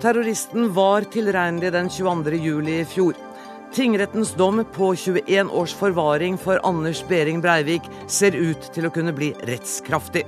Terroristen 0.00 0.74
var 0.74 1.02
tilregnelig 1.02 1.72
den 1.72 1.90
22. 1.90 2.30
juli 2.36 2.80
i 2.80 2.84
fjor. 2.84 3.14
Tingrettens 3.74 4.34
dom 4.34 4.64
på 4.72 4.94
21 4.96 5.50
års 5.50 5.74
forvaring 5.74 6.38
for 6.38 6.60
Anders 6.62 7.04
Behring 7.08 7.40
Breivik 7.40 7.82
ser 8.06 8.36
ut 8.36 8.70
til 8.74 8.86
å 8.86 8.92
kunne 8.94 9.16
bli 9.16 9.32
rettskraftig. 9.48 10.22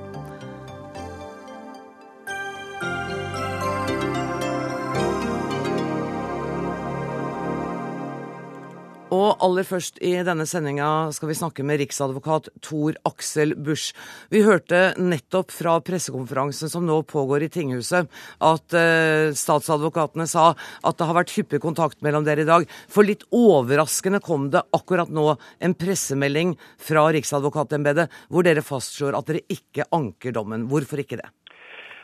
Aller 9.39 9.67
først 9.67 10.01
i 10.03 10.11
denne 10.27 10.45
sendinga 10.49 11.13
skal 11.15 11.31
vi 11.31 11.37
snakke 11.39 11.65
med 11.67 11.79
riksadvokat 11.79 12.49
Tor 12.65 12.97
Aksel 13.07 13.55
Busch. 13.55 13.93
Vi 14.35 14.43
hørte 14.43 14.97
nettopp 14.99 15.53
fra 15.55 15.77
pressekonferansen 15.85 16.71
som 16.73 16.87
nå 16.87 16.97
pågår 17.07 17.47
i 17.47 17.51
tinghuset, 17.55 18.09
at 18.43 18.77
eh, 18.79 19.31
statsadvokatene 19.39 20.27
sa 20.31 20.51
at 20.57 20.99
det 20.99 21.09
har 21.09 21.19
vært 21.21 21.37
hyppig 21.37 21.63
kontakt 21.63 22.03
mellom 22.03 22.27
dere 22.27 22.43
i 22.43 22.49
dag. 22.49 22.67
For 22.91 23.07
litt 23.07 23.23
overraskende 23.35 24.23
kom 24.25 24.51
det 24.55 24.65
akkurat 24.75 25.13
nå 25.15 25.31
en 25.37 25.77
pressemelding 25.79 26.57
fra 26.83 27.07
Riksadvokatembetet 27.15 28.11
hvor 28.33 28.47
dere 28.47 28.67
fastslår 28.67 29.19
at 29.19 29.31
dere 29.31 29.47
ikke 29.55 29.87
anker 29.95 30.35
dommen. 30.35 30.67
Hvorfor 30.71 31.05
ikke 31.05 31.23
det? 31.23 31.31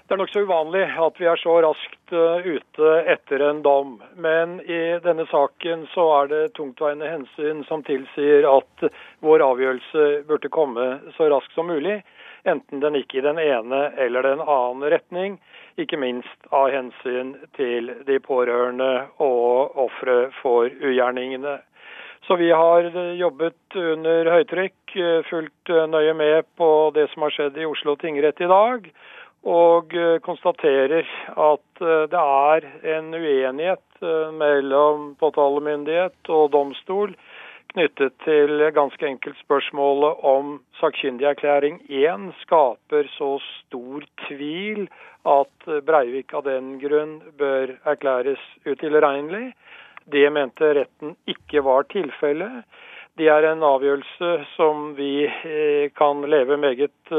Det 0.04 0.12
er 0.12 0.18
nokså 0.20 0.42
uvanlig 0.44 0.82
at 1.00 1.16
vi 1.16 1.24
er 1.30 1.40
så 1.40 1.52
raskt 1.64 2.12
eh, 2.12 2.44
ute 2.44 2.88
etter 3.08 3.40
en 3.40 3.62
dom. 3.64 3.94
Men 4.20 4.58
i 4.60 4.98
denne 5.00 5.24
saken 5.30 5.86
så 5.94 6.04
er 6.18 6.28
det 6.28 6.40
tungtveiende 6.58 7.08
hensyn 7.08 7.62
som 7.64 7.80
tilsier 7.86 8.44
at 8.44 8.84
vår 9.24 9.44
avgjørelse 9.46 10.04
burde 10.28 10.50
komme 10.52 10.90
så 11.16 11.30
raskt 11.32 11.56
som 11.56 11.72
mulig. 11.72 12.02
Enten 12.44 12.84
den 12.84 13.00
gikk 13.00 13.16
i 13.16 13.24
den 13.24 13.40
ene 13.40 13.80
eller 13.96 14.28
den 14.28 14.44
annen 14.44 14.84
retning. 14.92 15.40
Ikke 15.80 15.96
minst 15.96 16.52
av 16.52 16.68
hensyn 16.76 17.32
til 17.56 17.88
de 18.04 18.20
pårørende 18.20 19.06
og 19.24 19.80
ofre 19.88 20.26
for 20.42 20.68
ugjerningene. 20.68 21.62
Så 22.28 22.36
vi 22.40 22.52
har 22.52 22.92
jobbet 23.16 23.80
under 23.80 24.28
høytrykk, 24.36 24.94
fulgt 25.32 25.72
nøye 25.92 26.12
med 26.16 26.44
på 26.60 26.68
det 26.96 27.08
som 27.12 27.24
har 27.24 27.32
skjedd 27.32 27.56
i 27.60 27.66
Oslo 27.68 27.96
tingrett 28.00 28.40
i 28.44 28.52
dag 28.52 28.92
og 29.44 29.92
eh, 29.92 30.18
konstaterer 30.24 31.04
at 31.28 31.82
eh, 31.84 32.04
det 32.08 32.20
er 32.20 32.66
en 32.96 33.10
uenighet 33.12 34.02
eh, 34.02 34.30
mellom 34.32 35.12
påtalemyndighet 35.20 36.30
og 36.32 36.50
domstol 36.54 37.12
knyttet 37.74 38.14
til 38.24 38.62
ganske 38.72 39.06
enkelt 39.06 39.36
spørsmålet 39.42 40.22
om 40.24 40.58
sakkyndigerklæring 40.80 41.82
1 41.90 42.30
skaper 42.44 43.08
så 43.16 43.36
stor 43.42 44.06
tvil 44.28 44.86
at 45.28 45.68
Breivik 45.84 46.32
av 46.36 46.44
den 46.46 46.76
grunn 46.78 47.18
bør 47.36 47.74
erklæres 47.88 48.40
utilregnelig. 48.64 49.52
Det 50.06 50.28
mente 50.32 50.70
retten 50.78 51.16
ikke 51.26 51.64
var 51.66 51.88
tilfellet. 51.90 52.62
Det 53.18 53.26
er 53.32 53.48
en 53.48 53.64
avgjørelse 53.64 54.30
som 54.54 54.92
vi 54.94 55.26
kan 55.98 56.22
leve 56.30 56.60
meget 56.60 57.14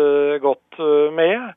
godt 0.46 0.80
med. 1.18 1.52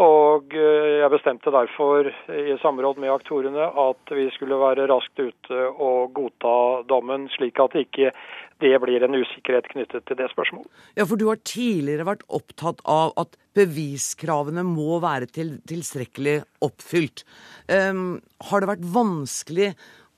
Og 0.00 0.54
eh, 0.56 1.02
jeg 1.02 1.12
bestemte 1.12 1.52
derfor 1.52 2.08
i 2.32 2.54
samråd 2.62 3.00
med 3.02 3.12
aktorene 3.12 3.66
at 3.82 4.14
vi 4.16 4.24
skulle 4.32 4.56
være 4.56 4.86
raskt 4.88 5.20
ute 5.20 5.66
og 5.68 6.14
godta 6.16 6.54
dommen, 6.88 7.26
slik 7.34 7.60
at 7.60 7.76
ikke 7.76 8.14
det 8.62 8.72
blir 8.80 9.04
en 9.04 9.18
usikkerhet 9.18 9.68
knyttet 9.74 10.06
til 10.08 10.16
det 10.16 10.30
spørsmålet. 10.32 10.70
Ja, 10.96 11.04
for 11.04 11.20
du 11.20 11.26
har 11.28 11.42
tidligere 11.44 12.08
vært 12.08 12.24
opptatt 12.32 12.80
av 12.88 13.12
at 13.20 13.36
beviskravene 13.58 14.64
må 14.64 14.96
være 15.02 15.28
til, 15.28 15.58
tilstrekkelig 15.68 16.38
oppfylt. 16.64 17.26
Um, 17.68 18.22
har 18.48 18.62
det 18.62 18.72
vært 18.72 18.90
vanskelig 18.94 19.72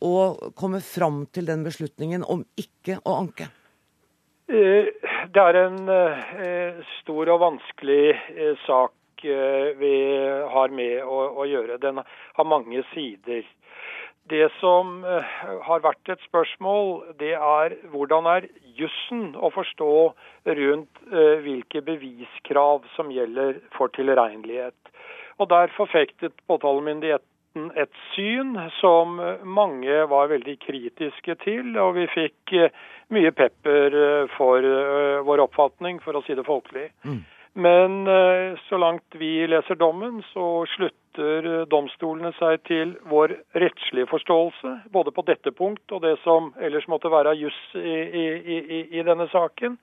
å 0.04 0.16
komme 0.54 0.84
fram 0.84 1.24
til 1.34 1.48
den 1.50 1.64
beslutningen 1.66 2.26
om 2.30 2.44
ikke 2.60 3.00
å 3.02 3.16
anke? 3.24 3.48
Eh, 4.52 4.92
det 5.32 5.46
er 5.48 5.64
en 5.64 5.88
eh, 5.88 6.84
stor 7.00 7.32
og 7.32 7.40
vanskelig 7.42 8.04
sak 8.68 8.92
Eh, 8.94 9.03
vi 9.24 9.96
har 10.54 10.72
med 10.74 11.02
å, 11.04 11.20
å 11.42 11.46
gjøre. 11.48 11.80
Den 11.82 12.02
har 12.04 12.48
mange 12.48 12.84
sider. 12.92 13.44
Det 14.28 14.48
som 14.56 15.02
eh, 15.04 15.34
har 15.66 15.82
vært 15.84 16.08
et 16.08 16.22
spørsmål, 16.24 16.94
det 17.20 17.34
er 17.36 17.74
hvordan 17.92 18.28
er 18.30 18.46
jussen 18.78 19.34
å 19.36 19.50
forstå 19.52 19.96
rundt 20.58 21.02
eh, 21.12 21.44
hvilke 21.44 21.82
beviskrav 21.84 22.88
som 22.94 23.12
gjelder 23.12 23.60
for 23.76 23.92
tilregnelighet. 23.92 24.76
Og 25.36 25.50
Der 25.52 25.72
forfektet 25.76 26.40
påtalemyndigheten 26.48 27.68
et 27.76 27.92
syn 28.14 28.56
som 28.80 29.18
mange 29.44 29.98
var 30.10 30.30
veldig 30.32 30.56
kritiske 30.62 31.36
til, 31.44 31.74
og 31.78 31.92
vi 31.98 32.06
fikk 32.10 32.54
mye 33.14 33.30
pepper 33.34 33.94
for 34.38 34.66
vår 35.26 35.42
oppfatning, 35.44 36.00
for 36.02 36.16
å 36.18 36.22
si 36.26 36.34
det 36.34 36.46
folkelig. 36.48 36.88
Mm. 37.06 37.20
Men 37.54 38.06
eh, 38.06 38.58
så 38.68 38.76
langt 38.76 39.14
vi 39.14 39.46
leser 39.46 39.74
dommen, 39.78 40.22
så 40.32 40.66
slutter 40.74 41.46
eh, 41.46 41.66
domstolene 41.70 42.32
seg 42.34 42.58
til 42.66 42.98
vår 43.06 43.30
rettslige 43.54 44.10
forståelse, 44.10 44.90
både 44.90 45.10
på 45.14 45.22
dette 45.28 45.50
punkt 45.54 45.92
og 45.94 46.02
det 46.02 46.18
som 46.24 46.50
ellers 46.58 46.88
måtte 46.90 47.12
være 47.14 47.38
juss 47.38 47.54
i, 47.78 47.78
i, 47.78 48.26
i, 48.58 48.98
i, 48.98 49.00
denne 49.06 49.30
saken. 49.30 49.78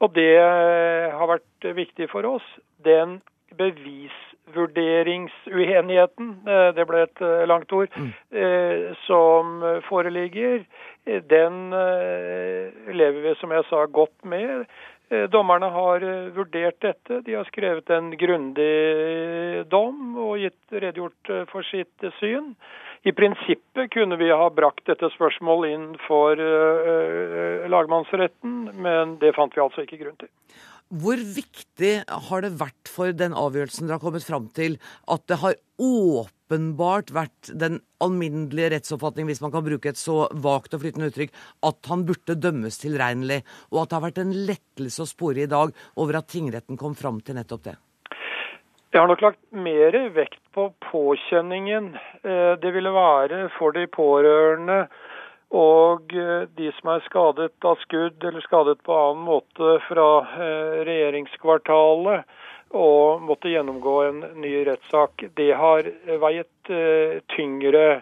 Og 0.00 0.08
det 0.16 0.40
eh, 0.40 1.12
har 1.12 1.28
vært 1.34 1.60
viktig 1.76 2.08
for 2.14 2.24
oss. 2.30 2.46
Den 2.80 3.20
bevisvurderingsuenigheten, 3.60 6.48
det 6.72 6.84
ble 6.88 7.04
et 7.04 7.20
langt 7.44 7.68
ord, 7.76 7.92
mm. 7.92 8.08
som 9.04 9.60
foreligger, 9.84 10.64
den 11.04 11.68
lever 12.96 13.20
vi, 13.26 13.36
som 13.42 13.52
jeg 13.52 13.60
sa, 13.68 13.84
godt 13.92 14.24
med. 14.24 14.64
Eh, 15.12 15.28
dommerne 15.28 15.68
har 15.68 16.02
eh, 16.02 16.30
vurdert 16.32 16.80
dette. 16.80 17.20
De 17.20 17.34
har 17.34 17.44
skrevet 17.44 17.90
en 17.92 18.08
grundig 18.16 19.64
dom 19.68 20.16
og 20.16 20.38
gitt 20.40 20.72
redegjort 20.72 21.32
eh, 21.34 21.42
for 21.50 21.68
sitt 21.68 22.06
syn. 22.20 22.54
I 23.04 23.12
prinsippet 23.12 23.90
kunne 23.92 24.16
vi 24.16 24.30
ha 24.32 24.46
brakt 24.54 24.86
dette 24.88 25.10
spørsmålet 25.12 25.74
inn 25.74 25.86
for 26.04 26.38
lagmannsretten, 27.66 28.52
men 28.78 29.16
det 29.18 29.32
fant 29.34 29.56
vi 29.56 29.64
altså 29.64 29.82
ikke 29.82 29.98
grunn 30.04 30.14
til. 30.20 30.30
Hvor 30.92 31.16
viktig 31.16 31.92
har 32.28 32.42
det 32.44 32.50
vært 32.60 32.90
for 32.92 33.14
den 33.16 33.32
avgjørelsen 33.32 33.86
dere 33.88 33.96
har 33.96 34.02
kommet 34.02 34.26
fram 34.26 34.50
til, 34.52 34.74
at 35.08 35.22
det 35.30 35.38
har 35.40 35.54
åpenbart 35.80 37.14
vært 37.16 37.48
den 37.56 37.78
alminnelige 38.04 38.74
rettsoppfatning, 38.74 39.30
hvis 39.30 39.40
man 39.40 39.54
kan 39.54 39.64
bruke 39.64 39.88
et 39.88 40.00
så 40.00 40.26
vagt 40.44 40.76
og 40.76 40.82
flytende 40.82 41.08
uttrykk, 41.08 41.32
at 41.64 41.88
han 41.88 42.04
burde 42.08 42.36
dømmes 42.36 42.76
tilregnelig, 42.82 43.40
og 43.72 43.80
at 43.80 43.88
det 43.88 43.96
har 43.96 44.04
vært 44.04 44.20
en 44.20 44.34
lettelse 44.50 45.06
å 45.06 45.08
spore 45.08 45.46
i 45.46 45.48
dag 45.48 45.72
over 45.96 46.20
at 46.20 46.28
tingretten 46.28 46.76
kom 46.76 46.98
fram 46.98 47.22
til 47.24 47.40
nettopp 47.40 47.64
det? 47.70 47.78
Jeg 48.92 49.00
har 49.00 49.08
nok 49.08 49.24
lagt 49.24 49.40
mer 49.56 49.96
vekt 50.12 50.42
på 50.52 50.66
påkjenningen 50.90 51.94
eh, 51.96 52.52
det 52.60 52.74
ville 52.76 52.92
være 52.92 53.46
for 53.56 53.72
de 53.72 53.86
pårørende 53.88 54.82
og 55.52 56.14
eh, 56.16 56.48
de 56.56 56.70
som 56.78 56.94
er 56.94 57.04
skadet 57.04 57.66
av 57.68 57.80
skudd 57.84 58.24
eller 58.24 58.44
skadet 58.44 58.80
på 58.86 58.96
annen 58.96 59.26
måte 59.26 59.76
fra 59.84 60.08
eh, 60.40 60.80
regjeringskvartalet 60.88 62.24
og 62.72 63.20
måtte 63.28 63.52
gjennomgå 63.52 63.96
en 64.06 64.22
ny 64.40 64.54
rettssak, 64.64 65.26
det 65.36 65.50
har 65.60 65.90
veiet 66.22 66.72
eh, 66.72 67.20
tyngre. 67.36 68.00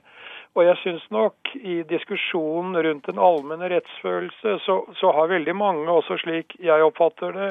Og 0.55 0.63
jeg 0.67 0.79
syns 0.85 1.05
nok 1.11 1.53
i 1.59 1.81
diskusjonen 1.91 2.79
rundt 2.87 3.11
den 3.11 3.19
allmenne 3.23 3.71
rettsfølelse, 3.71 4.57
så, 4.63 4.81
så, 4.99 5.13
har 5.15 5.31
veldig 5.31 5.55
mange, 5.59 5.91
også 5.91 6.21
slik 6.23 6.55
jeg 6.63 6.87
oppfatter 6.87 7.35
det, 7.35 7.51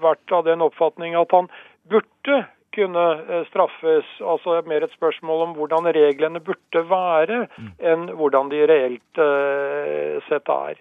vært 0.00 0.32
av 0.32 0.46
den 0.46 0.64
oppfatning 0.64 1.16
at 1.16 1.32
han 1.36 1.48
burde 1.88 2.42
kunne 2.74 3.04
eh, 3.28 3.44
straffes. 3.50 4.08
Altså 4.20 4.60
mer 4.68 4.86
et 4.86 4.94
spørsmål 4.96 5.46
om 5.48 5.54
hvordan 5.58 5.90
reglene 5.94 6.42
burde 6.44 6.84
være, 6.90 7.44
mm. 7.58 7.70
enn 7.92 8.08
hvordan 8.18 8.50
de 8.52 8.64
reelt 8.70 9.22
uh, 9.22 10.18
sett 10.28 10.50
er. 10.54 10.80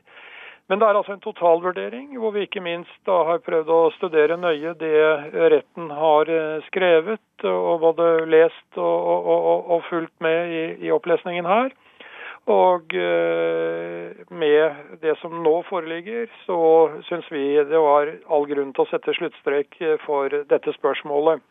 Men 0.70 0.82
det 0.82 0.86
er 0.86 1.00
altså 1.00 1.16
en 1.16 1.24
totalvurdering, 1.24 2.12
hvor 2.22 2.36
vi 2.36 2.46
ikke 2.46 2.62
minst 2.62 2.94
da 3.10 3.24
har 3.26 3.42
prøvd 3.42 3.72
å 3.74 3.80
studere 3.96 4.38
nøye 4.38 4.76
det 4.78 5.00
retten 5.56 5.90
har 5.98 6.30
eh, 6.30 6.66
skrevet, 6.68 7.26
og 7.42 7.80
både 7.82 8.10
lest 8.30 8.78
og, 8.78 8.86
og, 8.86 9.30
og, 9.34 9.72
og 9.74 9.86
fulgt 9.90 10.14
med 10.22 10.54
i, 10.54 10.64
i, 10.86 10.92
opplesningen 10.94 11.50
her. 11.50 11.74
Og 12.50 12.94
med 14.34 14.78
det 15.04 15.14
som 15.22 15.36
nå 15.44 15.52
foreligger, 15.68 16.26
så 16.48 16.58
syns 17.06 17.28
vi 17.30 17.44
det 17.70 17.82
var 17.84 18.10
all 18.26 18.48
grunn 18.50 18.72
til 18.74 18.86
å 18.86 18.90
sette 18.90 19.14
sluttstrek 19.14 19.78
for 20.06 20.34
dette 20.50 20.74
spørsmålet. 20.80 21.44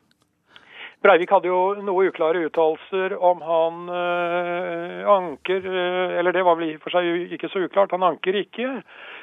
Breivik 0.99 1.31
hadde 1.31 1.47
jo 1.47 1.77
noe 1.87 2.09
uklare 2.11 2.41
uttalelser 2.49 3.13
om 3.23 3.43
han 3.47 3.85
øh, 3.95 5.05
anker 5.13 5.63
øh, 5.63 6.15
Eller 6.19 6.35
det 6.35 6.43
var 6.43 6.59
vel 6.59 6.73
i 6.73 6.75
og 6.75 6.83
for 6.83 6.97
seg 6.97 7.31
ikke 7.37 7.51
så 7.53 7.63
uklart. 7.63 7.95
Han 7.95 8.07
anker 8.07 8.35
ikke. 8.41 8.81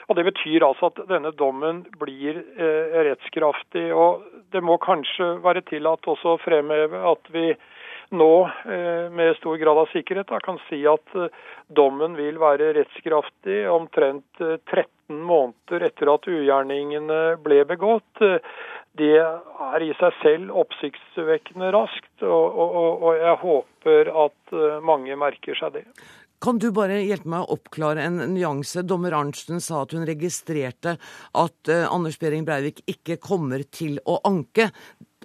Og 0.07 0.15
Det 0.15 0.25
betyr 0.29 0.63
altså 0.63 0.91
at 0.93 1.03
denne 1.09 1.33
dommen 1.35 1.83
blir 1.99 2.39
eh, 2.39 2.95
rettskraftig. 3.09 3.89
og 3.93 4.23
Det 4.53 4.63
må 4.63 4.77
kanskje 4.79 5.33
være 5.43 5.65
tillatt 5.67 6.07
også 6.07 6.35
å 6.35 6.41
fremheve 6.45 7.01
at 7.11 7.31
vi 7.35 7.49
nå 8.15 8.33
eh, 8.71 9.11
med 9.11 9.35
stor 9.41 9.57
grad 9.59 9.81
av 9.81 9.91
sikkerhet 9.91 10.31
da, 10.31 10.39
kan 10.39 10.61
si 10.69 10.83
at 10.87 11.15
eh, 11.17 11.33
dommen 11.67 12.15
vil 12.15 12.39
være 12.39 12.71
rettskraftig 12.77 13.65
omtrent 13.67 14.39
13 14.39 14.85
eh, 15.09 15.15
måneder 15.15 15.87
etter 15.89 16.11
at 16.13 16.27
ugjerningene 16.31 17.21
ble 17.43 17.63
begått. 17.69 18.25
Det 18.95 19.15
er 19.19 19.83
i 19.83 19.91
seg 19.99 20.19
selv 20.21 20.53
oppsiktsvekkende 20.63 21.71
raskt, 21.75 22.13
og, 22.23 22.59
og, 22.63 23.01
og 23.03 23.17
jeg 23.19 23.39
håper 23.41 24.11
at 24.25 24.53
mange 24.87 25.17
merker 25.19 25.57
seg 25.59 25.81
det. 25.81 25.83
Kan 26.45 26.59
du 26.59 26.67
bare 26.75 26.99
hjelpe 27.01 27.29
meg 27.31 27.45
å 27.45 27.55
oppklare 27.55 28.03
en 28.05 28.19
nyanse? 28.35 28.83
Dommer 28.85 29.15
Arntzen 29.17 29.61
sa 29.63 29.81
at 29.81 29.95
hun 29.95 30.05
registrerte 30.05 30.97
at 31.41 31.71
uh, 31.71 31.87
Anders 31.89 32.19
Behring 32.21 32.43
Breivik 32.45 32.83
ikke 32.91 33.17
kommer 33.23 33.63
til 33.73 33.97
å 34.05 34.19
anke. 34.27 34.67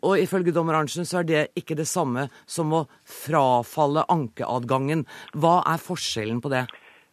Og 0.07 0.23
ifølge 0.23 0.55
dommer 0.57 0.79
Arntzen 0.79 1.05
så 1.05 1.21
er 1.21 1.27
det 1.29 1.43
ikke 1.59 1.77
det 1.77 1.89
samme 1.91 2.29
som 2.49 2.73
å 2.73 2.87
frafalle 3.05 4.07
ankeadgangen. 4.09 5.05
Hva 5.37 5.59
er 5.69 5.83
forskjellen 5.83 6.41
på 6.41 6.55
det? 6.55 6.65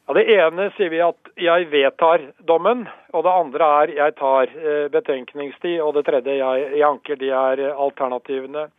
Ja, 0.08 0.14
Det 0.14 0.24
ene 0.32 0.70
sier 0.78 0.90
vi 0.90 1.02
at 1.04 1.30
jeg 1.36 1.68
vedtar 1.68 2.22
dommen, 2.48 2.86
og 3.12 3.26
det 3.26 3.32
andre 3.34 3.66
er 3.82 3.92
jeg 3.98 4.14
tar 4.16 4.48
eh, 4.56 4.86
betenkningstid, 4.94 5.82
og 5.84 5.98
det 5.98 6.06
tredje 6.08 6.38
jeg, 6.38 6.70
jeg 6.72 6.86
anker. 6.88 7.20
De 7.20 7.32
er 7.36 7.64
alternativene. 7.74 8.70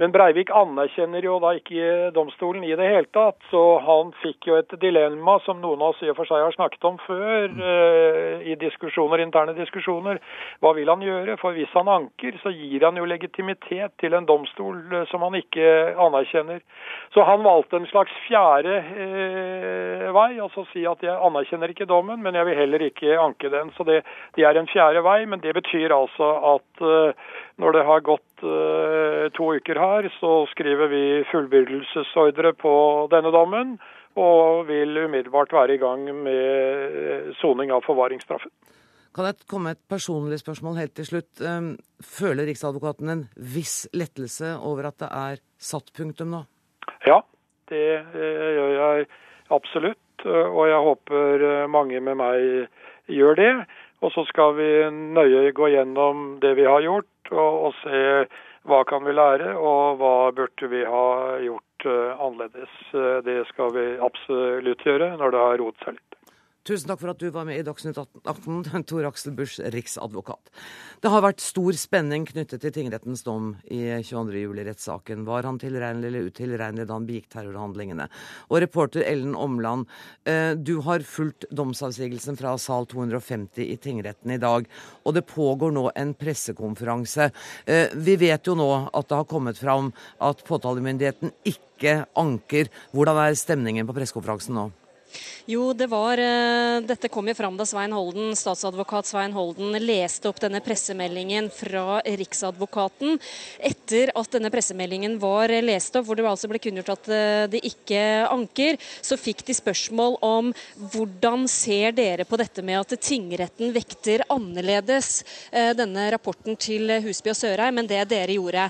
Men 0.00 0.12
Breivik 0.14 0.50
anerkjenner 0.54 1.24
jo 1.24 1.36
da 1.42 1.52
ikke 1.58 2.10
domstolen 2.16 2.64
i 2.64 2.74
det 2.78 2.88
hele 2.88 3.08
tatt, 3.12 3.38
så 3.50 3.62
han 3.84 4.12
fikk 4.22 4.48
jo 4.48 4.56
et 4.60 4.72
dilemma 4.80 5.38
som 5.44 5.60
noen 5.60 5.82
av 5.82 5.92
oss 5.92 6.02
i 6.04 6.10
og 6.10 6.16
for 6.18 6.28
seg 6.28 6.44
har 6.44 6.54
snakket 6.56 6.86
om 6.88 6.98
før 7.04 7.48
uh, 7.58 8.44
i 8.46 8.56
diskusjoner, 8.60 9.22
interne 9.24 9.54
diskusjoner. 9.58 10.20
Hva 10.64 10.72
vil 10.78 10.88
han 10.88 11.04
gjøre? 11.04 11.36
For 11.42 11.56
hvis 11.56 11.72
han 11.76 11.90
anker, 11.92 12.38
så 12.42 12.52
gir 12.54 12.86
han 12.86 12.98
jo 13.00 13.08
legitimitet 13.08 13.94
til 14.00 14.16
en 14.16 14.28
domstol 14.28 14.80
uh, 14.94 15.02
som 15.10 15.24
han 15.26 15.36
ikke 15.38 15.68
anerkjenner. 16.00 16.62
Så 17.12 17.26
han 17.28 17.44
valgte 17.44 17.76
en 17.76 17.88
slags 17.90 18.12
fjerde 18.26 18.72
eh, 18.72 20.06
vei, 20.14 20.30
altså 20.40 20.64
si 20.70 20.84
at 20.88 21.02
jeg 21.04 21.12
anerkjenner 21.12 21.72
ikke 21.72 21.88
dommen, 21.90 22.22
men 22.24 22.36
jeg 22.38 22.48
vil 22.48 22.56
heller 22.56 22.84
ikke 22.86 23.18
anke 23.20 23.50
den. 23.52 23.72
Så 23.76 23.84
det, 23.88 24.00
det 24.36 24.46
er 24.48 24.56
en 24.56 24.70
fjerde 24.70 25.02
vei, 25.04 25.18
men 25.28 25.42
det 25.44 25.52
betyr 25.58 25.92
altså 25.92 26.30
at 26.54 26.84
når 27.60 27.76
det 27.76 27.84
har 27.88 28.04
gått 28.06 28.44
uh, 28.44 29.28
to 29.36 29.50
uker 29.58 29.80
her, 29.80 30.08
så 30.18 30.44
skriver 30.52 30.90
vi 30.92 31.02
fullbyrdelsesordre 31.30 32.54
på 32.58 32.74
denne 33.12 33.32
dommen, 33.34 33.76
og 34.18 34.66
vil 34.68 35.04
umiddelbart 35.06 35.52
være 35.56 35.76
i 35.76 35.80
gang 35.80 36.04
med 36.04 36.96
eh, 37.00 37.30
soning 37.40 37.70
av 37.72 37.80
forvaringsstraffen. 37.86 38.50
Kan 39.16 39.24
jeg 39.24 39.46
komme 39.48 39.72
et 39.72 39.80
personlig 39.88 40.42
spørsmål 40.42 40.76
helt 40.82 40.92
til 40.98 41.06
slutt? 41.08 41.40
Ehm, 41.40 41.70
føler 42.04 42.44
Riksadvokaten 42.48 43.08
en 43.08 43.22
viss 43.54 43.86
lettelse 43.96 44.52
over 44.68 44.90
at 44.90 44.98
det 45.00 45.08
er 45.16 45.40
satt 45.56 45.88
punktum 45.96 46.28
nå? 46.32 46.42
Ja, 47.08 47.22
det 47.72 47.86
eh, 48.04 48.52
gjør 48.58 48.76
jeg 48.76 49.08
absolutt. 49.48 50.26
Og 50.28 50.68
jeg 50.68 50.84
håper 50.86 51.66
mange 51.72 51.98
med 52.04 52.20
meg 52.20 52.68
gjør 53.10 53.34
det. 53.40 53.52
Og 54.02 54.10
så 54.14 54.24
skal 54.26 54.56
vi 54.58 54.70
nøye 54.90 55.52
gå 55.54 55.68
gjennom 55.70 56.40
det 56.42 56.56
vi 56.58 56.66
har 56.66 56.82
gjort, 56.82 57.30
og, 57.30 57.68
og 57.68 57.76
se 57.82 58.00
hva 58.68 58.82
kan 58.86 59.04
vi 59.06 59.14
lære, 59.14 59.54
og 59.58 60.00
hva 60.00 60.14
burde 60.34 60.70
vi 60.70 60.82
ha 60.86 61.06
gjort 61.42 61.86
uh, 61.86 62.18
annerledes. 62.18 62.74
Uh, 62.94 63.18
det 63.26 63.42
skal 63.50 63.72
vi 63.74 63.86
absolutt 64.02 64.86
gjøre 64.86 65.14
når 65.18 65.34
det 65.34 65.44
har 65.46 65.62
roet 65.62 65.86
seg 65.86 65.96
litt. 65.98 66.11
Tusen 66.62 66.86
takk 66.86 67.00
for 67.00 67.10
at 67.10 67.18
du 67.18 67.26
var 67.34 67.42
med 67.42 67.58
i 67.58 67.64
Dagsnytt 67.66 67.96
18, 67.98 68.84
Tor 68.88 69.06
Aksel 69.08 69.32
Busch, 69.34 69.56
riksadvokat. 69.74 70.50
Det 71.02 71.10
har 71.10 71.24
vært 71.24 71.42
stor 71.42 71.74
spenning 71.74 72.22
knyttet 72.28 72.62
til 72.62 72.70
tingrettens 72.76 73.24
dom 73.26 73.56
i 73.66 73.80
22. 73.98 74.36
juli 74.44 74.62
rettssaken 74.68 75.24
Var 75.26 75.48
han 75.48 75.56
tilregnelig 75.58 76.12
eller 76.12 76.28
utilregnelig 76.30 76.84
da 76.86 76.94
han 76.94 77.08
begikk 77.08 77.26
terrorhandlingene? 77.34 78.06
Og 78.46 78.62
reporter 78.62 79.02
Ellen 79.02 79.34
Omland, 79.34 79.88
eh, 80.22 80.52
du 80.54 80.76
har 80.86 81.02
fulgt 81.02 81.48
domsavsigelsen 81.50 82.38
fra 82.38 82.54
sal 82.62 82.86
250 82.86 83.66
i 83.66 83.74
tingretten 83.82 84.30
i 84.30 84.38
dag, 84.38 84.68
og 85.02 85.16
det 85.16 85.24
pågår 85.26 85.74
nå 85.74 85.88
en 85.98 86.12
pressekonferanse. 86.14 87.32
Eh, 87.66 87.90
vi 87.98 88.14
vet 88.22 88.46
jo 88.46 88.54
nå 88.54 88.68
at 88.86 89.10
det 89.10 89.18
har 89.18 89.26
kommet 89.26 89.58
fram 89.58 89.90
at 90.22 90.46
påtalemyndigheten 90.46 91.34
ikke 91.42 92.04
anker. 92.14 92.70
Hvordan 92.94 93.18
er 93.24 93.34
stemningen 93.34 93.90
på 93.90 93.98
pressekonferansen 93.98 94.54
nå? 94.60 94.68
Jo, 95.50 95.72
det 95.74 95.88
var 95.90 96.20
eh, 96.22 96.80
Dette 96.86 97.10
kom 97.12 97.26
jo 97.28 97.34
fram 97.34 97.56
da 97.58 97.66
Svein 97.66 97.92
Holden, 97.94 98.32
statsadvokat 98.38 99.08
Svein 99.10 99.34
Holden 99.34 99.74
leste 99.82 100.30
opp 100.30 100.38
denne 100.42 100.62
pressemeldingen 100.64 101.50
fra 101.52 102.00
Riksadvokaten. 102.06 103.18
Etter 103.58 104.12
at 104.18 104.30
denne 104.34 104.52
pressemeldingen 104.54 105.18
var 105.22 105.52
lest 105.64 105.98
opp, 105.98 106.06
hvor 106.06 106.18
det 106.18 106.26
altså 106.28 106.50
ble 106.50 106.60
kunngjort 106.62 106.94
at 106.94 107.10
de 107.10 107.20
det 107.52 107.60
ikke 107.68 108.00
anker, 108.32 108.78
så 109.04 109.18
fikk 109.20 109.42
de 109.44 109.54
spørsmål 109.56 110.16
om 110.24 110.52
hvordan 110.94 111.44
ser 111.50 111.92
dere 111.96 112.24
på 112.28 112.38
dette 112.40 112.64
med 112.64 112.78
at 112.80 112.94
tingretten 113.02 113.74
vekter 113.74 114.24
annerledes 114.32 115.10
eh, 115.50 115.72
denne 115.76 116.06
rapporten 116.14 116.56
til 116.56 116.94
Husby 117.04 117.34
og 117.34 117.38
Sørheim 117.38 117.82
enn 117.82 117.90
det 117.90 118.00
dere 118.08 118.38
gjorde. 118.38 118.68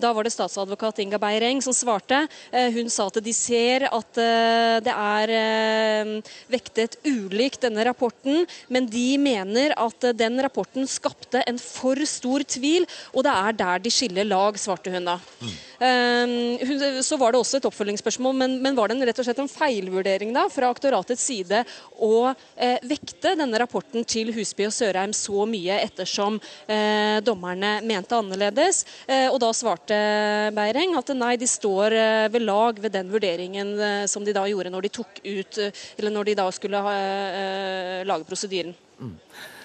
Da 0.00 0.10
var 0.16 0.26
det 0.26 0.32
statsadvokat 0.34 1.04
Inga 1.04 1.20
Beireng 1.22 1.60
som 1.64 1.74
svarte. 1.76 2.24
Hun 2.74 2.90
sa 2.92 3.06
at 3.10 3.20
de 3.22 3.32
ser 3.36 3.86
at 3.92 4.20
det 4.82 4.94
er 4.94 5.36
Eh, 5.36 5.75
vektet 6.52 6.98
ulikt 7.06 7.62
denne 7.66 7.84
rapporten, 7.88 8.44
men 8.72 8.88
de 8.90 9.06
mener 9.20 9.74
at 9.80 10.04
eh, 10.04 10.16
den 10.16 10.40
rapporten 10.42 10.88
skapte 10.90 11.42
en 11.46 11.58
for 11.60 12.00
stor 12.08 12.44
tvil, 12.46 12.86
og 13.12 13.26
det 13.26 13.34
er 13.34 13.58
der 13.62 13.84
de 13.84 13.92
skiller 13.92 14.28
lag, 14.28 14.58
svarte 14.60 14.92
hun 14.94 15.08
da. 15.08 15.18
Mm. 15.40 15.56
Så 17.04 17.18
var 17.20 17.32
det 17.32 17.40
også 17.42 17.58
et 17.58 17.66
oppfølgingsspørsmål, 17.68 18.34
men, 18.36 18.54
men, 18.64 18.76
var 18.76 18.88
det 18.88 18.96
en, 18.96 19.04
rett 19.08 19.18
og 19.20 19.26
slett 19.26 19.42
en 19.42 19.50
feilvurdering 19.50 20.32
da, 20.32 20.46
fra 20.52 20.70
aktoratets 20.72 21.26
side 21.28 21.62
å 22.00 22.30
eh, 22.56 22.78
vekte 22.86 23.34
denne 23.36 23.60
rapporten 23.60 24.06
til 24.08 24.32
Husby 24.36 24.66
og 24.68 24.74
Sørheim 24.74 25.12
så 25.16 25.44
mye 25.48 25.76
ettersom 25.84 26.38
eh, 26.64 27.18
dommerne 27.24 27.76
mente 27.86 28.16
annerledes? 28.16 28.84
Eh, 29.04 29.26
og 29.28 29.38
da 29.42 29.52
svarte 29.56 29.98
Beireng 30.56 30.96
at 30.98 31.12
nei, 31.16 31.34
de 31.40 31.48
står 31.50 31.96
eh, 31.96 32.24
ved 32.32 32.46
lag 32.46 32.80
ved 32.80 32.96
den 32.96 33.12
vurderingen 33.12 33.74
som 34.08 34.24
de 34.24 34.34
da 34.36 34.46
gjorde 34.48 34.72
når 34.72 34.86
de 34.86 34.92
tok 34.96 35.20
ut 35.24 35.58
eller 35.72 36.14
når 36.14 36.30
de 36.30 36.34
da 36.38 36.46
skulle 36.54 36.80
ha, 36.86 36.96
eh, 36.96 38.02
lage 38.08 38.28
prosedyren. 38.28 38.74
Mm. 39.00 39.14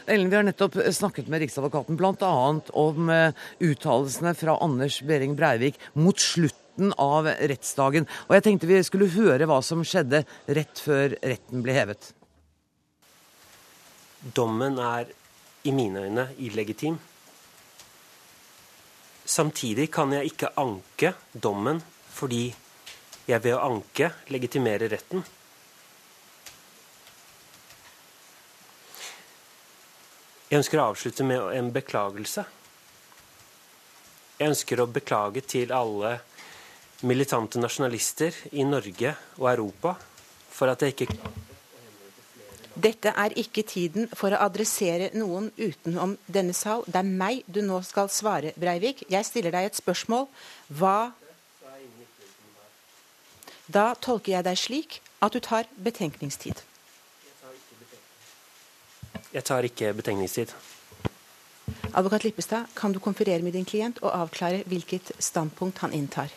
Ellen, 0.06 0.30
Vi 0.30 0.36
har 0.36 0.44
nettopp 0.44 0.76
snakket 0.94 1.28
med 1.28 1.44
Riksadvokaten 1.44 1.98
bl.a. 1.98 2.32
om 2.74 3.10
eh, 3.10 3.34
uttalelsene 3.60 4.34
fra 4.36 4.58
Anders 4.64 5.02
Behring 5.02 5.36
Breivik 5.36 5.80
mot 5.94 6.20
slutten 6.20 6.94
av 6.98 7.30
rettsdagen. 7.30 8.08
Og 8.28 8.36
jeg 8.36 8.48
tenkte 8.48 8.70
vi 8.70 8.82
skulle 8.84 9.12
høre 9.14 9.48
hva 9.50 9.62
som 9.64 9.86
skjedde 9.86 10.24
rett 10.48 10.82
før 10.82 11.16
retten 11.22 11.64
ble 11.64 11.78
hevet. 11.78 12.12
Dommen 14.22 14.78
er 14.82 15.10
i 15.66 15.72
mine 15.74 16.06
øyne 16.08 16.28
illegitim. 16.42 16.98
Samtidig 19.26 19.88
kan 19.94 20.12
jeg 20.14 20.34
ikke 20.34 20.54
anke 20.60 21.14
dommen 21.32 21.82
fordi 22.12 22.50
jeg 23.30 23.44
ved 23.44 23.56
å 23.56 23.64
anke 23.70 24.10
legitimerer 24.34 24.92
retten. 24.92 25.24
Jeg 30.52 30.60
ønsker 30.60 30.82
å 30.82 30.90
avslutte 30.92 31.24
med 31.24 31.46
en 31.56 31.70
beklagelse. 31.72 32.44
Jeg 34.36 34.52
ønsker 34.52 34.82
å 34.84 34.90
beklage 34.92 35.46
til 35.48 35.72
alle 35.72 36.18
militante 37.08 37.62
nasjonalister 37.62 38.36
i 38.60 38.66
Norge 38.68 39.14
og 39.40 39.48
Europa 39.54 39.94
for 40.52 40.68
at 40.74 40.84
jeg 40.84 40.98
ikke 40.98 41.16
dette 42.82 43.12
er 43.20 43.34
ikke 43.38 43.64
tiden 43.68 44.08
for 44.16 44.32
å 44.32 44.42
adressere 44.44 45.10
noen 45.14 45.50
utenom 45.58 46.16
denne 46.28 46.56
sal. 46.56 46.86
Det 46.88 47.00
er 47.00 47.08
meg 47.08 47.44
du 47.46 47.60
nå 47.64 47.82
skal 47.86 48.10
svare, 48.10 48.54
Breivik. 48.60 49.04
Jeg 49.12 49.28
stiller 49.28 49.54
deg 49.56 49.70
et 49.70 49.80
spørsmål. 49.80 50.28
Hva 50.68 51.12
Da 53.72 53.94
tolker 53.96 54.34
jeg 54.34 54.44
deg 54.44 54.58
slik 54.60 55.00
at 55.24 55.32
du 55.32 55.40
tar 55.40 55.70
betenkningstid. 55.80 56.60
Jeg 59.32 59.44
tar 59.48 59.64
ikke 59.64 59.94
betegningstid. 59.96 60.52
Advokat 61.96 62.24
Lippestad, 62.24 62.72
kan 62.76 62.92
du 62.92 63.00
konferere 63.00 63.44
med 63.44 63.56
din 63.56 63.66
klient 63.66 64.00
og 64.04 64.12
avklare 64.12 64.64
hvilket 64.68 65.12
standpunkt 65.20 65.80
han 65.84 65.94
inntar? 65.96 66.32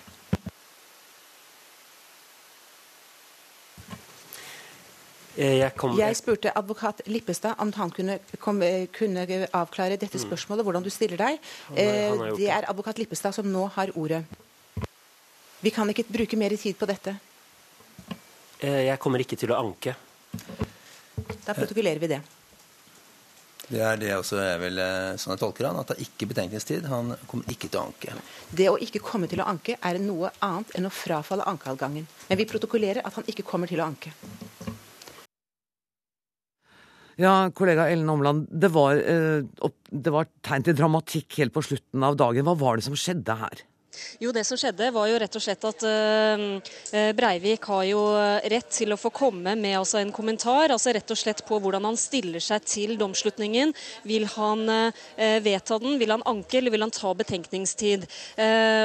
Eh, 5.34 5.58
jeg, 5.58 5.72
jeg, 5.98 6.16
spurte 6.16 6.52
advokat 6.54 7.02
Lippestad 7.10 7.58
om 7.58 7.72
han 7.74 7.90
kunne, 7.90 8.20
kom, 8.38 8.62
kunne 8.94 9.26
avklare 9.50 9.98
dette 9.98 10.20
mm. 10.20 10.22
spørsmålet, 10.28 10.62
hvordan 10.62 10.86
du 10.86 10.90
stiller 10.94 11.18
deg. 11.18 11.40
Han, 11.72 12.20
han 12.22 12.38
det 12.38 12.46
er 12.46 12.68
advokat 12.70 13.02
Lippestad 13.02 13.34
som 13.34 13.50
nå 13.50 13.66
har 13.74 13.90
ordet. 13.98 14.22
Vi 15.64 15.74
kan 15.74 15.90
ikke 15.90 16.06
bruke 16.06 16.38
mer 16.38 16.54
tid 16.60 16.78
på 16.78 16.86
dette. 16.86 17.16
Eh, 18.60 18.84
jeg 18.86 18.98
kommer 19.02 19.26
ikke 19.26 19.38
til 19.40 19.50
å 19.50 19.58
anke. 19.58 19.96
Da 21.42 21.54
protokollerer 21.56 21.98
vi 21.98 22.14
det. 22.14 22.22
Det 23.64 23.80
er 23.80 23.96
det 23.96 24.10
også 24.12 24.38
jeg 24.42 24.60
vil, 24.60 24.78
eh, 24.82 25.16
sånn 25.20 25.34
jeg 25.34 25.40
tolker 25.40 25.68
han, 25.70 25.78
at 25.80 25.88
det 25.90 25.96
er 25.96 26.04
ikke 26.04 26.28
betenkningstid. 26.34 26.88
Han 26.90 27.14
kommer 27.30 27.48
ikke 27.48 27.70
til 27.70 27.80
å 27.80 27.86
anke. 27.88 28.16
Det 28.52 28.68
å 28.68 28.76
ikke 28.76 29.00
komme 29.04 29.28
til 29.30 29.40
å 29.40 29.48
anke 29.48 29.78
er 29.80 30.00
noe 30.02 30.30
annet 30.44 30.74
enn 30.76 30.88
å 30.88 30.92
frafalle 30.92 31.46
ankeadgangen. 31.48 32.06
Men 32.28 32.40
vi 32.40 32.48
protokollerer 32.50 33.04
at 33.04 33.16
han 33.16 33.24
ikke 33.30 33.46
kommer 33.46 33.70
til 33.70 33.80
å 33.80 33.88
anke. 33.88 34.12
Ja, 37.16 37.48
kollega 37.54 37.88
Ellen 37.88 38.10
Omland. 38.10 38.48
Det 38.50 38.72
var, 38.74 38.96
eh, 38.98 39.42
det 39.90 40.12
var 40.12 40.26
tegn 40.42 40.64
til 40.64 40.74
dramatikk 40.74 41.38
helt 41.38 41.54
på 41.54 41.62
slutten 41.62 42.02
av 42.02 42.16
dagen. 42.16 42.44
Hva 42.44 42.58
var 42.58 42.76
det 42.76 42.84
som 42.84 42.94
skjedde 42.94 43.38
her? 43.38 43.62
Jo, 44.22 44.32
Det 44.32 44.44
som 44.46 44.58
skjedde, 44.58 44.90
var 44.94 45.08
jo 45.08 45.18
rett 45.20 45.36
og 45.38 45.42
slett 45.44 45.64
at 45.68 45.84
uh, 45.86 47.10
Breivik 47.16 47.68
har 47.70 47.84
jo 47.88 48.02
rett 48.50 48.70
til 48.74 48.94
å 48.94 48.98
få 49.00 49.10
komme 49.14 49.54
med 49.58 49.78
altså, 49.78 50.00
en 50.00 50.12
kommentar. 50.14 50.72
altså 50.74 50.94
Rett 50.94 51.10
og 51.10 51.18
slett 51.18 51.44
på 51.46 51.58
hvordan 51.62 51.84
han 51.88 51.98
stiller 52.00 52.42
seg 52.42 52.64
til 52.68 52.96
domslutningen. 53.00 53.72
Vil 54.06 54.26
han 54.34 54.66
vedta 55.44 55.78
den, 55.82 55.96
vil 56.00 56.12
han 56.14 56.24
anke 56.28 56.58
eller 56.58 56.72
vil 56.74 56.84
han 56.84 56.92
ta 56.94 57.12
betenkningstid? 57.16 58.06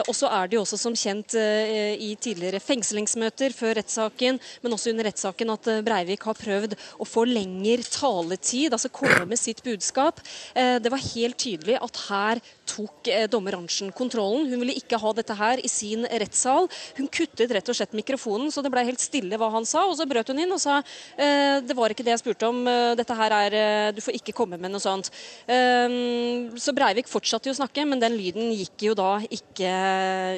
Og 0.07 0.11
så 0.15 0.29
er 0.33 0.49
det 0.49 0.57
jo 0.57 0.63
også 0.63 0.79
som 0.79 0.95
kjent 0.97 1.35
i 1.35 2.11
tidligere 2.21 2.61
fengslingsmøter 2.63 3.53
før 3.55 3.77
rettssaken, 3.79 4.39
men 4.63 4.75
også 4.75 4.93
under 4.93 5.09
rettssaken, 5.09 5.53
at 5.55 5.71
Breivik 5.85 6.25
har 6.29 6.37
prøvd 6.39 6.75
å 6.99 7.07
få 7.07 7.25
lengre 7.29 7.85
taletid, 7.85 8.73
altså 8.73 8.91
komme 8.93 9.25
med 9.29 9.41
sitt 9.41 9.63
budskap. 9.65 10.21
det 10.55 10.91
var 10.91 11.07
helt 11.13 11.39
tydelig 11.39 11.79
at 11.79 12.03
her 12.09 12.43
tok 12.69 13.09
dommer 13.31 13.57
Arntzen 13.57 13.91
kontrollen. 13.95 14.47
Hun 14.49 14.63
ville 14.63 14.77
ikke 14.77 14.99
ha 15.01 15.13
dette 15.17 15.35
her 15.39 15.61
i 15.63 15.71
sin 15.71 16.05
rettssal. 16.05 16.69
Hun 16.97 17.09
kuttet 17.11 17.51
rett 17.55 17.69
og 17.71 17.77
slett 17.77 17.95
mikrofonen, 17.97 18.51
så 18.53 18.63
det 18.63 18.71
ble 18.73 18.85
helt 18.88 19.03
stille 19.03 19.39
hva 19.39 19.51
han 19.53 19.67
sa. 19.67 19.85
Og 19.89 19.97
så 19.99 20.07
brøt 20.09 20.31
hun 20.31 20.41
inn 20.43 20.55
og 20.55 20.61
sa 20.61 20.79
eh, 20.79 21.59
det 21.65 21.77
var 21.77 21.93
ikke 21.93 22.05
det 22.05 22.15
jeg 22.15 22.23
spurte 22.23 22.49
om, 22.49 22.61
eh, 22.69 22.95
dette 22.99 23.17
her 23.17 23.38
er 23.39 23.57
eh, 23.59 23.91
Du 23.95 24.01
får 24.05 24.19
ikke 24.19 24.35
komme 24.38 24.59
med 24.59 24.73
noe 24.73 24.83
sånt. 24.83 25.09
Så 25.49 26.73
Breivik 26.75 27.09
fortsatte 27.09 27.49
jo 27.49 27.55
å 27.55 27.59
snakke, 27.59 27.85
men 27.88 28.01
den 28.01 28.15
lyden 28.17 28.53
gikk 28.55 28.89
jo 28.89 28.95
da 28.97 29.17
ikke 29.25 29.71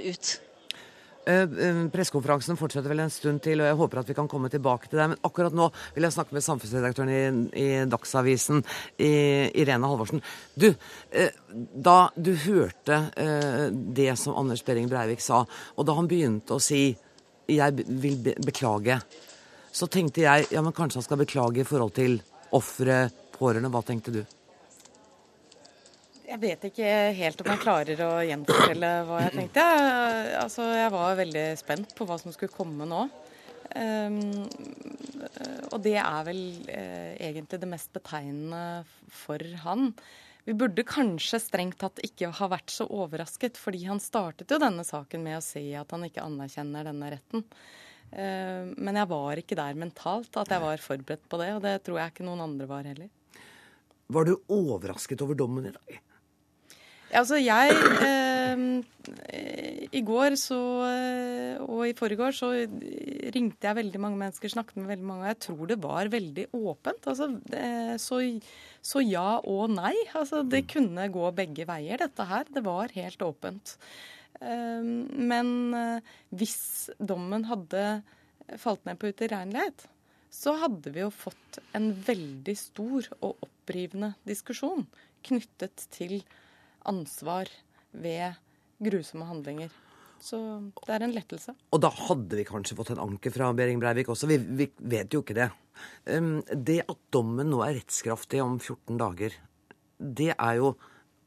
ut. 0.08 0.38
Eh, 1.26 1.42
eh, 1.42 1.80
pressekonferansen 1.94 2.58
fortsetter 2.58 2.90
vel 2.90 3.04
en 3.04 3.14
stund 3.14 3.44
til, 3.46 3.62
og 3.62 3.70
jeg 3.70 3.78
håper 3.78 4.02
at 4.02 4.10
vi 4.10 4.16
kan 4.18 4.30
komme 4.32 4.50
tilbake 4.50 4.90
til 4.90 4.98
det. 4.98 5.08
Men 5.12 5.22
akkurat 5.28 5.54
nå 5.54 5.68
vil 5.96 6.08
jeg 6.08 6.16
snakke 6.16 6.34
med 6.34 6.46
samfunnsredaktøren 6.46 7.12
i, 7.14 7.22
i 7.62 7.68
Dagsavisen, 7.92 8.64
Irene 8.98 9.92
Halvorsen. 9.92 10.24
Du, 10.58 10.72
eh, 11.12 11.38
da 11.52 11.98
du 12.16 12.34
hørte 12.48 13.04
det 13.72 14.12
som 14.20 14.38
Anders 14.40 14.64
Behring 14.66 14.90
Breivik 14.90 15.22
sa, 15.22 15.44
og 15.76 15.88
da 15.88 15.96
han 15.98 16.10
begynte 16.10 16.58
å 16.58 16.64
si 16.64 16.98
'jeg 17.48 17.86
vil 17.88 18.36
beklage', 18.42 19.02
så 19.72 19.88
tenkte 19.88 20.22
jeg 20.22 20.48
ja, 20.52 20.62
men 20.62 20.74
kanskje 20.74 21.00
han 21.00 21.04
skal 21.04 21.18
beklage 21.18 21.62
i 21.62 21.68
forhold 21.68 21.94
til 21.94 22.22
ofre, 22.52 23.10
pårørende. 23.32 23.72
Hva 23.72 23.84
tenkte 23.86 24.12
du? 24.12 24.26
Jeg 26.32 26.40
vet 26.40 26.62
ikke 26.70 26.92
helt 27.18 27.42
om 27.44 27.50
jeg 27.52 27.60
klarer 27.60 28.02
å 28.06 28.12
gjenfortelle 28.24 28.90
hva 29.04 29.18
jeg 29.26 29.34
tenkte. 29.36 29.64
Altså, 30.40 30.64
jeg 30.80 30.92
var 30.94 31.18
veldig 31.20 31.44
spent 31.60 31.92
på 31.98 32.06
hva 32.08 32.16
som 32.22 32.32
skulle 32.32 32.56
komme 32.56 32.88
nå. 32.88 33.02
Um, 33.72 34.46
og 35.72 35.78
det 35.84 35.98
er 36.00 36.22
vel 36.28 36.40
uh, 36.70 37.12
egentlig 37.20 37.60
det 37.60 37.70
mest 37.72 37.92
betegnende 37.96 38.84
for 39.12 39.44
han. 39.66 39.92
Vi 40.48 40.56
burde 40.58 40.88
kanskje 40.88 41.40
strengt 41.44 41.82
tatt 41.84 42.00
ikke 42.04 42.32
ha 42.40 42.48
vært 42.52 42.72
så 42.74 42.88
overrasket, 42.88 43.60
fordi 43.60 43.84
han 43.90 44.00
startet 44.04 44.52
jo 44.52 44.60
denne 44.62 44.86
saken 44.88 45.24
med 45.26 45.38
å 45.38 45.44
si 45.44 45.66
at 45.78 45.92
han 45.92 46.08
ikke 46.08 46.24
anerkjenner 46.24 46.88
denne 46.88 47.10
retten. 47.12 47.44
Uh, 48.12 48.72
men 48.80 49.02
jeg 49.02 49.12
var 49.12 49.44
ikke 49.44 49.60
der 49.60 49.84
mentalt 49.84 50.40
at 50.40 50.56
jeg 50.56 50.64
var 50.64 50.86
forberedt 50.86 51.28
på 51.28 51.42
det, 51.44 51.50
og 51.58 51.68
det 51.68 51.76
tror 51.84 52.00
jeg 52.00 52.16
ikke 52.16 52.30
noen 52.30 52.46
andre 52.48 52.70
var 52.72 52.88
heller. 52.88 53.12
Var 54.12 54.28
du 54.28 54.34
overrasket 54.52 55.28
over 55.28 55.36
dommen 55.40 55.68
i 55.68 55.76
dag? 55.76 56.00
Altså, 57.18 57.38
jeg 57.42 57.74
eh, 58.06 58.62
I 59.92 60.02
går 60.08 60.38
så, 60.40 60.60
eh, 60.88 61.58
og 61.66 61.84
i 61.90 61.96
forrige 61.98 62.30
så 62.38 62.52
ringte 63.36 63.68
jeg 63.68 63.80
veldig 63.82 64.02
mange 64.04 64.20
mennesker, 64.22 64.54
snakket 64.54 64.80
med 64.80 64.94
veldig 64.94 65.08
mange, 65.10 65.26
og 65.26 65.32
jeg 65.34 65.42
tror 65.48 65.72
det 65.72 65.80
var 65.84 66.12
veldig 66.14 66.48
åpent. 66.56 67.10
Altså, 67.12 67.28
så, 68.00 68.22
så, 68.80 69.04
ja 69.04 69.28
og 69.44 69.76
nei. 69.76 69.96
Altså, 70.16 70.44
det 70.48 70.68
kunne 70.72 71.12
gå 71.12 71.34
begge 71.36 71.68
veier, 71.68 72.00
dette 72.02 72.28
her. 72.32 72.48
Det 72.48 72.64
var 72.66 72.96
helt 72.96 73.28
åpent. 73.28 73.76
Eh, 74.42 74.84
men 75.32 75.74
eh, 75.78 76.12
hvis 76.36 76.90
dommen 76.98 77.46
hadde 77.50 78.02
falt 78.60 78.86
ned 78.88 79.00
på 79.00 79.12
utilregnelighet, 79.12 79.88
så 80.32 80.56
hadde 80.62 80.94
vi 80.96 81.04
jo 81.04 81.12
fått 81.12 81.60
en 81.76 81.92
veldig 82.08 82.56
stor 82.58 83.10
og 83.20 83.44
opprivende 83.44 84.14
diskusjon 84.28 84.86
knyttet 85.28 85.86
til 85.94 86.22
ansvar 86.90 87.50
ved 87.92 88.38
grusomme 88.82 89.28
handlinger. 89.30 89.72
Så 90.22 90.38
det 90.86 90.94
er 90.94 91.06
en 91.06 91.16
lettelse. 91.16 91.56
Og 91.74 91.82
da 91.82 91.90
hadde 91.90 92.38
vi 92.38 92.46
kanskje 92.46 92.78
fått 92.78 92.92
en 92.94 93.02
anke 93.02 93.32
fra 93.34 93.50
Behring 93.58 93.82
Breivik 93.82 94.12
også. 94.14 94.30
Vi, 94.30 94.38
vi, 94.38 94.68
vet 94.94 95.14
jo 95.14 95.24
ikke 95.24 95.38
det. 95.38 95.50
Um, 96.06 96.44
det 96.54 96.84
at 96.86 97.00
dommen 97.14 97.50
nå 97.50 97.64
er 97.66 97.80
rettskraftig 97.80 98.42
om 98.44 98.60
14 98.60 99.00
dager, 99.02 99.38
det 99.98 100.34
er 100.36 100.60
jo 100.60 100.76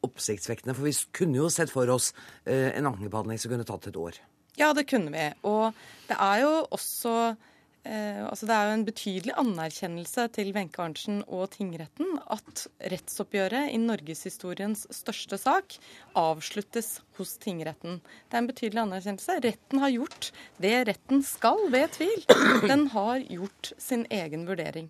oppsiktsvekkende. 0.06 0.76
For 0.76 0.86
vi 0.86 0.94
kunne 1.16 1.42
jo 1.42 1.50
sett 1.50 1.72
for 1.74 1.90
oss 1.90 2.12
uh, 2.46 2.70
en 2.70 2.92
ankebehandling 2.92 3.40
som 3.42 3.50
kunne 3.50 3.66
tatt 3.66 3.90
et 3.90 3.98
år. 3.98 4.20
Ja, 4.54 4.70
det 4.76 4.86
kunne 4.86 5.10
vi. 5.10 5.26
Og 5.50 5.74
det 6.06 6.20
er 6.22 6.44
jo 6.44 6.54
også 6.76 7.16
Eh, 7.34 7.50
altså 7.84 8.46
det 8.48 8.54
er 8.56 8.68
jo 8.68 8.74
en 8.78 8.86
betydelig 8.86 9.34
anerkjennelse 9.40 10.24
til 10.32 10.52
Wenche 10.56 10.80
Arntzen 10.80 11.20
og 11.26 11.50
tingretten 11.52 12.16
at 12.32 12.64
rettsoppgjøret 12.92 13.74
i 13.74 13.80
norgeshistoriens 13.82 14.86
største 14.94 15.36
sak 15.40 15.76
avsluttes 16.16 17.02
hos 17.18 17.36
tingretten. 17.42 18.00
Det 18.00 18.38
er 18.38 18.42
en 18.42 18.48
betydelig 18.48 18.82
anerkjennelse. 18.86 19.38
Retten 19.44 19.84
har 19.84 19.92
gjort 19.92 20.30
det 20.64 20.74
retten 20.88 21.24
skal 21.28 21.66
ved 21.74 21.92
tvil. 21.98 22.24
Den 22.64 22.88
har 22.94 23.20
gjort 23.28 23.74
sin 23.76 24.06
egen 24.08 24.48
vurdering. 24.48 24.88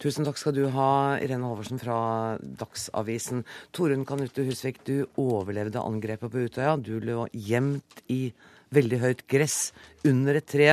Tusen 0.00 0.24
takk 0.24 0.38
skal 0.40 0.54
du 0.56 0.62
ha, 0.72 1.18
Irene 1.20 1.44
Halvorsen 1.44 1.82
fra 1.82 2.38
Dagsavisen. 2.40 3.42
Torunn 3.76 4.06
Kanute 4.08 4.46
Husvik, 4.46 4.80
du 4.86 5.04
overlevde 5.20 5.82
angrepet 5.82 6.32
på 6.32 6.46
Utøya. 6.46 6.78
Du 6.80 6.94
lå 7.04 7.26
gjemt 7.36 8.00
i 8.08 8.30
veldig 8.72 9.02
høyt 9.02 9.26
gress 9.28 9.74
under 10.06 10.38
et 10.38 10.48
tre 10.48 10.70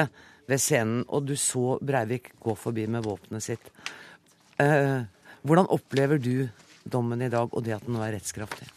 ved 0.47 0.61
scenen, 0.63 1.03
og 1.07 1.27
du 1.27 1.35
så 1.39 1.77
Breivik 1.83 2.31
gå 2.43 2.55
forbi 2.57 2.87
med 2.91 3.05
våpenet 3.05 3.43
sitt. 3.43 3.69
Eh, 4.61 5.03
hvordan 5.43 5.69
opplever 5.73 6.21
du 6.21 6.47
dommen 6.87 7.21
i 7.21 7.29
dag, 7.31 7.51
og 7.51 7.63
det 7.65 7.75
at 7.75 7.85
den 7.85 7.97
nå 7.97 8.03
er 8.05 8.15
rettskraftig? 8.15 8.69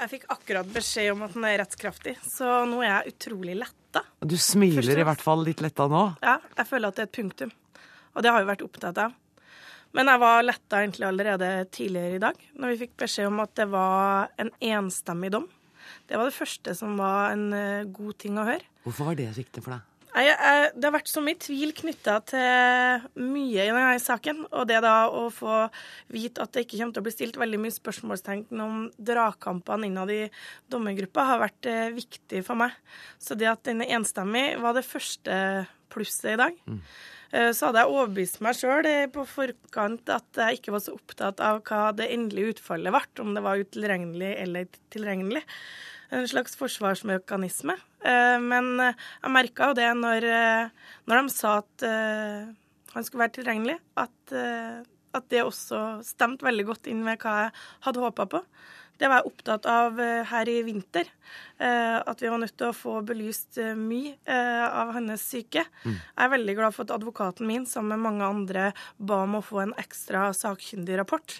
Jeg 0.00 0.08
fikk 0.14 0.22
akkurat 0.32 0.68
beskjed 0.72 1.10
om 1.12 1.26
at 1.26 1.34
den 1.36 1.44
er 1.44 1.58
rettskraftig, 1.60 2.14
så 2.24 2.62
nå 2.68 2.80
er 2.80 2.88
jeg 2.88 3.14
utrolig 3.14 3.58
letta. 3.60 4.00
Du 4.24 4.38
smiler 4.40 5.02
i 5.02 5.04
hvert 5.04 5.20
fall 5.20 5.44
litt 5.44 5.60
letta 5.60 5.84
nå? 5.92 6.04
Ja, 6.24 6.38
jeg 6.56 6.68
føler 6.70 6.88
at 6.88 6.96
det 6.96 7.04
er 7.04 7.10
et 7.10 7.18
punktum. 7.18 7.52
Og 8.16 8.24
det 8.24 8.32
har 8.32 8.40
jeg 8.40 8.48
vært 8.48 8.64
opptatt 8.64 9.02
av. 9.04 9.18
Men 9.96 10.08
jeg 10.08 10.22
var 10.22 10.44
letta 10.46 10.80
egentlig 10.80 11.06
allerede 11.08 11.50
tidligere 11.74 12.16
i 12.16 12.22
dag, 12.22 12.42
når 12.56 12.72
vi 12.72 12.80
fikk 12.86 12.96
beskjed 13.02 13.28
om 13.28 13.42
at 13.44 13.52
det 13.58 13.66
var 13.72 14.32
en 14.40 14.52
enstemmig 14.70 15.32
dom. 15.34 15.48
Det 16.08 16.16
var 16.16 16.30
det 16.30 16.36
første 16.36 16.74
som 16.78 16.96
var 16.98 17.34
en 17.34 17.46
eh, 17.54 17.88
god 17.90 18.16
ting 18.22 18.38
å 18.38 18.46
høre. 18.46 18.64
Hvorfor 18.86 19.10
var 19.10 19.18
det 19.18 19.28
viktig 19.36 19.62
for 19.66 19.76
deg? 19.76 19.89
Jeg, 20.20 20.36
jeg, 20.36 20.70
det 20.76 20.86
har 20.86 20.94
vært 20.94 21.10
så 21.10 21.22
mye 21.24 21.38
tvil 21.40 21.72
knytta 21.76 22.16
til 22.30 23.04
mye 23.20 23.66
i 23.66 23.70
denne 23.70 24.00
saken. 24.02 24.42
Og 24.50 24.66
det 24.70 24.80
da 24.84 24.94
å 25.08 25.26
få 25.34 25.62
vite 26.12 26.44
at 26.44 26.54
det 26.54 26.66
ikke 26.66 26.80
kommer 26.80 26.96
til 26.96 27.02
å 27.02 27.06
bli 27.06 27.14
stilt 27.14 27.38
veldig 27.40 27.60
mye 27.62 27.76
spørsmålstegn 27.76 28.64
om 28.64 28.82
dragkampene 28.96 29.88
innad 29.88 30.12
i 30.14 30.22
dommergruppa, 30.72 31.28
har 31.32 31.44
vært 31.44 31.70
eh, 31.70 31.86
viktig 31.96 32.44
for 32.46 32.60
meg. 32.60 32.76
Så 33.22 33.38
det 33.38 33.48
at 33.50 33.64
den 33.68 33.84
er 33.84 33.96
enstemmig, 33.98 34.44
var 34.60 34.76
det 34.76 34.88
første 34.88 35.36
plusset 35.90 36.34
i 36.34 36.40
dag. 36.40 36.58
Mm. 36.66 36.80
Eh, 37.30 37.50
så 37.54 37.68
hadde 37.68 37.84
jeg 37.84 37.94
overbevist 37.94 38.40
meg 38.44 38.58
sjøl 38.58 38.88
eh, 38.90 39.04
på 39.12 39.26
forkant 39.28 40.10
at 40.10 40.42
jeg 40.44 40.58
ikke 40.58 40.74
var 40.74 40.84
så 40.84 40.96
opptatt 40.96 41.42
av 41.44 41.62
hva 41.68 41.90
det 41.96 42.10
endelige 42.10 42.56
utfallet 42.56 42.94
ble, 42.94 43.04
om 43.22 43.36
det 43.36 43.44
var 43.46 43.62
utilregnelig 43.62 44.34
eller 44.42 44.82
tilregnelig 44.90 45.44
en 46.10 46.26
slags 46.26 46.56
forsvarsmekanisme. 46.58 47.76
Eh, 48.00 48.38
men 48.40 48.72
eh, 48.80 49.06
jeg 49.20 49.34
merka 49.34 49.70
jo 49.70 49.78
det 49.78 49.88
når, 49.98 50.26
eh, 50.26 50.90
når, 51.10 51.22
de 51.22 51.34
sa 51.34 51.60
at 51.60 51.86
han 52.90 53.06
skulle 53.06 53.26
være 53.26 53.36
tilregnelig, 53.38 53.78
at, 54.00 54.32
at 55.14 55.26
det 55.30 55.44
også 55.44 56.00
stemte 56.02 56.46
veldig 56.46 56.64
godt 56.72 56.88
inn 56.90 57.04
med 57.06 57.20
hva 57.22 57.36
jeg 57.44 57.52
hadde 57.86 58.02
håpa 58.02 58.26
på. 58.32 58.40
Det 58.98 59.08
var 59.08 59.22
jeg 59.22 59.30
opptatt 59.30 59.68
av 59.70 60.00
her 60.28 60.48
i 60.50 60.56
vinter. 60.66 61.06
At 61.56 62.20
vi 62.20 62.28
var 62.28 62.42
nødt 62.42 62.56
til 62.58 62.68
å 62.68 62.76
få 62.76 62.98
belyst 63.06 63.56
mye 63.78 64.34
av 64.66 64.90
hennes 64.98 65.22
syke. 65.22 65.62
Mm. 65.86 65.94
Jeg 65.94 66.26
er 66.26 66.32
veldig 66.34 66.56
glad 66.58 66.76
for 66.76 66.84
at 66.84 66.92
advokaten 66.98 67.48
min, 67.48 67.64
sammen 67.70 67.94
med 67.94 68.04
mange 68.10 68.28
andre, 68.28 68.66
ba 68.98 69.22
om 69.24 69.38
å 69.38 69.44
få 69.46 69.62
en 69.62 69.76
ekstra 69.80 70.26
sakkyndig 70.36 70.98
rapport. 71.00 71.38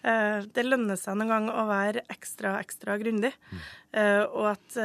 Det 0.00 0.64
lønner 0.64 1.02
seg 1.02 1.18
noen 1.18 1.34
gang 1.34 1.50
å 1.52 1.66
være 1.68 2.06
ekstra, 2.14 2.56
ekstra 2.62 2.96
grundig. 3.02 3.34
Mm. 3.50 3.64
Og 4.38 4.52
at 4.54 4.80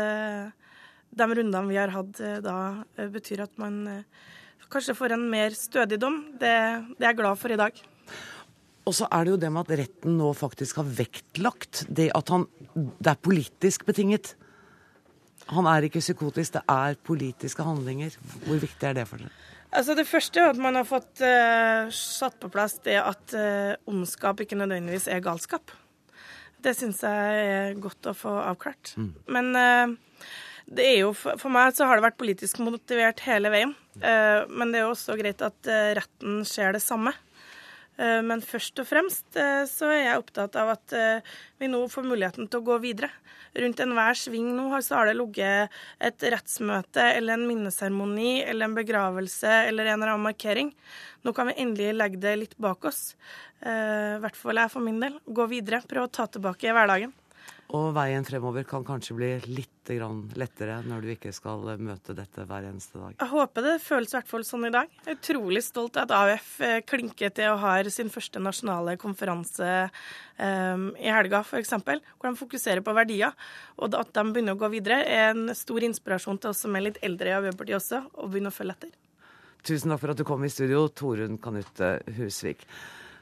de 1.17 1.27
rundene 1.39 1.67
vi 1.69 1.79
har 1.79 1.93
hatt 1.93 2.19
da, 2.43 2.57
betyr 3.13 3.45
at 3.47 3.53
man 3.61 4.03
kanskje 4.71 4.95
får 4.97 5.15
en 5.15 5.27
mer 5.31 5.55
stødig 5.55 5.99
dom. 6.01 6.19
Det, 6.39 6.53
det 6.97 7.05
er 7.05 7.11
jeg 7.11 7.19
glad 7.21 7.39
for 7.39 7.53
i 7.53 7.59
dag. 7.59 7.79
Og 8.87 8.95
så 8.95 9.07
er 9.11 9.25
det 9.25 9.33
jo 9.33 9.39
det 9.41 9.51
med 9.51 9.65
at 9.65 9.79
retten 9.81 10.15
nå 10.19 10.31
faktisk 10.37 10.79
har 10.79 10.87
vektlagt 11.01 11.83
det 11.91 12.07
at 12.15 12.29
han 12.31 12.47
Det 12.73 13.11
er 13.11 13.19
politisk 13.19 13.85
betinget. 13.87 14.35
Han 15.51 15.67
er 15.67 15.87
ikke 15.87 16.03
psykotisk, 16.03 16.57
det 16.57 16.63
er 16.71 16.95
politiske 17.03 17.63
handlinger. 17.63 18.15
Hvor 18.45 18.59
viktig 18.59 18.87
er 18.87 18.95
det 18.97 19.07
for 19.07 19.21
dere? 19.21 19.31
Altså 19.71 19.95
Det 19.95 20.07
første 20.07 20.39
er 20.39 20.53
at 20.53 20.59
man 20.59 20.79
har 20.79 20.87
fått 20.87 21.19
uh, 21.19 21.91
satt 21.91 22.39
på 22.39 22.49
plass 22.51 22.77
det 22.85 22.97
at 23.01 23.35
uh, 23.35 23.75
ondskap 23.87 24.39
ikke 24.43 24.59
nødvendigvis 24.59 25.09
er 25.11 25.23
galskap. 25.23 25.71
Det 26.63 26.73
syns 26.75 27.03
jeg 27.03 27.47
er 27.47 27.79
godt 27.79 28.07
å 28.07 28.15
få 28.17 28.31
avklart. 28.47 28.95
Mm. 28.97 29.11
Men 29.35 29.51
uh, 29.55 29.97
det 30.67 30.83
er 30.83 30.97
jo, 31.05 31.13
for 31.15 31.51
meg 31.53 31.75
så 31.77 31.87
har 31.87 31.97
det 31.97 32.07
vært 32.09 32.19
politisk 32.19 32.59
motivert 32.59 33.21
hele 33.23 33.51
veien. 33.53 33.75
men 33.97 34.71
det 34.73 34.81
er 34.81 34.83
jo 34.83 34.91
også 34.91 35.15
greit 35.17 35.39
at 35.41 35.69
retten 35.95 36.41
ser 36.45 36.75
det 36.75 36.83
samme. 36.83 37.13
Eh, 37.97 38.21
men 38.25 38.43
først 38.45 38.77
og 38.81 38.87
fremst 38.87 39.37
eh, 39.39 39.63
så 39.69 39.89
er 39.89 40.03
jeg 40.03 40.21
opptatt 40.21 40.57
av 40.61 40.75
at 40.75 40.93
eh, 40.93 41.35
vi 41.57 41.69
nå 41.71 41.81
får 41.89 42.05
muligheten 42.05 42.45
til 42.45 42.61
å 42.61 42.67
gå 42.69 42.77
videre. 42.83 43.09
Rundt 43.57 43.81
enhver 43.81 44.17
sving 44.19 44.51
nå 44.53 44.69
så 44.85 44.99
har 44.99 45.09
det 45.09 45.17
ligget 45.17 45.73
et 46.03 46.25
rettsmøte 46.29 47.07
eller 47.15 47.37
en 47.37 47.47
minneseremoni 47.49 48.43
eller 48.43 48.67
en 48.67 48.77
begravelse 48.77 49.53
eller 49.71 49.89
en 49.89 49.97
eller 49.97 50.13
annen 50.13 50.27
markering. 50.27 50.73
Nå 51.25 51.33
kan 51.33 51.49
vi 51.49 51.57
endelig 51.63 51.95
legge 51.97 52.21
det 52.21 52.35
litt 52.43 52.57
bak 52.61 52.85
oss. 52.85 53.15
I 53.65 54.19
hvert 54.21 54.37
fall 54.37 54.61
jeg 54.61 54.69
for 54.69 54.85
min 54.85 54.99
del. 55.01 55.17
Gå 55.25 55.47
videre, 55.49 55.81
prøve 55.89 56.05
å 56.05 56.13
ta 56.19 56.27
tilbake 56.29 56.69
hverdagen. 56.69 57.15
Og 57.75 57.89
veien 57.95 58.23
fremover 58.23 58.63
kan 58.67 58.85
kanskje 58.87 59.15
bli 59.17 59.29
litt 59.51 59.73
lettere 60.39 60.77
når 60.83 61.03
du 61.03 61.09
ikke 61.13 61.31
skal 61.35 61.61
møte 61.79 62.15
dette 62.15 62.43
hver 62.47 62.65
eneste 62.67 62.99
dag? 62.99 63.15
Jeg 63.19 63.31
håper 63.31 63.65
det 63.65 63.73
føles 63.83 64.11
i 64.11 64.15
hvert 64.17 64.29
fall 64.31 64.45
sånn 64.47 64.67
i 64.67 64.71
dag. 64.71 64.91
Jeg 65.03 65.11
er 65.11 65.17
utrolig 65.17 65.63
stolt 65.63 65.99
av 65.99 66.07
at 66.07 66.13
AUF 66.15 66.49
eh, 66.63 66.77
klinker 66.87 67.31
til 67.35 67.53
og 67.53 67.61
har 67.63 67.89
sin 67.91 68.11
første 68.11 68.39
nasjonale 68.43 68.97
konferanse 68.99 69.71
um, 70.39 70.89
i 70.99 71.11
helga, 71.11 71.43
f.eks., 71.43 71.75
hvor 71.75 72.29
de 72.29 72.39
fokuserer 72.39 72.83
på 72.83 72.95
verdier. 72.95 73.35
Og 73.79 73.95
at 73.99 74.13
de 74.15 74.25
begynner 74.27 74.55
å 74.55 74.61
gå 74.61 74.71
videre, 74.75 75.01
er 75.03 75.33
en 75.33 75.51
stor 75.55 75.87
inspirasjon 75.87 76.39
til 76.43 76.51
oss 76.51 76.63
som 76.63 76.75
er 76.75 76.89
litt 76.89 77.01
eldre 77.03 77.31
i 77.31 77.35
Arbeiderpartiet 77.35 77.79
også, 77.79 78.03
å 78.15 78.31
begynne 78.31 78.51
å 78.51 78.55
følge 78.55 78.77
etter. 78.79 78.95
Tusen 79.67 79.91
takk 79.91 80.03
for 80.03 80.13
at 80.13 80.19
du 80.19 80.27
kom 80.27 80.43
i 80.47 80.51
studio, 80.51 80.85
Torunn 80.95 81.39
Kanutte 81.43 81.97
Husvik. 82.15 82.63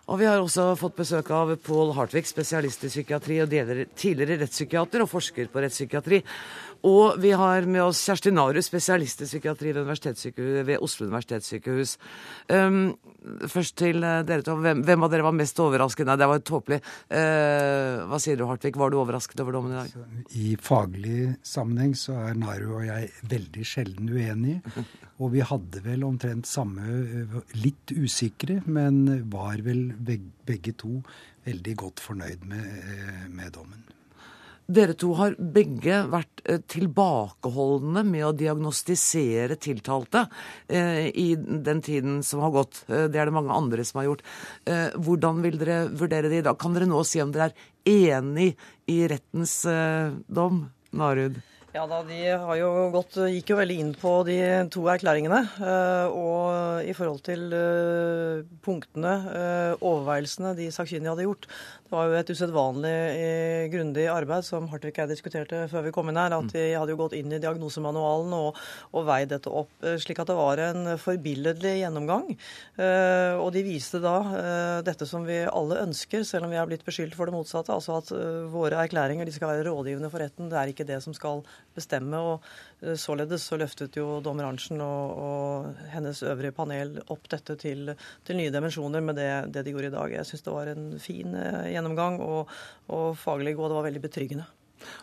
Og 0.06 0.20
vi 0.22 0.28
har 0.30 0.38
også 0.38 0.68
fått 0.78 1.00
besøk 1.00 1.32
av 1.34 1.56
Pål 1.66 1.96
Hartvig, 1.98 2.28
spesialist 2.30 2.84
i 2.86 2.92
psykiatri 2.92 3.40
og 3.42 3.50
tidligere 3.98 4.38
rettspsykiater 4.44 5.02
og 5.02 5.10
forsker 5.10 5.50
på 5.50 5.64
rettspsykiatri. 5.64 6.20
Og 6.86 7.18
vi 7.22 7.32
har 7.38 7.66
med 7.70 7.82
oss 7.84 8.02
Kjersti 8.06 8.34
Naru, 8.34 8.60
spesialist 8.66 9.24
i 9.24 9.28
psykiatri 9.30 9.72
ved, 9.76 10.66
ved 10.68 10.84
Oslo 10.84 11.08
universitetssykehus. 11.08 11.96
Um, 12.52 12.96
først 13.50 13.76
til 13.80 14.04
eh, 14.04 14.22
dere 14.28 14.46
to. 14.46 14.58
Hvem, 14.62 14.84
hvem, 14.86 15.06
av 15.06 15.14
dere 15.14 15.26
var 15.26 15.36
mest 15.38 15.60
overrasket? 15.64 16.06
Nei, 16.08 16.18
det 16.22 16.30
var 16.30 16.44
tåpelig. 16.46 16.82
Uh, 17.10 18.06
hva 18.12 18.20
sier 18.22 18.38
du, 18.40 18.46
Hartvig? 18.50 18.76
Var 18.78 18.94
du 18.94 19.00
overrasket 19.02 19.42
over 19.44 19.58
dommen 19.58 19.74
i 19.74 19.80
dag? 19.82 20.28
I 20.38 20.54
faglig 20.62 21.20
sammenheng 21.46 21.96
så 21.98 22.20
er 22.28 22.38
Naru 22.40 22.78
og 22.82 22.86
jeg 22.88 23.12
veldig 23.32 23.66
sjelden 23.66 24.12
uenige. 24.14 24.62
Og 25.24 25.30
vi 25.32 25.40
hadde 25.48 25.80
vel 25.80 26.02
omtrent 26.04 26.44
samme 26.50 26.84
eh, 26.84 27.36
Litt 27.56 27.94
usikre, 27.96 28.60
men 28.68 29.06
var 29.32 29.62
vel 29.64 29.88
begge 29.96 30.76
to 30.76 31.00
veldig 31.46 31.76
godt 31.80 32.04
fornøyd 32.04 32.44
med, 32.50 32.66
med 33.32 33.54
dommen. 33.56 33.86
Dere 34.66 34.96
to 34.98 35.12
har 35.20 35.36
begge 35.38 36.00
vært 36.10 36.42
eh, 36.50 36.62
tilbakeholdne 36.74 38.02
med 38.08 38.26
å 38.26 38.34
diagnostisere 38.34 39.60
tiltalte 39.62 40.26
eh, 40.68 41.10
i 41.14 41.28
den 41.38 41.84
tiden 41.86 42.22
som 42.26 42.42
har 42.46 42.54
gått. 42.56 42.84
Det 42.88 43.14
er 43.14 43.30
det 43.30 43.36
mange 43.36 43.54
andre 43.54 43.86
som 43.86 44.02
har 44.02 44.10
gjort. 44.10 44.26
Eh, 44.66 44.88
hvordan 44.98 45.44
vil 45.46 45.60
dere 45.62 45.84
vurdere 45.94 46.32
det 46.34 46.42
i 46.42 46.48
dag? 46.50 46.58
Kan 46.62 46.74
dere 46.74 46.90
nå 46.90 47.04
si 47.06 47.22
om 47.22 47.34
dere 47.36 47.52
er 47.52 48.16
enig 48.18 48.56
i 48.90 49.04
rettens 49.12 49.60
eh, 49.70 50.16
dom? 50.26 50.66
Narud? 50.96 51.42
Ja 51.76 51.84
da, 51.92 51.98
De 52.08 52.16
jo 52.56 52.70
gått, 52.94 53.18
gikk 53.34 53.50
jo 53.52 53.58
veldig 53.60 53.76
inn 53.82 53.90
på 54.00 54.12
de 54.24 54.38
to 54.72 54.86
erklæringene. 54.88 55.42
Eh, 55.60 56.06
og 56.08 56.88
i 56.88 56.94
forhold 56.96 57.20
til 57.26 57.52
eh, 57.52 58.46
punktene, 58.64 59.16
eh, 59.28 59.72
overveielsene 59.82 60.54
de 60.56 60.70
sakkyndige 60.72 61.12
hadde 61.12 61.26
gjort. 61.28 61.50
Det 61.86 61.94
var 61.94 62.08
jo 62.10 62.16
et 62.18 62.30
usedvanlig 62.34 62.94
grundig 63.70 64.08
arbeid 64.10 64.46
som 64.48 64.66
Hartvig 64.72 64.96
og 64.96 65.02
jeg 65.04 65.12
diskuterte 65.12 65.60
før 65.70 65.86
vi 65.86 65.92
kom 65.94 66.10
inn 66.10 66.18
her. 66.18 66.34
At 66.34 66.50
de 66.50 66.64
hadde 66.74 66.96
jo 66.96 66.98
gått 66.98 67.14
inn 67.14 67.30
i 67.30 67.40
diagnosemanualen 67.42 68.34
og, 68.34 68.58
og 68.90 69.06
veid 69.06 69.30
dette 69.30 69.54
opp. 69.54 69.70
Slik 70.02 70.24
at 70.24 70.32
det 70.32 70.38
var 70.40 70.62
en 70.64 70.96
forbilledlig 70.98 71.76
gjennomgang. 71.84 72.34
Og 73.38 73.52
de 73.54 73.64
viste 73.68 74.02
da 74.02 74.16
dette 74.86 75.06
som 75.06 75.30
vi 75.30 75.44
alle 75.46 75.84
ønsker, 75.84 76.26
selv 76.26 76.48
om 76.48 76.56
vi 76.56 76.58
har 76.58 76.66
blitt 76.70 76.86
beskyldt 76.88 77.14
for 77.14 77.30
det 77.30 77.38
motsatte. 77.38 77.78
Altså 77.78 78.00
at 78.02 78.10
våre 78.50 78.82
erklæringer 78.82 79.30
de 79.30 79.38
skal 79.38 79.54
være 79.54 79.70
rådgivende 79.70 80.10
for 80.10 80.26
retten. 80.26 80.50
Det 80.50 80.58
er 80.58 80.74
ikke 80.74 80.90
det 80.90 81.04
som 81.06 81.14
skal 81.14 81.46
bestemme. 81.78 82.18
og 82.18 82.42
eh, 82.42 82.75
Således 83.00 83.46
så 83.48 83.58
løftet 83.58 83.96
jo 83.96 84.20
dommer 84.22 84.50
Arntzen 84.50 84.82
og, 84.84 85.14
og, 85.16 85.78
hennes 85.94 86.20
øvrige 86.28 86.54
panel 86.58 86.98
opp 87.08 87.30
dette 87.32 87.56
til, 87.62 87.94
til 88.28 88.38
nye 88.38 88.52
dimensjoner 88.52 89.02
med 89.02 89.16
det, 89.16 89.30
det, 89.56 89.64
de 89.66 89.72
gjorde 89.72 89.90
i 89.90 89.96
dag. 89.96 90.18
Jeg 90.20 90.30
syns 90.30 90.44
det 90.46 90.54
var 90.54 90.72
en 90.74 90.86
fin 91.00 91.38
eh, 91.40 91.72
gjennomgang 91.72 92.20
og, 92.26 92.52
og 92.92 93.08
faglig 93.18 93.56
god. 93.56 93.72
Det 93.72 93.80
var 93.80 93.88
veldig 93.88 94.04
betryggende. 94.04 94.50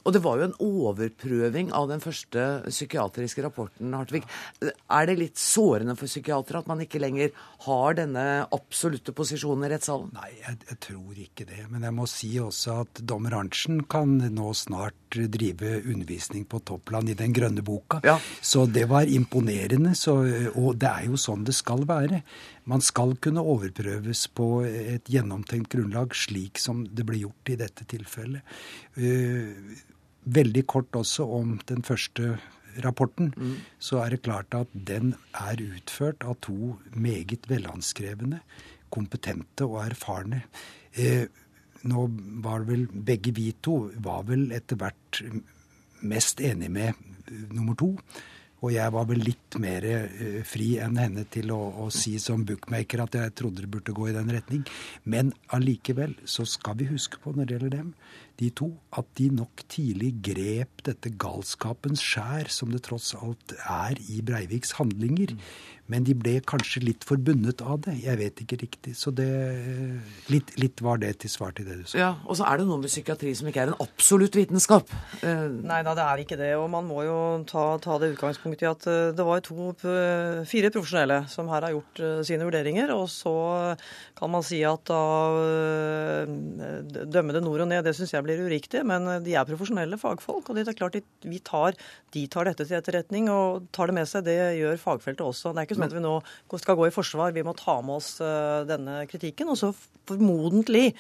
Og 0.05 0.15
det 0.15 0.23
var 0.25 0.39
jo 0.39 0.49
en 0.49 0.57
overprøving 0.63 1.73
av 1.77 1.89
den 1.91 2.03
første 2.03 2.47
psykiatriske 2.67 3.45
rapporten, 3.45 3.95
Hartvig. 3.97 4.23
Er 4.63 5.09
det 5.09 5.19
litt 5.19 5.41
sårende 5.41 5.97
for 5.99 6.11
psykiatere 6.11 6.63
at 6.63 6.71
man 6.71 6.83
ikke 6.85 7.03
lenger 7.03 7.33
har 7.67 7.99
denne 7.99 8.27
absolutte 8.55 9.15
posisjonen 9.17 9.69
i 9.69 9.73
rettssalen? 9.75 10.13
Nei, 10.17 10.31
jeg, 10.41 10.59
jeg, 10.69 10.81
tror 10.89 11.23
ikke 11.27 11.47
det. 11.49 11.67
Men 11.71 11.87
jeg 11.89 11.97
må 11.97 12.09
si 12.11 12.33
også 12.43 12.81
at 12.85 13.03
dommer 13.07 13.39
Arntzen 13.39 13.85
kan 13.91 14.17
nå 14.33 14.53
snart 14.59 14.99
drive 15.13 15.83
undervisning 15.83 16.47
på 16.49 16.63
Toppland 16.65 17.13
i 17.13 17.19
Den 17.19 17.35
grønne 17.37 17.65
boka. 17.65 18.01
Ja. 18.07 18.17
Så 18.41 18.65
det 18.67 18.87
var 18.91 19.09
imponerende. 19.09 19.95
Så, 19.99 20.17
og 20.57 20.77
det 20.81 20.89
er 20.89 21.11
jo 21.11 21.21
sånn 21.21 21.45
det 21.47 21.57
skal 21.57 21.87
være. 21.89 22.23
Man 22.71 22.83
skal 22.85 23.17
kunne 23.23 23.43
overprøves 23.43 24.29
på 24.37 24.49
et 24.69 25.09
gjennomtenkt 25.11 25.73
grunnlag, 25.75 26.15
slik 26.15 26.61
som 26.63 26.85
det 26.87 27.07
ble 27.09 27.19
gjort 27.25 27.51
i 27.51 27.59
dette 27.59 27.87
tilfellet. 27.91 28.45
Eh, 28.95 29.81
veldig 30.23 30.65
kort 30.71 30.95
også 30.95 31.27
om 31.41 31.57
den 31.67 31.83
første 31.83 32.37
rapporten, 32.83 33.33
mm. 33.37 33.57
så 33.83 34.01
er 34.05 34.15
det 34.15 34.23
klart 34.25 34.55
at 34.57 34.71
den 34.73 35.15
er 35.37 35.61
utført 35.61 36.25
av 36.25 36.39
to 36.45 36.77
meget 36.95 37.49
velanskrevne, 37.51 38.41
kompetente 38.93 39.67
og 39.67 39.83
erfarne. 39.87 40.45
Eh, 40.95 41.27
nå 41.89 42.07
var 42.45 42.67
vel 42.69 42.87
begge 42.87 43.35
vi 43.35 43.51
to 43.65 43.89
var 44.05 44.23
vel 44.29 44.53
etter 44.55 44.79
hvert 44.79 45.23
mest 46.07 46.41
enig 46.45 46.71
med 46.71 46.95
nummer 47.51 47.75
to. 47.79 47.97
Og 48.63 48.71
jeg 48.75 48.95
var 48.95 49.07
vel 49.11 49.23
litt 49.27 49.59
mer 49.63 49.87
uh, 49.87 50.41
fri 50.47 50.77
enn 50.83 50.99
henne 51.01 51.27
til 51.33 51.51
å, 51.55 51.61
å, 51.85 51.89
si 51.93 52.15
som 52.23 52.45
bookmaker 52.47 53.03
at 53.05 53.19
jeg 53.19 53.37
trodde 53.39 53.65
det 53.65 53.71
burde 53.73 53.95
gå 53.97 54.09
i 54.09 54.17
den 54.17 54.31
retning. 54.33 54.63
Men 55.05 55.35
allikevel 55.55 56.15
så 56.25 56.47
skal 56.49 56.79
vi 56.79 56.91
huske 56.93 57.21
på 57.23 57.35
når 57.35 57.49
det 57.49 57.59
gjelder 57.59 57.77
dem, 57.81 57.95
de 58.41 58.49
to, 58.57 58.69
at 58.97 59.09
de 59.19 59.29
nok 59.35 59.65
tidlig 59.73 60.15
grep 60.25 60.85
dette 60.87 61.13
galskapens 61.21 62.03
skjær 62.03 62.51
som 62.53 62.73
det 62.73 62.85
tross 62.89 63.13
alt 63.19 63.55
er 63.61 64.01
i 64.09 64.23
Breiviks 64.25 64.77
handlinger. 64.79 65.37
Men 65.91 66.07
de 66.07 66.15
ble 66.17 66.37
kanskje 66.49 66.81
litt 66.87 67.05
forbundet 67.05 67.61
av 67.67 67.81
det. 67.85 67.97
Jeg 68.05 68.19
vet 68.21 68.41
ikke 68.45 68.59
riktig. 68.61 68.95
Så 68.97 69.11
det, 69.13 69.27
litt, 70.33 70.55
litt 70.61 70.81
var 70.85 71.01
det 71.03 71.11
til 71.21 71.33
svar 71.33 71.53
til 71.57 71.67
det 71.69 71.81
du 71.81 71.85
sa. 71.91 71.99
Ja, 71.99 72.11
Og 72.25 72.39
så 72.39 72.47
er 72.49 72.61
det 72.61 72.69
noe 72.69 72.81
med 72.81 72.93
psykiatri 72.93 73.35
som 73.37 73.51
ikke 73.51 73.65
er 73.65 73.73
en 73.73 73.83
absolutt 73.83 74.39
vitenskap. 74.39 74.93
Uh... 75.21 75.51
Nei 75.67 75.83
da, 75.85 75.97
det 75.99 76.07
er 76.07 76.23
ikke 76.23 76.39
det. 76.41 76.53
Og 76.61 76.69
man 76.73 76.87
må 76.89 77.03
jo 77.05 77.19
ta, 77.51 77.67
ta 77.83 77.99
det 78.01 78.13
utgangspunktet 78.15 78.65
i 78.65 78.71
at 78.71 78.89
uh, 78.89 79.11
det 79.17 79.27
var 79.27 79.43
to, 79.45 79.73
fire 80.49 80.71
profesjonelle 80.73 81.19
som 81.33 81.51
her 81.53 81.67
har 81.67 81.75
gjort 81.75 82.03
sine 82.29 82.47
vurderinger. 82.47 82.95
Og 82.95 83.09
så 83.13 83.35
kan 84.17 84.33
man 84.33 84.47
si 84.47 84.63
at 84.65 84.87
da 84.89 85.03
dømme 87.13 87.37
det 87.37 87.43
nord 87.45 87.67
og 87.67 87.69
ned, 87.69 87.83
det 87.85 87.95
syns 87.99 88.15
jeg 88.15 88.22
blir 88.27 88.43
uriktig. 88.47 88.85
Men 88.89 89.09
de 89.25 89.37
er 89.37 89.49
profesjonelle 89.49 89.99
fagfolk, 90.01 90.49
og 90.49 90.59
det 90.59 90.67
er 90.67 90.79
klart 90.79 90.99
de 90.99 91.41
tar, 91.45 91.79
de 92.15 92.25
tar 92.33 92.49
dette 92.49 92.67
til 92.69 92.79
etterretning 92.79 93.31
og 93.33 93.69
tar 93.75 93.91
det 93.91 93.99
med 94.01 94.11
seg. 94.11 94.27
Det 94.29 94.39
gjør 94.61 94.81
fagfeltet 94.83 95.25
også. 95.27 95.53
Det 95.53 95.63
er 95.63 95.69
ikke 95.69 95.79
sånn 95.81 95.89
at 95.91 95.99
vi 95.99 96.05
nå 96.05 96.17
skal 96.63 96.79
gå 96.79 96.89
i 96.89 96.95
forsvar. 96.95 97.35
Vi 97.37 97.47
må 97.47 97.57
ta 97.59 97.79
med 97.85 97.99
oss 98.01 98.15
uh, 98.25 98.63
denne 98.69 99.03
kritikken. 99.11 99.53
Og 99.53 99.61
så 99.61 99.73
formodentlig 100.09 100.91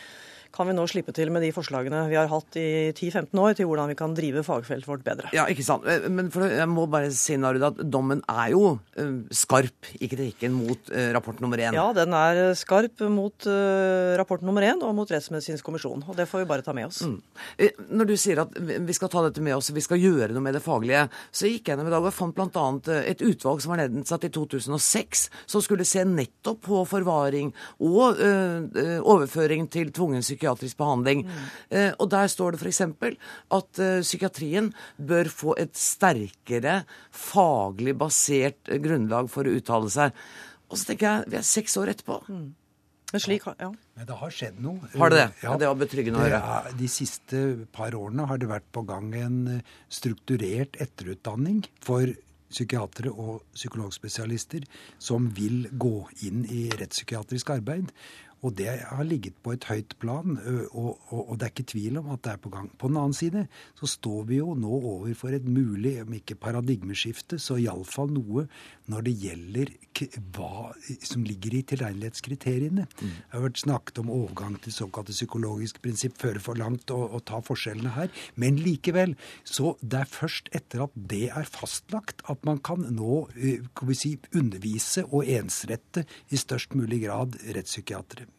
kan 0.52 0.68
vi 0.68 0.74
nå 0.76 0.84
slippe 0.90 1.14
til 1.16 1.32
med 1.32 1.44
de 1.44 1.52
forslagene 1.54 2.04
vi 2.10 2.18
har 2.18 2.30
hatt 2.30 2.58
i 2.60 2.92
10-15 2.92 3.40
år 3.40 3.56
til 3.56 3.68
hvordan 3.68 3.92
vi 3.92 3.96
kan 3.98 4.14
drive 4.16 4.44
fagfeltet 4.46 4.88
vårt 4.88 5.04
bedre. 5.06 5.30
Ja, 5.36 5.46
ikke 5.50 5.64
sant. 5.66 5.86
Men 6.12 6.22
men 6.32 6.52
jeg 6.52 6.68
må 6.70 6.86
bare 6.90 7.10
si 7.14 7.36
Narud, 7.40 7.62
at 7.66 7.80
dommen 7.92 8.22
er 8.30 8.52
jo 8.52 8.62
uh, 8.76 9.12
skarp 9.34 9.90
i 9.98 10.08
kritikken 10.10 10.54
mot 10.54 10.92
uh, 10.92 11.08
rapport 11.16 11.40
nummer 11.42 11.60
én. 11.60 11.76
Ja, 11.76 11.88
den 11.96 12.14
er 12.16 12.52
skarp 12.58 13.02
mot 13.12 13.46
rapport 14.18 14.42
nummer 14.44 14.64
én 14.66 14.80
og 14.84 14.94
mot 14.96 15.10
Rettsmedisinsk 15.10 15.64
kommisjon. 15.66 16.02
Og 16.06 16.16
det 16.18 16.26
får 16.30 16.42
vi 16.42 16.48
bare 16.50 16.64
ta 16.64 16.74
med 16.76 16.88
oss. 16.88 17.02
Mm. 17.06 17.18
Når 17.90 18.08
du 18.08 18.14
sier 18.20 18.42
at 18.44 18.54
vi 18.58 18.96
skal 18.96 19.10
ta 19.12 19.24
dette 19.26 19.42
med 19.44 19.56
oss, 19.56 19.72
vi 19.74 19.82
skal 19.84 20.00
gjøre 20.00 20.32
noe 20.34 20.44
med 20.44 20.56
det 20.56 20.62
faglige, 20.64 21.06
så 21.34 21.50
gikk 21.50 21.70
jeg 21.70 21.80
ned 21.80 21.90
i 21.90 21.94
dag 21.94 22.06
og 22.06 22.14
fant 22.14 22.36
bl.a. 22.36 22.66
et 23.00 23.24
utvalg 23.24 23.62
som 23.64 23.74
var 23.74 23.82
nedsatt 23.82 24.26
i 24.28 24.32
2006, 24.32 25.24
som 25.50 25.64
skulle 25.64 25.86
se 25.88 26.04
nettopp 26.08 26.62
på 26.68 26.82
forvaring 26.88 27.52
og 27.82 28.20
overføring 28.22 29.68
til 29.72 29.92
tvungen 29.94 30.24
psykiatrisk 30.42 30.78
behandling. 30.80 31.26
Mm. 31.26 31.94
og 32.02 32.08
der 32.10 32.28
står 32.28 32.54
det 32.54 32.62
f.eks. 32.62 32.80
at 33.56 33.82
psykiatrien 34.02 34.72
bør 34.98 35.30
få 35.30 35.54
et 35.62 35.76
sterkere 35.78 36.82
faglig 37.10 37.94
basert 37.98 38.72
grunnlag 38.82 39.30
for 39.30 39.46
å 39.46 39.54
uttale 39.58 39.92
seg. 39.92 40.18
Og 40.72 40.80
så 40.80 40.88
tenker 40.90 41.08
jeg 41.08 41.32
vi 41.32 41.38
er 41.38 41.46
seks 41.46 41.78
år 41.80 41.92
etterpå. 41.92 42.18
Mm. 42.32 42.50
Men 43.12 43.20
slik, 43.20 43.44
ja. 43.60 43.68
Men 43.94 44.08
det 44.08 44.16
har 44.16 44.32
skjedd 44.32 44.60
noe. 44.64 44.88
Har 44.96 45.12
det 45.12 45.18
det? 45.18 45.28
Ja, 45.44 45.56
det 45.60 45.68
var 45.68 45.80
betryggende 45.82 46.20
å 46.20 46.24
høre. 46.24 46.72
De 46.78 46.88
siste 46.88 47.42
par 47.76 47.92
årene 47.96 48.24
har 48.30 48.40
det 48.40 48.48
vært 48.48 48.68
på 48.72 48.86
gang 48.88 49.10
en 49.20 49.38
eh, 49.58 49.72
strukturert 49.92 50.78
etterutdanning 50.80 51.60
for 51.84 52.08
psykiatere 52.52 53.12
og 53.12 53.44
psykologspesialister 53.52 54.64
som 55.00 55.28
vil 55.36 55.66
gå 55.72 55.96
inn 56.24 56.46
i 56.48 56.66
rettspsykiatrisk 56.72 57.52
arbeid. 57.52 57.92
Og 58.42 58.56
det 58.58 58.72
har 58.88 59.06
ligget 59.06 59.36
på 59.42 59.52
et 59.54 59.64
høyt 59.70 59.94
plan, 60.02 60.34
og, 60.72 60.96
og, 61.12 61.20
og, 61.20 61.34
det 61.38 61.46
er 61.46 61.52
ikke 61.52 61.68
tvil 61.72 62.00
om 62.00 62.08
at 62.14 62.24
det 62.26 62.32
er 62.32 62.40
på 62.42 62.50
gang. 62.50 62.68
På 62.78 62.90
den 62.90 62.98
annen 62.98 63.14
side 63.14 63.44
så 63.78 63.86
står 63.86 64.24
vi 64.30 64.40
jo 64.40 64.56
nå 64.58 64.72
overfor 64.72 65.36
et 65.36 65.46
mulig, 65.46 65.94
om 66.02 66.16
ikke 66.16 66.38
paradigmeskifte, 66.42 67.38
så 67.38 67.60
iallfall 67.62 68.10
noe 68.10 68.48
når 68.90 69.06
det 69.06 69.14
gjelder 69.22 69.70
hva 70.34 70.72
som 71.06 71.22
ligger 71.26 71.54
i 71.54 71.62
tilregnelighetskriteriene. 71.70 72.88
Mm. 72.88 73.12
Det 73.12 73.36
har 73.36 73.44
vært 73.46 73.62
snakket 73.62 74.02
om 74.02 74.10
overgang 74.10 74.58
til 74.64 74.74
såkalt 74.74 75.12
psykologisk 75.12 75.78
prinsipp, 75.84 76.18
føre 76.18 76.42
for 76.42 76.58
langt 76.58 76.90
å, 76.90 76.98
og 77.14 77.22
ta 77.30 77.38
forskjellene 77.44 77.94
her. 77.94 78.10
Men 78.34 78.58
likevel, 78.58 79.14
så 79.46 79.76
det 79.80 80.02
er 80.02 80.10
først 80.10 80.50
etter 80.56 80.88
at 80.88 80.98
det 81.14 81.28
er 81.30 81.46
fastlagt, 81.46 82.26
at 82.32 82.42
man 82.48 82.58
kan 82.64 82.88
nå 82.90 83.22
kan 83.76 83.88
vi 83.88 83.98
si, 83.98 84.16
undervise 84.34 85.06
og 85.10 85.28
ensrette 85.30 86.06
i 86.32 86.40
størst 86.40 86.74
mulig 86.78 87.04
grad 87.06 87.38
rettspsykiatere. 87.54 88.31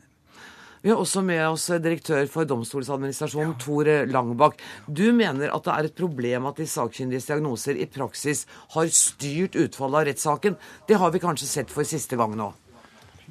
Vi 0.83 0.91
har 0.91 0.99
også 0.99 1.21
med 1.23 1.39
oss 1.47 1.69
direktør 1.79 2.25
for 2.27 2.43
Domstoladministrasjonen, 2.43 3.53
ja. 3.53 3.59
Tor 3.61 3.87
Langbakk. 4.11 4.57
Du 4.83 5.05
mener 5.15 5.53
at 5.55 5.63
det 5.63 5.75
er 5.77 5.87
et 5.87 5.95
problem 5.95 6.49
at 6.49 6.59
de 6.59 6.67
sakkyndiges 6.67 7.29
diagnoser 7.29 7.79
i 7.79 7.87
praksis 7.87 8.43
har 8.75 8.91
styrt 8.91 9.55
utfallet 9.55 10.01
av 10.01 10.09
rettssaken. 10.09 10.57
Det 10.89 10.99
har 10.99 11.13
vi 11.15 11.23
kanskje 11.23 11.47
sett 11.47 11.71
for 11.71 11.87
siste 11.87 12.19
gang 12.19 12.35
nå? 12.35 12.49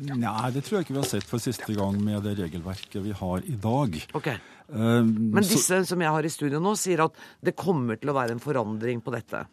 Nei, 0.01 0.49
det 0.55 0.63
tror 0.65 0.79
jeg 0.79 0.87
ikke 0.87 0.97
vi 0.97 1.03
har 1.03 1.11
sett 1.11 1.29
for 1.29 1.45
siste 1.45 1.77
gang 1.77 1.99
med 2.01 2.25
det 2.25 2.39
regelverket 2.39 3.03
vi 3.05 3.13
har 3.19 3.45
i 3.45 3.57
dag. 3.61 3.99
Okay. 4.17 4.41
Um, 4.73 5.11
Men 5.37 5.45
disse 5.45 5.83
som 5.85 6.01
jeg 6.01 6.15
har 6.15 6.25
i 6.25 6.33
studio 6.33 6.61
nå, 6.63 6.73
sier 6.81 7.05
at 7.05 7.19
det 7.45 7.53
kommer 7.59 8.01
til 8.01 8.15
å 8.15 8.17
være 8.17 8.33
en 8.33 8.41
forandring 8.41 9.03
på 9.05 9.13
dette. 9.13 9.45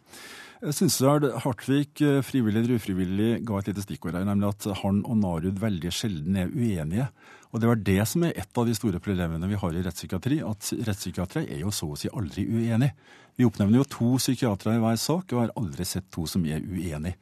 Jeg 0.60 0.76
syns 0.76 0.96
Hartvig, 1.44 2.00
eh, 2.04 2.22
frivillig 2.24 2.64
eller 2.64 2.80
ufrivillig, 2.80 3.28
ga 3.48 3.60
et 3.60 3.70
lite 3.70 3.84
stikkord 3.84 4.16
her, 4.16 4.26
nemlig 4.28 4.50
at 4.52 4.66
han 4.82 5.04
og 5.08 5.20
Narud 5.20 5.60
veldig 5.60 5.92
sjelden 5.92 6.36
er 6.36 6.52
uenige. 6.52 7.06
Og 7.50 7.58
det 7.62 7.66
var 7.66 7.80
det 7.82 8.02
som 8.06 8.22
er 8.26 8.36
et 8.38 8.58
av 8.58 8.66
de 8.68 8.74
store 8.78 9.00
problemene 9.02 9.48
vi 9.50 9.58
har 9.58 9.74
i 9.74 9.82
rettspsykiatri, 9.82 10.38
at 10.46 10.70
rettspsykiatere 10.86 11.48
er 11.50 11.64
jo 11.64 11.72
så 11.74 11.88
å 11.90 11.98
si 11.98 12.10
aldri 12.14 12.44
uenige. 12.46 12.94
Vi 13.38 13.46
oppnevner 13.48 13.80
jo 13.80 13.88
to 13.90 14.12
psykiatere 14.20 14.76
i 14.76 14.82
hver 14.82 15.00
sak, 15.00 15.32
og 15.32 15.42
har 15.42 15.56
aldri 15.58 15.86
sett 15.88 16.06
to 16.14 16.26
som 16.30 16.44
er 16.46 16.62
uenige. 16.62 17.16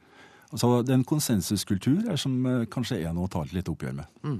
Altså, 0.49 0.69
en 0.89 1.03
konsensuskultur 1.05 2.07
er 2.09 2.17
som 2.17 2.33
eh, 2.49 2.63
kanskje 2.73 2.97
er 3.05 3.13
noe 3.13 3.27
å 3.27 3.29
ta 3.29 3.43
litt 3.53 3.67
oppgjør 3.69 3.93
med. 3.99 4.07
Mm. 4.25 4.39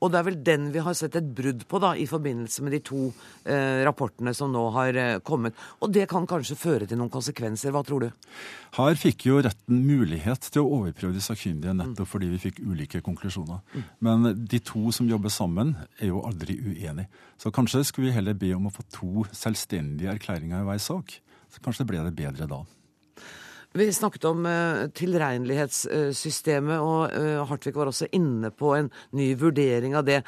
Og 0.00 0.12
det 0.12 0.16
er 0.20 0.24
vel 0.30 0.38
den 0.46 0.70
vi 0.72 0.80
har 0.86 0.96
sett 0.96 1.18
et 1.20 1.26
brudd 1.36 1.66
på 1.68 1.80
da, 1.82 1.90
i 2.00 2.06
forbindelse 2.08 2.64
med 2.64 2.72
de 2.72 2.80
to 2.88 3.10
eh, 3.44 3.82
rapportene 3.84 4.32
som 4.36 4.48
nå 4.54 4.62
har 4.72 4.96
eh, 4.96 5.18
kommet. 5.20 5.58
Og 5.84 5.92
det 5.92 6.06
kan 6.08 6.24
kanskje 6.30 6.56
føre 6.56 6.88
til 6.88 6.96
noen 7.00 7.12
konsekvenser. 7.12 7.74
Hva 7.76 7.84
tror 7.84 8.06
du? 8.06 8.32
Her 8.78 8.96
fikk 8.96 9.28
jo 9.28 9.42
retten 9.44 9.84
mulighet 9.84 10.48
til 10.48 10.64
å 10.64 10.80
overprøve 10.80 11.18
de 11.18 11.26
sakkyndige 11.28 11.76
nettopp 11.76 12.08
mm. 12.08 12.12
fordi 12.14 12.32
vi 12.32 12.42
fikk 12.48 12.64
ulike 12.64 13.04
konklusjoner. 13.04 13.60
Mm. 13.76 13.86
Men 14.08 14.32
de 14.40 14.64
to 14.64 14.88
som 14.96 15.12
jobber 15.12 15.34
sammen, 15.34 15.76
er 16.00 16.14
jo 16.14 16.24
aldri 16.24 16.56
uenige. 16.56 17.10
Så 17.40 17.52
kanskje 17.52 17.84
skulle 17.84 18.08
vi 18.08 18.16
heller 18.16 18.36
be 18.36 18.54
om 18.56 18.68
å 18.70 18.72
få 18.72 18.88
to 18.96 19.28
selvstendige 19.36 20.16
erklæringer 20.16 20.64
i 20.64 20.70
hver 20.72 20.80
sak. 20.80 21.20
Så 21.52 21.60
kanskje 21.60 21.84
ble 21.88 22.00
det 22.06 22.16
bedre 22.16 22.48
da. 22.48 22.64
Vi 23.72 23.92
snakket 23.94 24.24
om 24.26 24.46
uh, 24.46 24.88
tilregnelighetssystemet, 24.98 26.80
og 26.82 27.12
uh, 27.14 27.42
Hartvig 27.46 27.76
var 27.76 27.90
også 27.90 28.08
inne 28.16 28.50
på 28.50 28.74
en 28.74 28.90
ny 29.14 29.30
vurdering 29.38 29.94
av 29.94 30.08
det. 30.08 30.24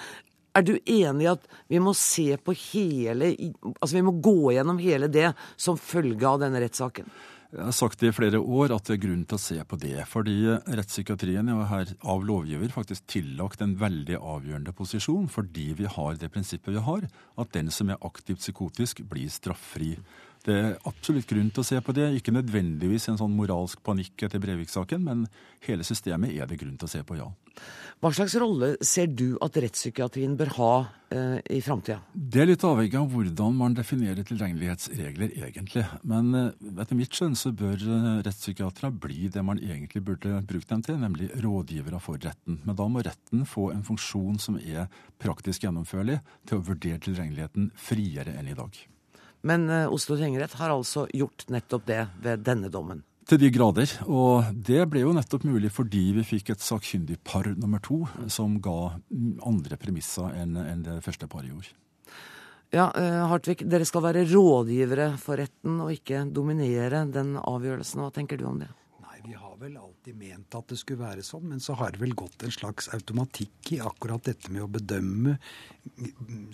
Er 0.54 0.62
du 0.68 0.76
enig 0.76 1.26
i 1.26 1.32
at 1.32 1.46
vi 1.72 1.80
må 1.80 1.94
se 1.96 2.36
på 2.36 2.52
hele 2.52 3.30
Altså 3.72 3.94
vi 3.96 4.02
må 4.04 4.12
gå 4.20 4.52
gjennom 4.52 4.80
hele 4.82 5.08
det 5.08 5.30
som 5.56 5.80
følge 5.80 6.28
av 6.28 6.42
denne 6.42 6.60
rettssaken? 6.60 7.08
Jeg 7.52 7.66
har 7.66 7.74
sagt 7.76 8.00
det 8.00 8.08
i 8.08 8.14
flere 8.16 8.38
år 8.40 8.72
at 8.72 8.86
det 8.88 8.94
er 8.94 9.00
grunn 9.02 9.24
til 9.28 9.36
å 9.36 9.42
se 9.42 9.58
på 9.68 9.76
det. 9.80 10.06
Fordi 10.08 10.36
rettspsykiatrien 10.72 11.50
er 11.52 11.66
her 11.68 11.90
av 12.08 12.22
lovgiver 12.24 12.72
faktisk 12.72 13.04
tillagt 13.12 13.60
en 13.64 13.74
veldig 13.80 14.16
avgjørende 14.16 14.72
posisjon 14.76 15.26
fordi 15.32 15.66
vi 15.82 15.90
har 15.98 16.16
det 16.20 16.30
prinsippet 16.32 16.72
vi 16.72 16.84
har, 16.86 17.04
at 17.36 17.52
den 17.52 17.68
som 17.74 17.92
er 17.92 18.00
aktivt 18.08 18.40
psykotisk, 18.40 19.02
blir 19.08 19.28
straffri. 19.32 19.98
Det 20.46 20.54
er 20.58 20.72
absolutt 20.88 21.28
grunn 21.30 21.52
til 21.54 21.62
å 21.62 21.66
se 21.66 21.78
på 21.84 21.94
det. 21.94 22.08
Ikke 22.18 22.34
nødvendigvis 22.34 23.06
en 23.12 23.20
sånn 23.20 23.34
moralsk 23.36 23.82
panikk 23.86 24.26
etter 24.26 24.42
Brevik-saken, 24.42 25.04
men 25.06 25.26
hele 25.66 25.86
systemet 25.86 26.34
er 26.34 26.50
det 26.50 26.58
grunn 26.58 26.74
til 26.80 26.88
å 26.88 26.92
se 26.92 27.02
på, 27.06 27.18
ja. 27.20 27.28
Hva 28.02 28.10
slags 28.10 28.34
rolle 28.40 28.72
ser 28.82 29.12
du 29.14 29.36
at 29.44 29.54
rettspsykiatrien 29.62 30.32
bør 30.40 30.48
ha 30.56 30.70
eh, 31.14 31.36
i 31.54 31.60
framtida? 31.62 32.00
Det 32.10 32.40
er 32.42 32.48
litt 32.50 32.64
avhengig 32.66 32.98
av 32.98 33.12
hvordan 33.12 33.54
man 33.60 33.76
definerer 33.78 34.26
tilregnelighetsregler, 34.26 35.36
egentlig. 35.46 35.84
Men 36.10 36.32
eh, 36.34 36.48
etter 36.82 36.98
mitt 36.98 37.14
skjønn 37.14 37.38
så 37.38 37.52
bør 37.54 37.76
eh, 37.78 38.08
rettspsykiatere 38.26 38.90
bli 39.04 39.30
det 39.30 39.44
man 39.46 39.62
egentlig 39.62 40.02
burde 40.08 40.40
brukt 40.48 40.72
dem 40.72 40.82
til, 40.82 40.98
nemlig 40.98 41.30
rådgivere 41.44 42.02
for 42.02 42.18
retten. 42.18 42.58
Men 42.66 42.80
da 42.80 42.88
må 42.90 43.04
retten 43.06 43.46
få 43.46 43.70
en 43.76 43.86
funksjon 43.86 44.42
som 44.42 44.58
er 44.58 44.90
praktisk 45.22 45.68
gjennomførlig 45.68 46.18
til 46.48 46.58
å 46.58 46.66
vurdere 46.72 46.98
tilregneligheten 47.06 47.70
friere 47.78 48.34
enn 48.40 48.50
i 48.50 48.58
dag. 48.58 48.82
Men 49.42 49.68
eh, 49.70 49.88
Oslo 49.90 50.16
tingrett 50.18 50.54
har 50.60 50.74
altså 50.74 51.06
gjort 51.12 51.48
nettopp 51.50 51.86
det 51.88 52.02
ved 52.22 52.44
denne 52.46 52.70
dommen. 52.72 53.02
Til 53.28 53.38
de 53.38 53.52
grader. 53.54 53.90
Og 54.10 54.50
det 54.66 54.82
ble 54.90 55.04
jo 55.04 55.14
nettopp 55.14 55.46
mulig 55.46 55.70
fordi 55.74 56.08
vi 56.16 56.26
fikk 56.26 56.54
et 56.54 56.64
sakkyndig 56.64 57.20
par 57.26 57.46
nummer 57.54 57.82
to 57.82 58.02
som 58.32 58.58
ga 58.62 58.96
andre 59.46 59.78
premisser 59.78 60.34
enn 60.42 60.82
det 60.86 60.98
første 61.06 61.30
paret 61.30 61.52
gjorde. 61.52 61.72
Ja, 62.72 62.86
eh, 62.96 63.22
Hartvig, 63.28 63.66
dere 63.68 63.84
skal 63.84 64.00
være 64.06 64.24
rådgivere 64.30 65.10
for 65.20 65.36
retten 65.36 65.80
og 65.84 65.92
ikke 65.92 66.24
dominere 66.32 67.04
den 67.04 67.34
avgjørelsen. 67.36 68.00
Hva 68.00 68.14
tenker 68.16 68.40
du 68.40 68.46
om 68.48 68.62
det? 68.62 68.70
Vi 69.26 69.34
har 69.38 69.56
vel 69.60 69.76
alltid 69.76 70.16
ment 70.18 70.54
at 70.58 70.72
det 70.72 70.78
skulle 70.80 71.04
være 71.04 71.24
sånn, 71.26 71.48
men 71.52 71.60
så 71.62 71.76
har 71.78 71.94
det 71.94 72.00
vel 72.02 72.14
gått 72.18 72.42
en 72.42 72.54
slags 72.54 72.88
automatikk 72.94 73.72
i 73.76 73.80
akkurat 73.82 74.24
dette 74.26 74.50
med 74.52 74.64
å 74.64 74.70
bedømme 74.72 75.36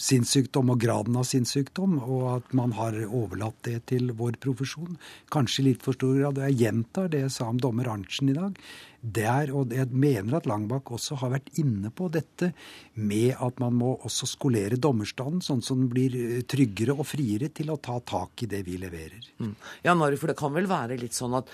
sinnssykdom 0.00 0.72
og 0.72 0.81
graden 0.83 1.16
av 1.20 1.26
sinnssykdom, 1.28 1.98
og 2.04 2.26
at 2.37 2.52
man 2.57 2.74
har 2.78 2.96
overlatt 3.07 3.61
det 3.68 3.78
til 3.92 4.12
vår 4.16 4.38
profesjon. 4.42 4.98
Kanskje 5.33 5.62
i 5.62 5.66
litt 5.70 5.85
for 5.85 5.96
stor 5.96 6.14
grad. 6.16 6.38
Og 6.38 6.46
jeg 6.48 6.61
gjentar 6.64 7.11
det 7.12 7.24
jeg 7.26 7.35
sa 7.35 7.48
om 7.50 7.61
dommer 7.61 7.90
Arntzen 7.92 8.33
i 8.33 8.37
dag. 8.37 8.57
Der, 8.98 9.52
og 9.54 9.70
jeg 9.70 9.94
mener 9.94 10.40
at 10.40 10.48
Langbakk 10.50 10.90
også 10.96 11.20
har 11.20 11.31
vært 11.37 11.52
inne 11.61 11.92
på 11.94 12.09
dette 12.11 12.50
med 12.98 13.37
at 13.38 13.61
man 13.62 13.76
må 13.78 13.92
også 14.09 14.26
skolere 14.26 14.81
dommerstanden, 14.81 15.44
sånn 15.44 15.62
som 15.62 15.85
den 15.85 15.92
blir 15.92 16.42
tryggere 16.50 16.96
og 16.96 17.07
friere 17.07 17.52
til 17.54 17.70
å 17.70 17.78
ta 17.78 18.00
tak 18.02 18.42
i 18.42 18.50
det 18.50 18.64
vi 18.66 18.74
leverer. 18.81 19.22
Mm. 19.38 19.54
Ja, 19.87 19.94
Nari, 19.94 20.18
for 20.18 20.33
det 20.33 20.38
kan 20.40 20.57
vel 20.57 20.66
være 20.70 20.98
litt 20.98 21.14
sånn 21.14 21.37
at 21.38 21.52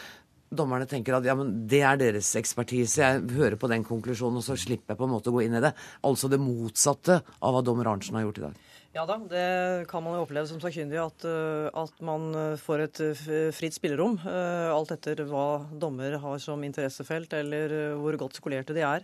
dommerne 0.57 0.89
tenker 0.91 1.17
at 1.17 1.27
ja, 1.29 1.35
men 1.39 1.53
det 1.71 1.83
er 1.87 2.01
deres 2.01 2.31
ekspertise, 2.41 3.03
jeg 3.03 3.37
hører 3.37 3.59
på 3.61 3.71
den 3.71 3.85
konklusjonen, 3.87 4.41
og 4.41 4.47
så 4.47 4.57
slipper 4.59 4.95
jeg 4.95 5.01
på 5.01 5.09
en 5.09 5.15
måte 5.15 5.33
å 5.33 5.37
gå 5.37 5.45
inn 5.47 5.59
i 5.59 5.65
det. 5.65 5.75
Altså 6.07 6.31
det 6.33 6.41
motsatte 6.43 7.21
av 7.41 7.55
hva 7.57 7.65
dommer 7.67 7.93
Arntzen 7.93 8.19
har 8.19 8.27
gjort 8.27 8.41
i 8.41 8.47
dag. 8.49 8.63
Ja 8.95 9.03
da, 9.09 9.17
det 9.27 9.89
kan 9.91 10.05
man 10.05 10.15
jo 10.15 10.23
oppleve 10.23 10.47
som 10.47 10.61
sakkyndig, 10.63 11.01
at, 11.03 11.25
eh, 11.27 11.67
at, 11.83 11.97
man 12.07 12.29
eh, 12.39 12.61
får 12.63 12.83
et 12.85 13.01
eh, 13.03 13.49
fritt 13.51 13.75
spillerom. 13.75 14.21
Alt 14.23 14.93
etter 14.95 15.25
hva 15.27 15.65
dommer 15.83 16.15
har 16.23 16.39
som 16.39 16.63
interessefelt, 16.63 17.35
eller 17.35 17.97
hvor 17.99 18.15
godt 18.21 18.39
skolerte 18.39 18.77
de 18.77 18.85
er. 18.87 19.03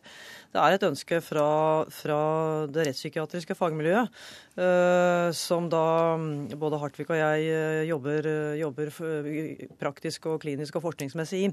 Det 0.55 0.62
er 0.62 0.76
et 0.76 0.87
ønske 0.87 1.18
fra, 1.24 1.48
fra 1.90 2.20
det 2.70 2.87
rettspsykiatriske 2.87 3.57
fagmiljøet, 3.59 4.14
som 5.37 5.68
da 5.72 5.85
mm, 6.20 6.55
både 6.61 6.81
Hartvig 6.83 7.07
og 7.09 7.18
jeg 7.18 7.87
jobber, 7.88 8.29
jobber 8.59 8.90
praktisk 9.81 10.26
og 10.31 10.40
klinisk 10.42 10.76
og 10.79 10.85
forskningsmessig 10.88 11.42
i, 11.46 11.53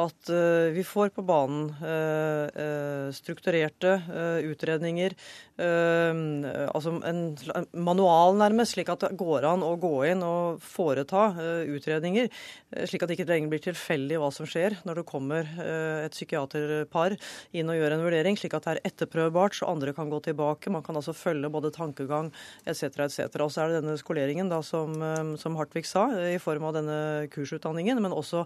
at 0.00 0.32
vi 0.76 0.84
får 0.86 1.14
på 1.16 1.24
banen 1.26 1.72
strukturerte 3.16 3.96
utredninger, 4.52 5.16
altså 5.56 6.98
en 7.08 7.24
manual, 7.74 8.36
nærmest, 8.38 8.74
slik 8.74 8.90
at 8.92 9.04
det 9.04 9.16
går 9.18 9.46
an 9.48 9.64
å 9.66 9.74
gå 9.80 9.92
inn 10.10 10.22
og 10.26 10.62
foreta 10.62 11.26
uh, 11.36 11.62
utredninger. 11.74 12.30
Uh, 12.72 12.84
slik 12.88 13.04
at 13.04 13.10
det 13.10 13.18
ikke 13.18 13.28
lenger 13.28 13.52
blir 13.52 13.64
tilfeldig 13.64 14.20
hva 14.22 14.30
som 14.34 14.48
skjer 14.48 14.78
når 14.86 15.00
det 15.00 15.06
kommer 15.08 15.48
uh, 15.58 16.04
et 16.04 16.14
psykiaterpar 16.16 17.16
inn 17.56 17.72
og 17.72 17.78
gjør 17.78 17.96
en 17.96 18.04
vurdering, 18.06 18.38
slik 18.40 18.56
at 18.56 18.68
det 18.68 18.76
er 18.76 18.82
etterprøvbart, 18.92 19.58
så 19.58 19.70
andre 19.72 19.94
kan 19.96 20.12
gå 20.12 20.22
tilbake. 20.28 20.72
Man 20.74 20.84
kan 20.86 21.00
altså 21.00 21.16
følge 21.16 21.52
både 21.52 21.72
tankegang 21.74 22.32
etc. 22.64 23.04
etc. 23.06 23.26
Og 23.44 23.52
så 23.52 23.64
er 23.64 23.72
det 23.72 23.82
denne 23.82 23.98
skoleringen, 24.00 24.52
da, 24.52 24.62
som, 24.64 24.96
som 25.40 25.58
Hartvig 25.58 25.86
sa, 25.88 26.08
i 26.30 26.40
form 26.42 26.68
av 26.68 26.78
denne 26.78 26.98
kursutdanningen, 27.34 28.02
men 28.02 28.14
også 28.14 28.44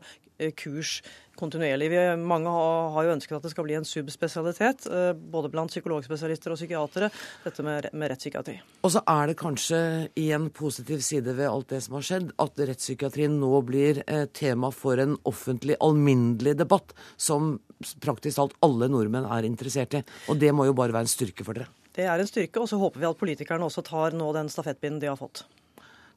kurs 0.59 0.99
kontinuerlig. 1.39 1.91
Vi, 1.93 2.01
mange 2.21 2.53
har, 2.53 2.91
har, 2.95 3.07
jo 3.07 3.15
ønsket 3.17 3.39
at 3.39 3.47
det 3.47 3.53
skal 3.55 3.67
bli 3.67 3.77
en 3.79 3.87
subspesialitet, 3.89 4.89
både 5.33 5.51
blant 5.53 5.73
psykologspesialister 5.73 6.55
og 6.55 6.61
psykiatere, 6.61 7.11
dette 7.45 7.65
med, 7.67 7.89
med 7.93 8.13
rettspsykiatri. 8.13 8.57
Og 8.85 8.95
så 8.95 9.03
er 9.09 9.31
det 9.31 9.39
kanskje 9.41 9.81
en 10.29 10.49
positiv 10.55 11.03
side 11.05 11.35
ved 11.39 11.49
alt 11.51 11.71
det 11.73 11.83
som 11.85 11.99
har 11.99 12.07
skjedd, 12.09 12.33
at 12.43 12.63
rettspsykiatrien 12.71 13.39
nå 13.41 13.63
blir 13.67 14.03
eh, 14.07 14.27
tema 14.35 14.73
for 14.75 15.01
en 15.03 15.17
offentlig, 15.29 15.79
alminnelig 15.85 16.57
debatt 16.59 16.95
som 17.17 17.57
praktisk 18.03 18.39
talt 18.39 18.57
alle 18.65 18.91
nordmenn 18.91 19.29
er 19.31 19.47
interessert 19.49 19.99
i. 19.99 20.03
Og 20.29 20.41
det 20.41 20.53
må 20.55 20.67
jo 20.69 20.77
bare 20.79 20.95
være 20.95 21.07
en 21.07 21.15
styrke 21.15 21.47
for 21.47 21.59
dere. 21.59 21.71
Det 21.99 22.07
er 22.07 22.21
en 22.21 22.31
styrke, 22.31 22.61
og 22.63 22.69
så 22.71 22.79
håper 22.79 23.03
vi 23.03 23.09
at 23.09 23.19
politikerne 23.19 23.67
også 23.67 23.83
tar 23.87 24.15
nå 24.17 24.31
den 24.37 24.51
stafettpinnen 24.53 25.01
de 25.03 25.11
har 25.11 25.19
fått. 25.19 25.45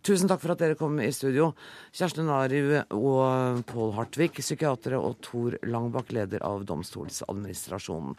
Tusen 0.01 0.25
takk 0.31 0.41
for 0.41 0.55
at 0.55 0.61
dere 0.63 0.77
kom 0.77 0.95
i 0.97 1.11
studio. 1.13 1.51
Kjersten 1.93 2.25
Nariv 2.25 2.71
og 2.97 3.61
Pål 3.69 3.91
Hartvig, 3.99 4.31
psykiatere, 4.39 4.97
og 4.97 5.19
Tor 5.21 5.59
Langbakk, 5.61 6.09
leder 6.17 6.41
av 6.47 6.63
Domstolsadministrasjonen. 6.65 8.15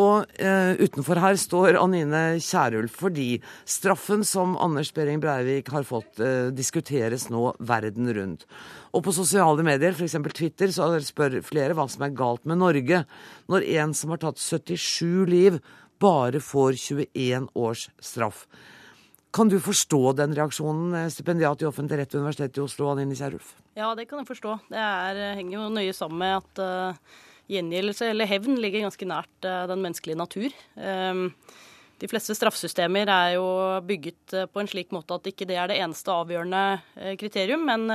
Og 0.00 0.40
eh, 0.40 0.80
utenfor 0.80 1.20
her 1.20 1.36
står 1.38 1.76
Anine 1.78 2.22
Kierulf 2.40 2.94
fordi 3.02 3.28
straffen 3.68 4.24
som 4.26 4.56
Anders 4.62 4.90
Behring 4.96 5.20
Breivik 5.22 5.68
har 5.74 5.84
fått, 5.86 6.18
eh, 6.24 6.48
diskuteres 6.56 7.28
nå 7.30 7.52
verden 7.58 8.10
rundt. 8.16 8.46
Og 8.96 9.04
på 9.06 9.14
sosiale 9.14 9.62
medier, 9.66 9.94
f.eks. 9.94 10.16
Twitter, 10.34 10.72
så 10.74 10.88
spør 11.04 11.38
flere 11.46 11.76
hva 11.76 11.86
som 11.90 12.06
er 12.06 12.16
galt 12.16 12.48
med 12.48 12.62
Norge 12.62 13.04
når 13.52 13.68
en 13.76 13.94
som 13.94 14.14
har 14.14 14.24
tatt 14.24 14.40
77 14.42 15.28
liv, 15.30 15.60
bare 16.00 16.40
får 16.40 16.80
21 16.80 17.50
års 17.54 17.90
straff. 18.00 18.46
Kan 19.32 19.48
du 19.48 19.60
forstå 19.62 20.16
den 20.18 20.34
reaksjonen, 20.34 20.94
eh, 20.98 21.10
stipendiat 21.12 21.62
i 21.62 21.68
offentlig 21.68 22.00
rett 22.00 22.14
ved 22.14 22.24
Universitetet 22.24 22.58
i 22.58 22.64
Oslo, 22.64 22.90
Anine 22.90 23.14
Kierulf? 23.14 23.54
Ja, 23.78 23.94
det 23.94 24.08
kan 24.10 24.18
jeg 24.18 24.30
forstå. 24.32 24.56
Det 24.72 24.78
er, 24.78 25.20
henger 25.38 25.58
jo 25.58 25.68
nøye 25.74 25.94
sammen 25.94 26.18
med 26.18 26.40
at 26.40 26.64
uh 26.64 27.18
gjengjeldelse 27.50 28.10
eller 28.12 28.28
hevn 28.30 28.58
ligger 28.60 28.86
ganske 28.86 29.08
nært 29.08 29.48
uh, 29.48 29.64
den 29.70 29.82
menneskelige 29.84 30.18
natur. 30.20 30.54
Ehm, 30.78 31.30
de 32.00 32.08
fleste 32.08 32.34
straffesystemer 32.36 33.10
er 33.12 33.34
jo 33.36 33.46
bygget 33.84 34.34
eh, 34.36 34.46
på 34.48 34.62
en 34.62 34.68
slik 34.70 34.92
måte 34.94 35.18
at 35.18 35.26
ikke 35.28 35.48
det 35.48 35.58
er 35.60 35.68
det 35.70 35.80
eneste 35.82 36.12
avgjørende 36.14 36.62
eh, 36.96 37.16
kriterium. 37.20 37.66
Men 37.68 37.90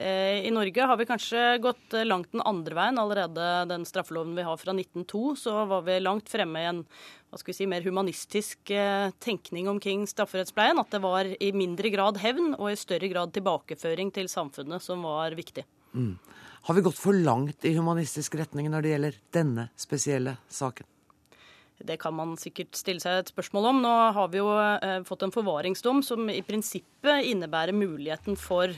i 0.00 0.48
Norge 0.54 0.84
har 0.86 0.96
vi 0.96 1.04
kanskje 1.04 1.40
gått 1.60 1.92
langt 2.06 2.30
den 2.32 2.40
andre 2.46 2.76
veien. 2.78 2.96
Allerede 3.02 3.48
den 3.68 3.82
straffeloven 3.84 4.36
vi 4.38 4.44
har 4.46 4.56
fra 4.56 4.72
1902, 4.72 5.34
så 5.36 5.64
var 5.68 5.82
vi 5.84 5.98
langt 6.00 6.30
fremme 6.30 6.62
i 6.62 6.68
en 6.70 6.78
hva 6.86 7.40
skal 7.40 7.50
vi 7.50 7.56
si, 7.58 7.66
mer 7.68 7.84
humanistisk 7.84 8.72
tenkning 9.20 9.68
omkring 9.68 10.06
strafferettspleien. 10.08 10.80
At 10.80 10.94
det 10.94 11.02
var 11.04 11.28
i 11.28 11.50
mindre 11.52 11.90
grad 11.92 12.22
hevn 12.22 12.54
og 12.54 12.70
i 12.70 12.78
større 12.80 13.10
grad 13.12 13.34
tilbakeføring 13.36 14.14
til 14.14 14.30
samfunnet 14.32 14.80
som 14.86 15.04
var 15.04 15.36
viktig. 15.36 15.66
Mm. 15.92 16.14
Har 16.62 16.78
vi 16.78 16.86
gått 16.86 17.02
for 17.02 17.16
langt 17.16 17.68
i 17.68 17.74
humanistisk 17.76 18.38
retning 18.40 18.70
når 18.72 18.86
det 18.86 18.94
gjelder 18.94 19.20
denne 19.36 19.68
spesielle 19.76 20.38
saken? 20.48 20.88
Det 21.86 21.96
kan 22.02 22.14
man 22.16 22.34
sikkert 22.40 22.76
stille 22.76 23.02
seg 23.02 23.22
et 23.22 23.30
spørsmål 23.32 23.70
om. 23.70 23.78
Nå 23.84 23.92
har 24.16 24.32
vi 24.32 24.40
jo 24.40 24.50
eh, 24.60 25.00
fått 25.08 25.24
en 25.24 25.34
forvaringsdom 25.34 26.02
som 26.06 26.28
i 26.32 26.42
prinsippet 26.44 27.30
innebærer 27.30 27.76
muligheten 27.76 28.36
for 28.38 28.74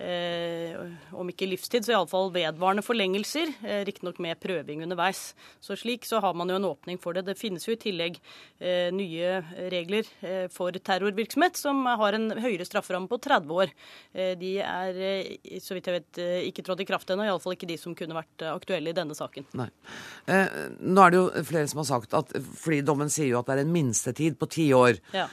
om 0.00 1.28
ikke 1.30 1.46
livstid, 1.50 1.84
så 1.84 1.94
iallfall 1.94 2.30
vedvarende 2.32 2.84
forlengelser. 2.84 3.50
Eh, 3.62 3.82
Riktignok 3.86 4.18
med 4.22 4.40
prøving 4.40 4.82
underveis. 4.82 5.34
Så 5.60 5.76
slik 5.78 6.06
så 6.08 6.20
har 6.24 6.34
man 6.34 6.50
jo 6.50 6.56
en 6.56 6.68
åpning 6.68 6.98
for 7.00 7.12
det. 7.12 7.26
Det 7.26 7.38
finnes 7.38 7.66
jo 7.66 7.74
i 7.74 7.80
tillegg 7.80 8.18
eh, 8.58 8.88
nye 8.94 9.42
regler 9.72 10.08
eh, 10.24 10.46
for 10.52 10.72
terrorvirksomhet 10.72 11.60
som 11.60 11.84
har 11.86 12.16
en 12.16 12.30
høyere 12.42 12.66
strafferamme 12.66 13.10
på 13.10 13.20
30 13.22 13.52
år. 13.52 13.74
Eh, 14.14 14.32
de 14.40 14.54
er, 14.64 15.02
eh, 15.08 15.60
så 15.62 15.76
vidt 15.76 15.90
jeg 15.90 16.00
vet, 16.00 16.22
ikke 16.48 16.64
trådt 16.66 16.84
i 16.84 16.88
kraft 16.88 17.12
ennå. 17.12 17.26
Iallfall 17.28 17.56
ikke 17.56 17.70
de 17.70 17.78
som 17.80 17.96
kunne 17.98 18.16
vært 18.16 18.46
aktuelle 18.48 18.92
i 18.92 18.96
denne 18.96 19.16
saken. 19.16 19.46
Nei. 19.58 19.68
nå 20.26 21.02
er 21.02 21.12
det 21.12 21.18
jo 21.18 21.44
flere 21.46 21.68
som 21.70 21.82
har 21.82 21.88
sagt 21.88 22.14
at 22.16 22.32
fordi 22.40 22.80
dommen 22.86 23.10
sier 23.12 23.32
jo 23.32 23.40
at 23.40 23.48
det 23.48 23.56
er 23.56 23.64
en 23.64 23.74
minstetid 23.74 24.38
på 24.40 24.48
ti 24.50 24.66
år. 24.76 24.98
Ja. 25.12 25.26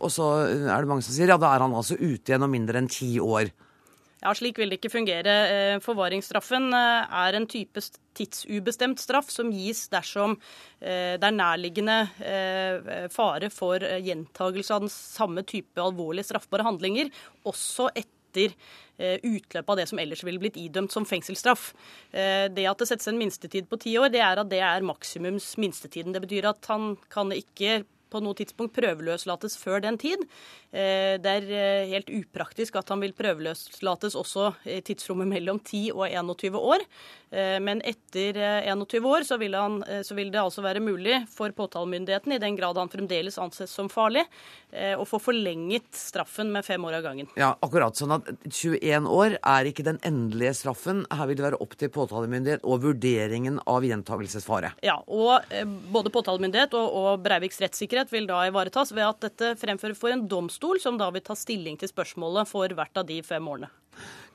og 0.00 0.10
så 0.12 0.26
er 0.50 0.82
det 0.82 0.90
mange 0.90 1.04
som 1.06 1.14
sier 1.14 1.30
ja, 1.30 1.38
da 1.40 1.52
er 1.54 1.64
han 1.64 1.74
altså 1.76 1.96
ute 1.98 2.32
igjen 2.32 2.46
om 2.46 2.52
mindre 2.52 2.80
enn 2.80 2.90
ti 2.90 3.12
år. 3.22 3.52
Ja, 4.20 4.34
Slik 4.36 4.58
vil 4.60 4.68
det 4.68 4.80
ikke 4.80 4.92
fungere. 4.92 5.34
Eh, 5.48 5.78
forvaringsstraffen 5.80 6.68
eh, 6.76 7.20
er 7.22 7.36
en 7.38 7.46
type 7.48 7.80
tidsubestemt 8.18 9.00
straff 9.00 9.30
som 9.32 9.48
gis 9.54 9.86
dersom 9.92 10.34
eh, 10.36 11.16
det 11.16 11.24
er 11.24 11.36
nærliggende 11.36 11.96
fare 13.14 13.48
for 13.52 13.80
gjentagelse 13.80 14.76
av 14.76 14.84
den 14.84 14.92
samme 14.92 15.44
type 15.48 15.80
alvorlige 15.80 16.28
straffbare 16.28 16.66
handlinger, 16.66 17.08
også 17.48 17.88
etter 17.96 18.52
utløpet 19.00 19.72
av 19.72 19.78
det 19.80 19.86
som 19.90 19.98
ellers 19.98 20.20
ville 20.22 20.38
blitt 20.42 20.58
idømt 20.60 20.92
som 20.94 21.06
fengselsstraff. 21.08 21.70
Det 22.12 22.66
at 22.68 22.82
det 22.82 22.86
settes 22.86 23.08
en 23.10 23.18
minstetid 23.18 23.66
på 23.70 23.78
ti 23.82 23.96
år, 23.98 24.12
det 24.12 24.20
er 24.22 24.42
at 24.42 24.50
det 24.52 24.60
er 24.62 24.86
maksimums 24.86 25.48
minstetiden. 25.58 26.14
Det 26.14 26.22
betyr 26.22 26.46
at 26.52 26.68
han 26.70 26.92
kan 27.10 27.32
ikke 27.34 27.80
på 28.10 28.22
noe 28.24 28.36
tidspunkt 28.38 28.74
prøveløslates 28.76 29.56
før 29.60 29.82
den 29.84 29.98
tid. 30.00 30.26
Eh, 30.70 31.16
det 31.18 31.30
er 31.30 31.48
eh, 31.50 31.88
helt 31.90 32.10
upraktisk 32.14 32.76
at 32.78 32.92
han 32.92 33.02
vil 33.02 33.14
prøveløslates 33.16 34.14
også 34.18 34.52
i 34.70 34.78
tidsrommet 34.86 35.26
mellom 35.30 35.58
10 35.58 35.90
og 35.96 36.04
21 36.06 36.58
år. 36.60 36.84
Eh, 37.30 37.56
men 37.62 37.82
etter 37.86 38.38
21 38.70 39.08
år 39.10 39.26
så 39.26 39.38
vil, 39.40 39.56
han, 39.58 39.80
så 40.06 40.14
vil, 40.18 40.30
det 40.30 40.42
altså 40.42 40.62
være 40.62 40.82
mulig 40.82 41.24
for 41.30 41.50
påtalemyndigheten, 41.54 42.36
i 42.36 42.42
den 42.42 42.58
grad 42.58 42.78
han 42.78 42.90
fremdeles 42.90 43.38
anses 43.42 43.70
som 43.74 43.90
farlig, 43.90 44.24
å 44.70 45.02
få 45.08 45.18
forlenget 45.18 45.88
straffen 45.98 46.52
med 46.54 46.62
fem 46.62 46.84
år 46.86 47.00
av 47.00 47.06
gangen. 47.08 47.26
Ja, 47.38 47.48
akkurat. 47.58 47.98
Sånn 47.98 48.12
at 48.14 48.28
21 48.46 49.08
år 49.10 49.34
er 49.34 49.66
ikke 49.66 49.82
den 49.82 49.98
endelige 50.06 50.52
straffen. 50.60 51.02
Her 51.10 51.26
vil 51.26 51.40
det 51.40 51.46
være 51.48 51.58
opp 51.64 51.74
til 51.78 51.90
påtalemyndighet 51.90 52.62
og 52.62 52.84
vurderingen 52.84 53.58
av 53.66 53.82
gjentagelsesfare. 53.86 54.70
Ja, 54.86 55.00
og 55.10 55.50
både 55.90 56.14
påtalemyndighet 56.14 56.76
og, 56.78 56.86
og 57.00 57.24
Breiviks 57.24 57.58
rettssikkerhet 57.64 57.99
vil 58.08 58.28
da 58.30 58.40
ivaretas 58.48 58.94
ved 58.96 59.04
at 59.04 59.20
dette 59.26 59.52
fremfører 59.60 59.98
for 59.98 60.14
en 60.14 60.24
domstol, 60.30 60.80
som 60.80 60.96
da 60.96 61.10
vil 61.12 61.24
ta 61.26 61.36
stilling 61.36 61.76
til 61.80 61.90
spørsmålet 61.92 62.48
for 62.48 62.72
hvert 62.72 63.02
av 63.02 63.08
de 63.10 63.20
fem 63.26 63.44
årene. 63.52 63.68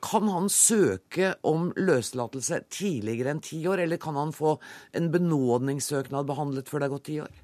Kan 0.05 0.27
han 0.29 0.49
søke 0.51 1.33
om 1.47 1.71
løslatelse 1.79 2.61
tidligere 2.69 3.33
enn 3.33 3.41
ti 3.41 3.63
år, 3.65 3.81
eller 3.87 3.97
kan 3.97 4.19
han 4.19 4.35
få 4.35 4.57
en 4.93 5.09
benådningssøknad 5.13 6.27
behandlet 6.29 6.69
før 6.69 6.83
det 6.83 6.89
er 6.89 6.93
gått 6.93 7.07
ti 7.09 7.17
år? 7.23 7.41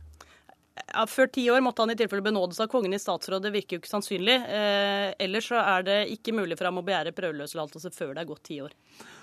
Ja, 0.93 1.05
Før 1.07 1.27
ti 1.31 1.43
år 1.51 1.61
måtte 1.63 1.83
han 1.83 1.91
i 1.93 1.97
tilfelle 1.99 2.23
benådes 2.23 2.59
av 2.63 2.69
kongen 2.71 2.93
i 2.95 2.99
statsråd. 2.99 3.43
Det 3.43 3.51
virker 3.53 3.75
jo 3.75 3.81
ikke 3.81 3.91
sannsynlig. 3.91 4.37
Eh, 4.47 5.07
ellers 5.23 5.49
så 5.51 5.59
er 5.61 5.87
det 5.87 5.97
ikke 6.13 6.35
mulig 6.35 6.57
for 6.59 6.69
ham 6.69 6.79
å 6.79 6.85
begjære 6.85 7.15
prøveløslatelse 7.17 7.91
før 7.95 8.13
det 8.15 8.23
er 8.23 8.29
gått 8.29 8.45
ti 8.47 8.61
år. 8.63 8.75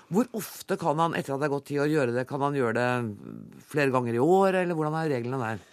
Hvor 0.09 0.29
ofte 0.37 0.77
kan 0.81 1.01
han 1.01 1.17
etter 1.17 1.35
at 1.35 1.41
det 1.41 1.49
er 1.49 1.53
gått 1.53 1.67
ti 1.69 1.79
år 1.81 1.89
gjøre 1.91 2.15
det? 2.15 2.27
Kan 2.29 2.41
han 2.45 2.57
gjøre 2.57 2.77
det 2.77 3.65
flere 3.69 3.93
ganger 3.93 4.17
i 4.17 4.23
år, 4.23 4.61
eller 4.63 4.77
hvordan 4.77 4.97
er 4.97 5.11
reglene 5.13 5.41
der? 5.43 5.67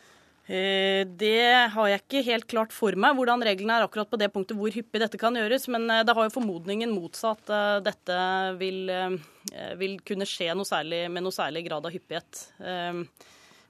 Eh, 0.46 1.02
det 1.18 1.70
har 1.74 1.88
jeg 1.90 2.02
ikke 2.04 2.26
helt 2.28 2.46
klart 2.46 2.74
for 2.74 2.94
meg, 2.94 3.16
hvordan 3.18 3.42
reglene 3.42 3.80
er 3.80 3.86
akkurat 3.86 4.10
på 4.10 4.18
det 4.20 4.30
punktet 4.30 4.54
hvor 4.58 4.70
hyppig 4.70 5.02
dette 5.02 5.18
kan 5.18 5.34
gjøres. 5.34 5.66
Men 5.74 5.88
eh, 5.90 6.04
det 6.06 6.14
har 6.14 6.28
jo 6.28 6.34
formodningen 6.36 6.94
motsatt. 6.94 7.50
Eh, 7.50 7.78
dette 7.86 8.18
vil, 8.60 8.92
vil 9.80 9.96
kunne 10.06 10.28
skje 10.28 10.52
noe 10.54 10.68
særlig, 10.68 11.06
med 11.10 11.26
noe 11.26 11.34
særlig 11.34 11.66
grad 11.66 11.86
av 11.86 11.94
hyppighet. 11.94 12.46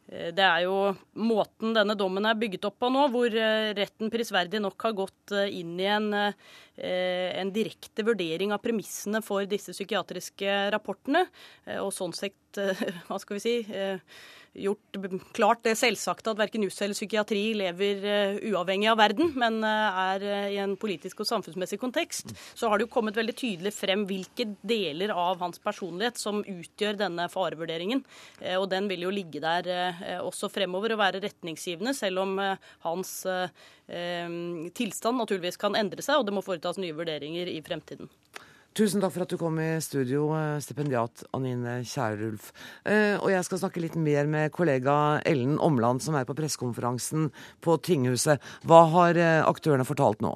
Det 0.06 0.44
er 0.44 0.60
jo 0.62 0.92
måten 1.18 1.72
denne 1.74 1.96
dommen 1.98 2.28
er 2.30 2.36
bygget 2.38 2.68
opp 2.68 2.76
på 2.78 2.90
nå, 2.94 3.08
hvor 3.10 3.32
retten 3.74 4.12
prisverdig 4.12 4.60
nok 4.62 4.84
har 4.86 4.94
gått 4.94 5.34
inn 5.50 5.72
i 5.82 5.88
en 5.90 6.06
en 6.76 7.50
direkte 7.50 8.04
vurdering 8.06 8.52
av 8.54 8.60
premissene 8.62 9.18
for 9.24 9.48
disse 9.50 9.74
psykiatriske 9.74 10.54
rapportene. 10.70 11.24
Og 11.80 11.90
sånn 11.96 12.14
sett, 12.14 12.60
hva 13.08 13.18
skal 13.18 13.40
vi 13.40 13.42
si 13.42 13.56
gjort 14.56 14.98
klart 15.36 15.62
det 15.66 15.74
selvsagte 15.78 16.32
at 16.32 16.40
verken 16.40 16.64
juss 16.66 16.78
eller 16.84 16.96
psykiatri 16.96 17.42
lever 17.58 18.04
uh, 18.06 18.38
uavhengig 18.50 18.88
av 18.90 18.98
verden, 19.00 19.32
men 19.38 19.58
uh, 19.64 20.00
er 20.12 20.24
uh, 20.24 20.48
i 20.54 20.58
en 20.62 20.76
politisk 20.80 21.22
og 21.22 21.28
samfunnsmessig 21.28 21.78
kontekst, 21.82 22.32
så 22.56 22.70
har 22.70 22.78
det 22.78 22.86
jo 22.86 22.94
kommet 22.94 23.18
veldig 23.18 23.36
tydelig 23.36 23.74
frem 23.76 24.06
hvilke 24.08 24.48
deler 24.66 25.12
av 25.14 25.40
hans 25.44 25.60
personlighet 25.62 26.20
som 26.20 26.42
utgjør 26.42 27.00
denne 27.00 27.28
farevurderingen. 27.32 28.02
og 28.58 28.66
den 28.70 28.88
vil 28.88 29.06
jo 29.06 29.12
ligge 29.12 29.40
der 29.42 30.20
også 30.22 30.48
fremover 30.52 30.94
og 30.94 31.00
være 31.00 31.22
retningsgivende, 31.24 31.94
selv 31.96 32.22
om 32.22 32.36
hans 32.84 33.12
tilstand 34.76 35.20
naturligvis 35.20 35.60
kan 35.60 35.76
endre 35.78 36.04
seg, 36.04 36.20
og 36.20 36.26
det 36.28 36.34
må 36.36 36.44
foretas 36.44 36.80
nye 36.80 36.96
vurderinger 36.96 37.50
i 37.50 37.60
fremtiden. 37.64 38.10
Tusen 38.76 39.00
takk 39.00 39.14
for 39.14 39.24
at 39.24 39.30
du 39.32 39.38
kom 39.40 39.56
i 39.56 39.78
studio, 39.80 40.26
eh, 40.36 40.58
stipendiat 40.60 41.22
Anine 41.32 41.78
Kjærulf. 41.80 42.50
Eh, 42.84 43.16
og 43.16 43.30
jeg 43.32 43.44
skal 43.46 43.62
snakke 43.62 43.80
litt 43.80 43.96
mer 43.96 44.26
med 44.28 44.52
kollega 44.52 45.22
Ellen 45.24 45.56
Omland, 45.56 46.02
som 46.02 46.14
er 46.14 46.26
på 46.28 46.36
pressekonferansen 46.36 47.30
på 47.64 47.78
Tinghuset. 47.80 48.36
Hva 48.68 48.82
har 48.92 49.16
eh, 49.16 49.40
aktørene 49.48 49.88
fortalt 49.88 50.20
nå? 50.20 50.34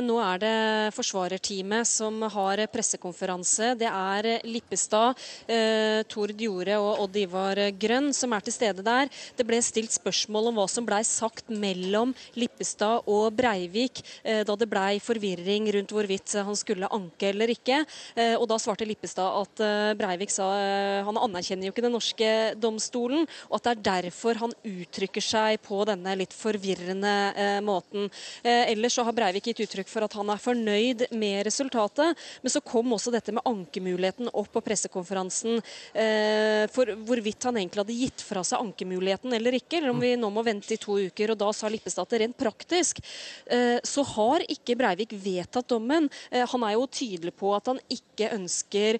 Nå 0.00 0.14
er 0.22 0.38
det 0.40 0.56
forsvarerteamet 0.96 1.88
som 1.88 2.22
har 2.32 2.60
pressekonferanse. 2.72 3.72
Det 3.76 3.88
er 3.88 4.28
Lippestad, 4.46 5.18
eh, 5.50 6.00
Tord 6.08 6.38
Jorde 6.40 6.78
og 6.80 7.02
Odd 7.04 7.16
Ivar 7.20 7.58
Grønn 7.76 8.12
som 8.16 8.32
er 8.32 8.40
til 8.40 8.54
stede 8.54 8.84
der. 8.84 9.10
Det 9.36 9.44
ble 9.46 9.58
stilt 9.60 9.92
spørsmål 9.92 10.48
om 10.48 10.60
hva 10.60 10.68
som 10.70 10.86
blei 10.86 11.02
sagt 11.04 11.50
mellom 11.50 12.14
Lippestad 12.38 13.02
og 13.06 13.34
Breivik 13.36 14.02
eh, 14.24 14.44
da 14.44 14.56
det 14.56 14.68
blei 14.70 15.00
forvirring 15.02 15.68
rundt 15.74 15.92
hvorvidt 15.92 16.36
han 16.40 16.56
skulle 16.56 16.88
anke 16.88 17.28
eller 17.32 17.52
ikke. 17.52 17.82
Eh, 18.16 18.36
og 18.38 18.48
da 18.48 18.58
svarte 18.62 18.88
Lippestad 18.88 19.42
at 19.42 19.64
eh, 19.64 19.92
Breivik 19.98 20.32
sa 20.32 20.48
eh, 20.56 21.02
han 21.04 21.20
anerkjenner 21.20 21.68
jo 21.68 21.74
ikke 21.74 21.84
den 21.84 21.96
norske 21.96 22.30
domstolen, 22.56 23.26
og 23.50 23.58
at 23.58 23.66
det 23.66 23.74
er 23.74 24.02
derfor 24.02 24.40
han 24.40 24.56
uttrykker 24.64 25.24
seg 25.24 25.60
på 25.66 25.82
denne 25.88 26.16
litt 26.16 26.32
forvirrende 26.36 27.16
eh, 27.36 27.60
måten. 27.64 28.08
ellers 28.44 28.94
så 28.96 29.04
har 29.04 29.14
Breivik 29.16 29.50
gitt 29.50 29.62
uttrykk 29.66 29.81
for 29.90 30.06
at 30.06 30.14
han 30.18 30.30
er 30.32 30.40
fornøyd 30.42 31.06
med 31.16 31.46
resultatet. 31.46 32.18
Men 32.42 32.52
så 32.52 32.62
kom 32.64 32.92
også 32.94 33.12
dette 33.14 33.34
med 33.34 33.44
ankemuligheten 33.48 34.30
opp 34.32 34.52
på 34.54 34.62
pressekonferansen. 34.64 35.60
Eh, 35.94 36.64
for 36.72 36.92
hvorvidt 37.06 37.48
han 37.48 37.58
egentlig 37.60 37.82
hadde 37.82 37.98
gitt 37.98 38.24
fra 38.24 38.44
seg 38.46 38.62
ankemuligheten 38.62 39.32
eller 39.36 39.58
ikke, 39.58 39.78
eller 39.78 39.94
om 39.94 40.02
vi 40.02 40.14
nå 40.18 40.30
må 40.32 40.44
vente 40.46 40.76
i 40.76 40.80
to 40.80 40.98
uker. 41.00 41.34
Og 41.34 41.40
da 41.40 41.50
sa 41.56 41.70
Lippestad 41.72 42.08
at 42.08 42.20
rent 42.22 42.38
praktisk 42.38 43.02
eh, 43.46 43.78
så 43.86 44.04
har 44.14 44.46
ikke 44.52 44.76
Breivik 44.78 45.14
vedtatt 45.16 45.70
dommen. 45.72 46.08
Eh, 46.30 46.46
han 46.48 46.66
er 46.66 46.76
jo 46.76 46.88
tydelig 46.90 47.34
på 47.38 47.54
at 47.56 47.70
han 47.70 47.80
ikke 47.92 48.32
ønsker 48.34 48.98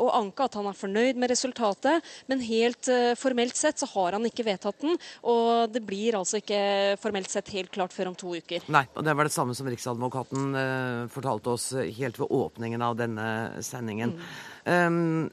å 0.00 0.08
anke, 0.14 0.44
at 0.44 0.54
han 0.58 0.66
er 0.68 0.76
fornøyd 0.76 1.18
med 1.18 1.30
resultatet. 1.32 2.04
Men 2.30 2.42
helt 2.44 2.88
formelt 3.18 3.56
sett 3.58 3.80
så 3.80 3.88
har 3.94 4.14
han 4.16 4.26
ikke 4.28 4.44
vedtatt 4.46 4.82
den, 4.82 4.96
og 5.26 5.72
det 5.72 5.82
blir 5.86 6.18
altså 6.18 6.40
ikke 6.40 6.60
formelt 7.00 7.30
sett 7.32 7.50
helt 7.54 7.72
klart 7.74 7.94
før 7.94 8.12
om 8.12 8.18
to 8.18 8.34
uker. 8.36 8.64
Nei, 8.72 8.84
og 8.94 9.06
det 9.06 9.14
var 9.16 9.28
det 9.28 9.34
samme 9.34 9.56
som 9.56 9.68
Riksadvokaten 9.70 10.19
advokaten 10.20 10.54
eh, 10.54 11.08
fortalte 11.08 11.50
oss 11.50 11.72
helt 11.74 12.18
ved 12.18 12.30
åpningen 12.30 12.82
av 12.82 12.96
denne 12.96 13.62
sendingen. 13.62 14.18
Mm. 14.64 14.86
Um, 14.86 15.30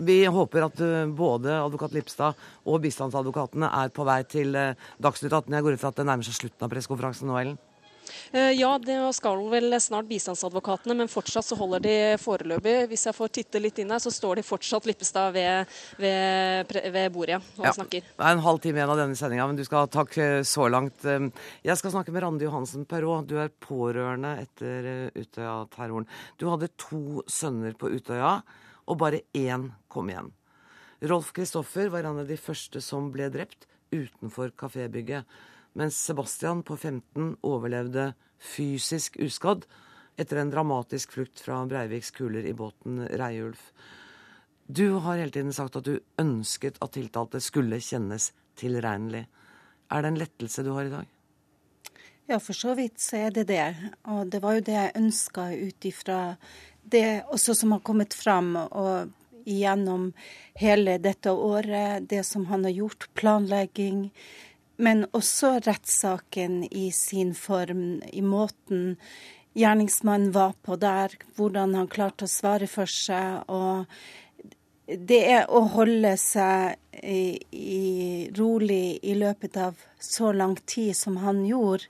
vi 0.00 0.24
håper 0.24 0.64
at 0.64 0.80
uh, 0.80 1.06
både 1.06 1.52
advokat 1.60 1.92
Lipstad 1.92 2.38
og 2.64 2.80
bistandsadvokatene 2.80 3.68
er 3.68 3.90
på 3.92 4.04
vei 4.08 4.22
til 4.24 4.56
uh, 4.56 4.72
Dagsnytt 4.98 5.32
18. 5.32 5.52
Jeg 5.52 5.66
går 5.66 5.76
ut 5.76 5.82
fra 5.82 5.92
at 5.92 6.00
det 6.00 6.06
nærmer 6.08 6.24
seg 6.24 6.38
slutten 6.38 6.64
av 6.64 6.72
pressekonferansen 6.72 7.28
nå, 7.28 7.36
Ellen? 7.36 7.58
Eh, 8.32 8.52
ja, 8.58 8.72
det 8.82 8.96
skal 9.16 9.42
vel 9.52 9.74
snart 9.82 10.08
bistandsadvokatene, 10.10 10.96
men 11.00 11.10
fortsatt 11.10 11.46
så 11.46 11.58
holder 11.58 11.84
de 11.84 11.96
foreløpig. 12.20 12.76
Hvis 12.90 13.06
jeg 13.08 13.16
får 13.16 13.32
titte 13.40 13.62
litt 13.62 13.80
inn 13.82 13.92
her, 13.92 14.02
så 14.02 14.12
står 14.14 14.40
de 14.40 14.46
fortsatt 14.46 14.88
Lippestad 14.88 15.34
ved, 15.36 15.76
ved, 16.00 16.74
ved 16.94 17.12
bordet 17.14 17.40
og 17.58 17.68
ja, 17.68 17.74
snakker. 17.76 18.06
Det 18.16 18.26
er 18.26 18.36
en 18.36 18.44
halv 18.46 18.62
time 18.64 18.80
igjen 18.80 18.94
av 18.94 19.00
denne 19.02 19.18
sendinga, 19.18 19.48
men 19.50 19.60
du 19.60 19.64
skal 19.66 19.84
ha 19.84 19.92
takk 19.92 20.16
eh, 20.22 20.40
så 20.46 20.68
langt. 20.72 21.04
Eh, 21.04 21.28
jeg 21.66 21.80
skal 21.80 21.94
snakke 21.96 22.14
med 22.14 22.24
Randi 22.26 22.48
Johansen 22.48 22.88
Perrault. 22.90 23.28
Du 23.30 23.38
er 23.42 23.52
pårørende 23.62 24.36
etter 24.44 24.90
Utøya-terroren. 25.16 26.08
Du 26.40 26.48
hadde 26.50 26.72
to 26.80 27.24
sønner 27.30 27.76
på 27.78 27.92
Utøya, 27.92 28.38
og 28.90 29.00
bare 29.00 29.24
én 29.36 29.70
kom 29.90 30.10
igjen. 30.10 30.32
Rolf 31.00 31.30
Kristoffer 31.32 31.88
var 31.88 32.04
en 32.04 32.20
av 32.20 32.28
de 32.28 32.36
første 32.36 32.82
som 32.84 33.08
ble 33.12 33.30
drept 33.32 33.64
utenfor 33.90 34.52
kafébygget 34.58 35.24
mens 35.78 35.98
Sebastian 35.98 36.62
på 36.66 36.76
15 36.76 37.36
overlevde 37.46 38.12
fysisk 38.40 39.18
uskadd 39.20 39.66
etter 40.20 40.40
en 40.40 40.50
dramatisk 40.52 41.12
flukt 41.16 41.40
fra 41.40 41.60
Breiviks 41.68 42.10
kuler 42.16 42.46
i 42.46 42.54
båten 42.56 43.04
Reiulf. 43.08 43.70
Du 44.66 45.00
har 45.02 45.18
hele 45.18 45.34
tiden 45.34 45.52
sagt 45.52 45.76
at 45.76 45.86
du 45.86 45.98
ønsket 46.20 46.78
at 46.82 46.94
tiltalte 46.94 47.40
skulle 47.42 47.80
kjennes 47.82 48.30
tilregnelig. 48.60 49.24
Er 49.90 50.02
det 50.02 50.12
en 50.12 50.20
lettelse 50.20 50.62
du 50.66 50.70
har 50.76 50.86
i 50.86 50.92
dag? 50.92 51.08
Ja, 52.30 52.38
for 52.38 52.54
så 52.54 52.76
vidt 52.78 53.00
så 53.02 53.24
er 53.26 53.32
det 53.34 53.48
det. 53.48 53.64
Og 54.06 54.28
det 54.30 54.38
var 54.44 54.58
jo 54.58 54.66
det 54.66 54.76
jeg 54.76 54.98
ønska 55.00 55.48
ut 55.50 55.88
ifra 55.88 56.20
det 56.90 57.22
også 57.34 57.56
som 57.58 57.74
har 57.74 57.82
kommet 57.86 58.14
fram 58.14 58.54
og 58.56 59.10
gjennom 59.48 60.10
hele 60.60 60.98
dette 61.02 61.32
året, 61.32 62.06
det 62.06 62.22
som 62.28 62.46
han 62.46 62.64
har 62.68 62.76
gjort, 62.76 63.08
planlegging, 63.18 64.10
men 64.80 65.04
også 65.16 65.58
rettssaken 65.66 66.64
i 66.70 66.88
sin 66.94 67.34
form, 67.36 68.00
i 68.12 68.22
måten 68.24 68.96
gjerningsmannen 69.58 70.32
var 70.32 70.56
på 70.62 70.78
der, 70.80 71.14
hvordan 71.36 71.76
han 71.78 71.90
klarte 71.90 72.26
å 72.26 72.30
svare 72.30 72.68
for 72.70 72.90
seg. 72.90 73.44
og 73.48 73.86
det 74.90 75.20
er 75.30 75.44
å 75.54 75.60
holde 75.70 76.16
seg 76.18 76.74
i, 76.98 77.38
i 77.54 78.30
rolig 78.34 78.98
i 79.06 79.14
løpet 79.14 79.56
av 79.62 79.78
så 80.02 80.32
lang 80.34 80.56
tid 80.66 80.96
som 80.98 81.20
han 81.22 81.44
gjorde, 81.46 81.86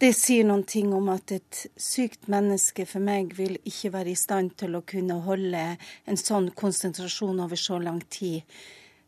det 0.00 0.14
sier 0.16 0.46
noen 0.48 0.62
ting 0.64 0.94
om 0.96 1.10
at 1.12 1.32
et 1.34 1.58
sykt 1.76 2.30
menneske 2.32 2.86
for 2.88 3.04
meg 3.04 3.34
vil 3.36 3.58
ikke 3.68 3.90
være 3.92 4.14
i 4.14 4.16
stand 4.16 4.54
til 4.62 4.78
å 4.78 4.84
kunne 4.86 5.18
holde 5.26 5.64
en 6.08 6.20
sånn 6.20 6.48
konsentrasjon 6.56 7.42
over 7.44 7.60
så 7.60 7.76
lang 7.82 7.98
tid. 8.08 8.46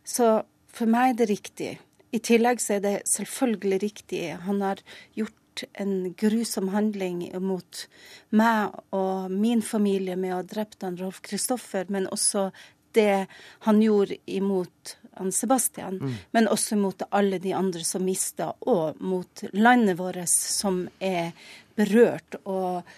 Så 0.05 0.43
for 0.69 0.93
meg 0.93 1.15
er 1.15 1.17
det 1.23 1.29
riktig. 1.31 1.71
I 2.13 2.21
tillegg 2.21 2.61
så 2.61 2.77
er 2.77 2.85
det 2.85 2.97
selvfølgelig 3.09 3.79
riktig. 3.83 4.25
Han 4.45 4.61
har 4.65 4.83
gjort 5.17 5.65
en 5.81 6.13
grusom 6.19 6.69
handling 6.73 7.25
mot 7.45 7.87
meg 8.31 8.77
og 8.97 9.33
min 9.33 9.63
familie 9.65 10.17
med 10.17 10.35
å 10.35 10.41
ha 10.41 10.47
drept 10.49 10.85
han 10.85 10.99
Rolf 11.01 11.21
Kristoffer, 11.25 11.89
men 11.93 12.09
også 12.13 12.51
det 12.93 13.27
han 13.65 13.81
gjorde 13.83 14.19
imot 14.29 14.97
han 15.17 15.33
Sebastian, 15.33 15.99
mm. 16.01 16.15
men 16.37 16.49
også 16.49 16.77
mot 16.77 17.03
alle 17.11 17.39
de 17.41 17.53
andre 17.57 17.85
som 17.85 18.05
mista, 18.05 18.53
og 18.61 19.01
mot 19.01 19.45
landet 19.53 19.99
vårt 19.99 20.29
som 20.29 20.87
er 21.01 21.33
berørt 21.77 22.37
og, 22.45 22.89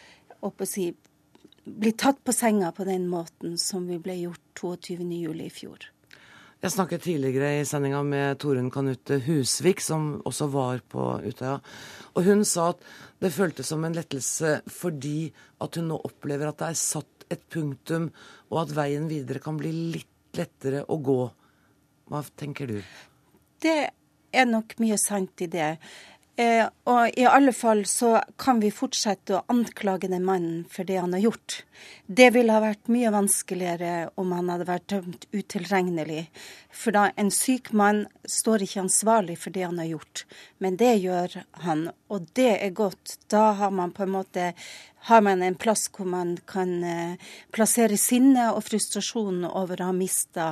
og 0.42 0.66
si, 0.66 0.92
blir 1.64 1.96
tatt 1.98 2.22
på 2.24 2.34
senga 2.34 2.70
på 2.74 2.86
den 2.86 3.08
måten 3.10 3.58
som 3.58 3.86
vi 3.90 3.98
ble 4.02 4.18
gjort 4.20 4.62
22.07. 4.62 5.42
i 5.42 5.50
fjor. 5.50 5.90
Jeg 6.64 6.72
snakket 6.72 7.02
tidligere 7.04 7.58
i 7.58 7.64
sendinga 7.68 7.98
med 8.08 8.38
Torunn 8.40 8.70
Kanutte 8.72 9.18
Husvik, 9.20 9.82
som 9.84 10.22
også 10.24 10.46
var 10.48 10.78
på 10.88 11.02
Utøya. 11.20 11.58
Og 12.16 12.24
hun 12.24 12.40
sa 12.48 12.70
at 12.72 12.86
det 13.20 13.34
føltes 13.34 13.68
som 13.68 13.84
en 13.84 13.92
lettelse 13.92 14.54
fordi 14.72 15.26
at 15.60 15.76
hun 15.76 15.90
nå 15.90 15.98
opplever 16.08 16.48
at 16.48 16.62
det 16.62 16.70
er 16.70 16.78
satt 16.80 17.26
et 17.28 17.44
punktum, 17.52 18.06
og 18.48 18.62
at 18.62 18.72
veien 18.78 19.10
videre 19.12 19.44
kan 19.44 19.58
bli 19.60 19.74
litt 19.92 20.40
lettere 20.40 20.86
å 20.88 20.96
gå. 21.04 21.18
Hva 22.08 22.24
tenker 22.32 22.72
du? 22.72 22.80
Det 23.60 23.76
er 24.32 24.48
nok 24.48 24.72
mye 24.80 24.96
sant 25.04 25.44
i 25.44 25.50
det. 25.52 25.74
Eh, 26.36 26.66
og 26.90 27.14
i 27.14 27.26
alle 27.30 27.52
fall 27.54 27.84
så 27.86 28.16
kan 28.42 28.58
vi 28.58 28.72
fortsette 28.74 29.36
å 29.36 29.44
anklage 29.52 30.08
den 30.10 30.24
mannen 30.26 30.64
for 30.70 30.86
det 30.88 30.96
han 30.98 31.14
har 31.14 31.22
gjort. 31.28 31.60
Det 32.10 32.32
ville 32.34 32.50
ha 32.50 32.62
vært 32.64 32.90
mye 32.90 33.12
vanskeligere 33.14 33.92
om 34.18 34.32
han 34.34 34.50
hadde 34.50 34.66
vært 34.66 34.88
dømt 34.90 35.28
utilregnelig. 35.30 36.24
For 36.74 36.96
da 36.96 37.04
en 37.20 37.30
syk 37.34 37.70
mann 37.70 38.08
står 38.26 38.66
ikke 38.66 38.82
ansvarlig 38.82 39.38
for 39.44 39.54
det 39.54 39.62
han 39.68 39.78
har 39.78 39.92
gjort, 39.92 40.24
men 40.58 40.80
det 40.82 40.92
gjør 41.04 41.38
han. 41.68 41.86
Og 42.10 42.26
det 42.34 42.50
er 42.56 42.76
godt. 42.82 43.14
Da 43.30 43.52
har 43.62 43.70
man 43.70 43.94
på 43.94 44.02
en 44.02 44.16
måte 44.18 44.50
har 45.06 45.22
man 45.22 45.42
en 45.44 45.54
plass 45.60 45.86
hvor 45.92 46.08
man 46.08 46.38
kan 46.50 46.78
eh, 46.82 47.34
plassere 47.54 47.98
sinne 48.00 48.50
og 48.56 48.64
frustrasjonen 48.66 49.44
over 49.46 49.78
å 49.78 49.92
ha 49.92 49.94
mista 49.94 50.46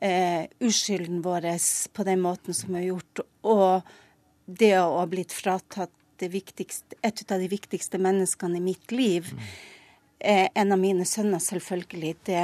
eh, 0.00 0.46
uskylden 0.64 1.20
vår 1.26 1.50
på 1.92 2.06
den 2.08 2.22
måten 2.24 2.56
som 2.56 2.72
vi 2.72 2.86
har 2.86 2.94
gjort. 2.94 3.28
og 3.42 3.98
det 4.58 4.74
å 4.80 4.98
ha 4.98 5.06
blitt 5.10 5.34
fratatt 5.34 5.94
et 6.20 7.22
av 7.32 7.40
de 7.40 7.46
viktigste 7.48 7.96
menneskene 7.96 8.58
i 8.58 8.64
mitt 8.64 8.92
liv, 8.92 9.30
eh, 10.18 10.50
en 10.52 10.74
av 10.74 10.78
mine 10.78 11.06
sønner, 11.08 11.40
selvfølgelig, 11.40 12.10
det, 12.28 12.42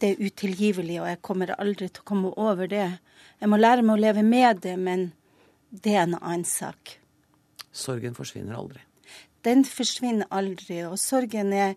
det, 0.00 0.08
er 0.08 0.24
utilgivelig, 0.24 0.96
og 1.04 1.06
jeg 1.06 1.20
kommer 1.22 1.54
aldri 1.54 1.86
til 1.92 2.02
å 2.02 2.08
komme 2.10 2.32
over 2.34 2.66
det. 2.66 2.88
Jeg 3.38 3.52
må 3.52 3.60
lære 3.60 3.86
meg 3.86 3.94
å 3.94 4.02
leve 4.02 4.26
med 4.26 4.64
det, 4.66 4.74
men 4.82 5.12
det 5.70 5.94
er 5.94 6.08
en 6.08 6.18
annen 6.18 6.48
sak. 6.48 6.96
Sorgen 7.70 8.18
forsvinner 8.18 8.58
aldri? 8.58 8.82
den 9.48 9.64
forsvinner 9.64 10.28
aldri. 10.34 10.82
Og 10.88 10.98
sorgen 11.00 11.52
er 11.52 11.74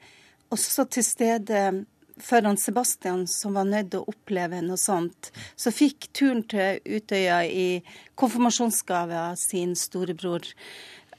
også 0.51 0.87
til 0.91 1.05
stede 1.05 1.61
for 2.19 2.43
han 2.45 2.57
Sebastian, 2.57 3.27
som 3.27 3.55
var 3.57 3.69
nødt 3.69 3.91
til 3.93 4.01
å 4.01 4.11
oppleve 4.11 4.61
noe 4.65 4.79
sånt. 4.79 5.31
Så 5.55 5.73
fikk 5.73 6.09
turen 6.17 6.43
til 6.49 6.81
Utøya 6.85 7.43
i 7.45 7.67
konfirmasjonsgave 8.19 9.19
av 9.31 9.37
sin 9.39 9.75
storebror. 9.79 10.49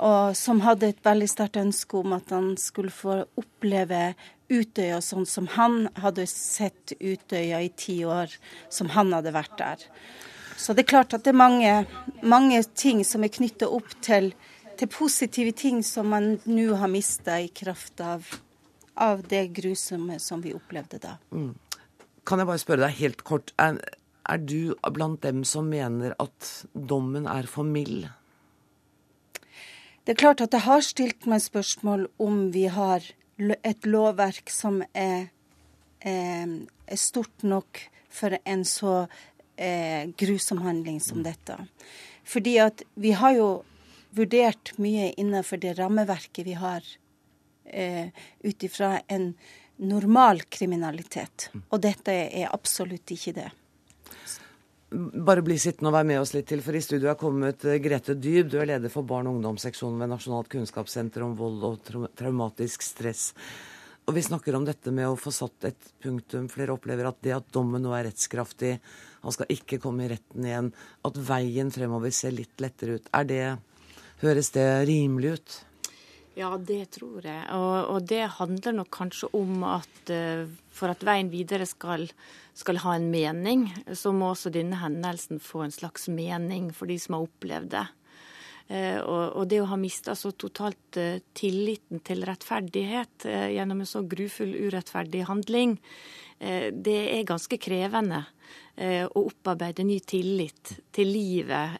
Og 0.02 0.36
som 0.36 0.62
hadde 0.64 0.90
et 0.90 1.04
veldig 1.04 1.28
sterkt 1.30 1.60
ønske 1.60 2.00
om 2.00 2.16
at 2.16 2.32
han 2.34 2.54
skulle 2.60 2.94
få 2.94 3.22
oppleve 3.38 4.12
Utøya 4.52 4.98
sånn 5.00 5.26
som 5.28 5.46
han 5.54 5.86
hadde 6.02 6.26
sett 6.28 6.94
Utøya 6.98 7.62
i 7.62 7.70
ti 7.76 8.02
år, 8.04 8.32
som 8.68 8.90
han 8.96 9.12
hadde 9.14 9.32
vært 9.34 9.56
der. 9.60 9.86
Så 10.56 10.74
det 10.74 10.84
er 10.84 10.92
klart 10.92 11.14
at 11.16 11.24
det 11.24 11.32
er 11.32 11.38
mange, 11.38 11.72
mange 12.22 12.60
ting 12.76 13.00
som 13.06 13.24
er 13.24 13.32
knytta 13.32 13.70
opp 13.72 13.94
til, 14.04 14.32
til, 14.78 14.90
positive 14.92 15.54
ting 15.56 15.80
som 15.86 16.12
man 16.12 16.36
nå 16.44 16.76
har 16.78 16.92
mista 16.92 17.38
i 17.40 17.48
kraft 17.48 18.02
av, 18.04 18.28
av, 18.94 19.22
det 19.28 19.46
grusomme 19.56 20.18
som 20.20 20.42
vi 20.44 20.54
opplevde 20.56 21.00
da. 21.02 21.16
Mm. 21.32 21.54
Kan 22.28 22.42
jeg 22.42 22.48
bare 22.48 22.62
spørre 22.62 22.86
deg 22.86 22.98
helt 23.00 23.22
kort, 23.26 23.52
er, 23.58 23.80
er 24.28 24.42
du 24.42 24.74
blant 24.94 25.22
dem 25.24 25.42
som 25.48 25.70
mener 25.70 26.14
at 26.22 26.50
dommen 26.72 27.26
er 27.30 27.48
for 27.50 27.66
mild? 27.66 28.06
Det 30.02 30.14
er 30.14 30.22
klart 30.22 30.42
at 30.42 30.54
jeg 30.54 30.66
har 30.66 30.82
stilt 30.82 31.26
meg 31.30 31.42
spørsmål 31.44 32.08
om 32.22 32.48
vi 32.54 32.66
har 32.70 33.04
et 33.38 33.86
lovverk 33.86 34.50
som 34.50 34.80
er, 34.98 35.28
er, 36.02 36.56
er 36.86 37.00
stort 37.00 37.46
nok 37.46 37.80
for 38.12 38.34
en 38.44 38.64
så 38.68 39.04
eh, 39.56 40.10
grusom 40.18 40.62
handling 40.66 41.00
som 41.00 41.22
mm. 41.22 41.26
dette. 41.26 41.58
Fordi 42.24 42.56
at 42.62 42.82
vi 42.94 43.14
har 43.18 43.36
jo 43.38 43.50
vurdert 44.12 44.74
mye 44.82 45.12
innenfor 45.16 45.62
det 45.62 45.76
rammeverket 45.78 46.46
vi 46.46 46.58
har, 46.58 46.82
eh, 47.64 48.08
ut 48.42 48.64
ifra 48.68 48.98
en 49.08 49.32
normal 49.82 50.44
kriminalitet. 50.52 51.50
Og 51.70 51.82
dette 51.82 52.14
er 52.28 52.52
absolutt 52.52 53.14
ikke 53.14 53.34
det. 53.36 53.48
Bare 54.92 55.40
bli 55.40 55.56
sittende 55.56 55.88
og 55.88 55.96
være 55.96 56.08
med 56.10 56.20
oss 56.20 56.34
litt 56.36 56.50
til, 56.50 56.60
for 56.60 56.76
i 56.76 56.82
studio 56.84 57.08
er 57.12 57.20
kommet 57.20 57.64
eh, 57.64 57.80
Grete 57.80 58.16
Dyb. 58.18 58.50
Du 58.52 58.58
er 58.60 58.68
leder 58.74 58.92
for 58.92 59.08
barn- 59.08 59.30
og 59.30 59.38
ungdomsseksjonen 59.38 60.02
ved 60.02 60.12
Nasjonalt 60.12 60.50
kunnskapssenter 60.52 61.24
om 61.24 61.36
vold 61.38 61.64
og 61.68 62.10
traumatisk 62.18 62.84
stress. 62.84 63.30
Og 64.02 64.16
vi 64.16 64.24
snakker 64.26 64.56
om 64.58 64.66
dette 64.66 64.92
med 64.92 65.08
å 65.08 65.16
få 65.16 65.30
satt 65.32 65.70
et 65.70 65.90
punktum. 66.02 66.48
Flere 66.50 66.74
opplever 66.74 67.08
at 67.08 67.20
det 67.24 67.36
at 67.36 67.50
dommen 67.54 67.84
nå 67.84 67.94
er 67.94 68.08
rettskraftig, 68.10 68.76
han 69.22 69.34
skal 69.34 69.52
ikke 69.54 69.78
komme 69.80 70.04
i 70.04 70.10
retten 70.10 70.46
igjen, 70.48 70.72
at 71.06 71.20
veien 71.30 71.70
fremover 71.70 72.10
ser 72.12 72.34
litt 72.34 72.60
lettere 72.60 72.98
ut. 72.98 73.12
Er 73.14 73.28
det 73.28 73.44
Høres 74.22 74.52
det 74.54 74.66
rimelig 74.86 75.30
ut? 75.34 75.54
Ja, 76.34 76.54
det 76.56 76.94
tror 76.96 77.26
jeg. 77.26 77.42
Og, 77.52 77.90
og 77.92 78.04
det 78.08 78.22
handler 78.38 78.78
nok 78.78 78.88
kanskje 78.94 79.28
om 79.36 79.64
at 79.68 80.12
uh, 80.12 80.48
for 80.72 80.92
at 80.92 81.04
veien 81.04 81.28
videre 81.32 81.66
skal, 81.68 82.06
skal, 82.56 82.80
ha 82.86 82.94
en 82.96 83.10
mening, 83.12 83.66
så 83.92 84.14
må 84.16 84.30
også 84.32 84.52
denne 84.54 84.78
hendelsen 84.80 85.42
få 85.44 85.66
en 85.66 85.74
slags 85.74 86.08
mening 86.08 86.70
for 86.72 86.88
de 86.88 86.96
som 87.02 87.18
har 87.18 87.26
opplevd 87.28 87.74
det. 87.76 87.84
Uh, 88.72 89.00
og, 89.04 89.44
det 89.50 89.60
å 89.60 89.68
ha 89.68 89.76
mista 89.76 90.16
så 90.16 90.32
totalt 90.32 90.96
uh, 90.96 91.20
tilliten 91.36 92.00
til 92.06 92.24
rettferdighet 92.24 93.28
gjennom 93.52 93.84
en 93.84 93.92
så 93.92 94.00
grufull, 94.08 94.56
urettferdig 94.56 95.26
handling, 95.28 95.76
det 96.42 96.94
er 97.12 97.20
ganske 97.22 97.54
krevende. 97.62 98.24
Å 98.82 99.20
opparbeide 99.20 99.84
ny 99.84 99.98
tillit 100.08 100.70
til 100.96 101.10
livet, 101.12 101.74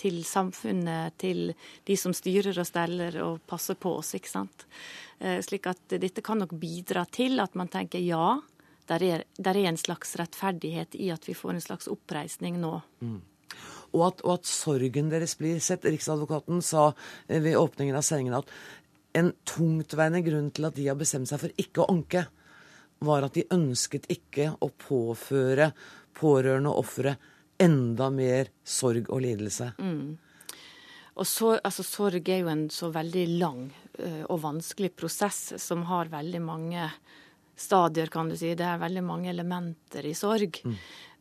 til 0.00 0.22
samfunnet, 0.24 1.18
til 1.20 1.50
de 1.84 1.96
som 2.00 2.14
styrer 2.16 2.56
og 2.56 2.64
steller 2.66 3.18
og 3.20 3.42
passer 3.46 3.76
på 3.76 3.92
oss. 4.00 4.14
ikke 4.16 4.32
sant? 4.32 4.64
Slik 5.44 5.68
at 5.68 5.98
dette 6.00 6.24
kan 6.24 6.40
nok 6.40 6.56
bidra 6.56 7.04
til 7.12 7.36
at 7.44 7.52
man 7.52 7.68
tenker 7.68 8.00
ja, 8.00 8.38
der 8.88 9.04
er, 9.04 9.26
der 9.36 9.60
er 9.60 9.68
en 9.68 9.76
slags 9.76 10.16
rettferdighet 10.16 10.96
i 10.96 11.10
at 11.12 11.28
vi 11.28 11.36
får 11.36 11.58
en 11.58 11.66
slags 11.68 11.92
oppreisning 11.92 12.56
nå. 12.64 12.78
Mm 13.04 13.20
og 13.96 14.04
at, 14.08 14.24
og 14.24 14.38
at 14.38 14.48
sorgen 14.48 15.12
deres 15.12 15.36
blir 15.40 15.60
sett. 15.64 15.86
Riksadvokaten 15.88 16.60
sa 16.64 16.90
eh, 17.26 17.40
ved 17.40 17.58
åpningen 17.58 17.96
av 17.96 18.04
sendingen 18.06 18.38
at 18.40 18.50
en 19.18 19.32
tungtveiende 19.48 20.22
grunn 20.26 20.50
til 20.54 20.68
at 20.68 20.76
de 20.76 20.88
har 20.90 20.98
bestemt 20.98 21.30
seg 21.30 21.40
for 21.42 21.60
ikke 21.60 21.84
å 21.84 21.88
anke, 21.94 22.26
var 23.04 23.24
at 23.24 23.38
de 23.38 23.46
ønsket 23.54 24.08
ikke 24.10 24.50
å 24.60 24.68
påføre 24.74 25.70
pårørende 26.18 26.72
og 26.72 26.84
ofre 26.84 27.16
enda 27.58 28.08
mer 28.14 28.50
sorg 28.66 29.08
og 29.10 29.22
lidelse. 29.24 29.72
Mm. 29.78 30.18
Og 31.18 31.26
så, 31.26 31.56
altså, 31.66 31.82
Sorg 31.82 32.28
er 32.30 32.44
jo 32.44 32.50
en 32.52 32.68
så 32.70 32.92
veldig 32.94 33.24
lang 33.40 33.64
uh, 33.98 34.24
og 34.30 34.42
vanskelig 34.44 34.92
prosess 34.94 35.56
som 35.58 35.82
har 35.90 36.12
veldig 36.12 36.42
mange 36.44 36.84
stadier, 37.60 38.06
kan 38.06 38.28
du 38.30 38.36
si. 38.38 38.54
Det 38.54 38.64
er 38.64 38.80
veldig 38.80 39.02
mange 39.04 39.30
elementer 39.30 40.06
i 40.06 40.14
sorg. 40.14 40.60
Mm. 40.64 40.74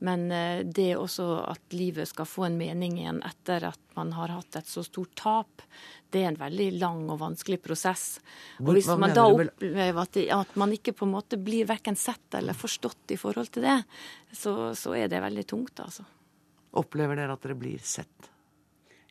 Men 0.07 0.31
eh, 0.31 0.59
det 0.65 0.91
også 0.97 1.25
at 1.49 1.73
livet 1.73 2.09
skal 2.09 2.27
få 2.29 2.45
en 2.47 2.57
mening 2.59 2.99
igjen 2.99 3.23
etter 3.25 3.65
at 3.71 3.81
man 3.97 4.11
har 4.13 4.35
hatt 4.35 4.59
et 4.59 4.69
så 4.69 4.83
stort 4.85 5.15
tap, 5.17 5.63
det 6.13 6.21
er 6.21 6.29
en 6.29 6.39
veldig 6.39 6.67
lang 6.77 7.01
og 7.09 7.19
vanskelig 7.23 7.57
prosess. 7.63 8.19
Og 8.61 8.75
Hvis 8.77 8.89
man 8.93 9.15
da 9.17 9.25
opplever 9.31 10.03
at, 10.03 10.21
at, 10.37 10.53
man 10.59 10.75
ikke 10.75 10.93
på 10.99 11.07
en 11.07 11.15
måte 11.15 11.41
blir 11.41 11.65
verken 11.69 11.97
sett 11.97 12.37
eller 12.37 12.57
forstått 12.57 13.17
i 13.17 13.19
forhold 13.19 13.49
til 13.57 13.65
det, 13.65 13.79
så, 14.31 14.75
så 14.77 14.93
er 14.99 15.09
det 15.11 15.23
veldig 15.25 15.47
tungt, 15.49 15.81
altså. 15.81 16.05
Opplever 16.77 17.17
dere 17.17 17.33
at 17.33 17.41
dere 17.41 17.57
blir 17.57 17.81
sett? 17.81 18.29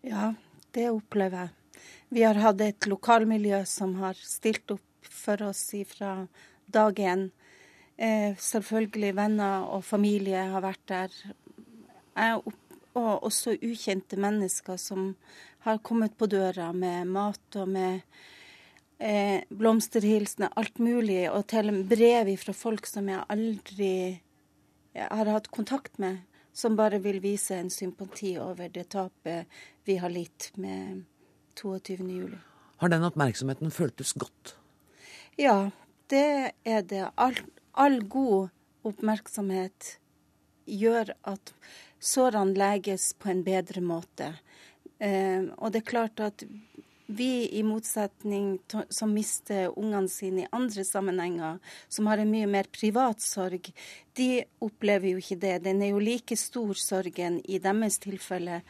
Ja, 0.06 0.30
det 0.76 0.90
opplever 0.92 1.48
jeg. 1.48 1.82
Vi 2.14 2.22
har 2.22 2.38
hatt 2.38 2.60
et 2.62 2.86
lokalmiljø 2.86 3.64
som 3.66 3.96
har 3.98 4.14
stilt 4.14 4.70
opp 4.70 4.82
for 5.10 5.42
oss 5.48 5.64
fra 5.90 6.28
dag 6.76 7.00
én. 7.00 7.26
Eh, 7.96 8.36
selvfølgelig 8.36 9.14
venner 9.16 9.66
og 9.72 9.84
familie 9.84 10.46
har 10.52 10.64
vært 10.64 10.86
der. 10.88 11.10
og 12.96 13.26
også 13.28 13.58
ukjente 13.60 14.16
mennesker 14.16 14.76
som 14.80 15.16
har 15.66 15.78
kommet 15.84 16.16
på 16.16 16.26
døra 16.26 16.72
med 16.72 17.06
mat 17.06 17.56
og 17.60 17.68
med 17.68 18.00
eh, 18.98 19.42
blomsterhilsener, 19.50 20.48
alt 20.56 20.78
mulig. 20.78 21.30
Og 21.30 21.46
til 21.46 21.84
brev 21.84 22.36
fra 22.40 22.52
folk 22.52 22.86
som 22.86 23.08
jeg 23.08 23.24
aldri 23.28 24.20
har 24.96 25.28
hatt 25.28 25.50
kontakt 25.52 25.98
med, 25.98 26.22
som 26.56 26.76
bare 26.76 27.02
vil 27.04 27.20
vise 27.20 27.58
en 27.58 27.70
sympati 27.70 28.38
over 28.40 28.70
det 28.72 28.88
tapet 28.94 29.44
vi 29.84 29.98
har 30.00 30.08
litt 30.12 30.52
med 30.56 31.04
22.07. 31.60 32.36
Har 32.80 32.92
den 32.92 33.04
oppmerksomheten 33.04 33.70
føltes 33.72 34.14
godt? 34.16 34.56
Ja, 35.36 35.70
det 36.12 36.52
er 36.64 36.82
det. 36.86 37.04
All, 37.16 37.38
all 37.72 38.00
god 38.08 38.50
oppmerksomhet 38.86 39.96
gjør 40.66 41.12
at 41.26 41.52
sårene 42.02 42.56
leges 42.56 43.12
på 43.18 43.30
en 43.32 43.44
bedre 43.46 43.82
måte. 43.84 44.32
Eh, 44.98 45.48
og 45.58 45.72
det 45.72 45.82
er 45.82 45.90
klart 45.90 46.22
at 46.24 46.44
vi, 47.06 47.46
i 47.58 47.62
motsetning 47.62 48.56
til, 48.70 48.82
som 48.90 49.12
mister 49.14 49.70
ungene 49.78 50.10
sine 50.10 50.42
i 50.44 50.50
andre 50.54 50.82
sammenhenger, 50.84 51.60
som 51.88 52.08
har 52.10 52.18
en 52.18 52.32
mye 52.32 52.48
mer 52.50 52.66
privat 52.74 53.22
sorg, 53.22 53.70
de 54.18 54.30
opplever 54.64 55.12
jo 55.12 55.22
ikke 55.22 55.38
det. 55.42 55.56
Den 55.68 55.82
er 55.84 55.94
jo 55.94 56.02
like 56.02 56.38
stor, 56.38 56.74
sorgen, 56.74 57.38
i 57.46 57.60
deres 57.62 58.00
tilfelle. 58.02 58.62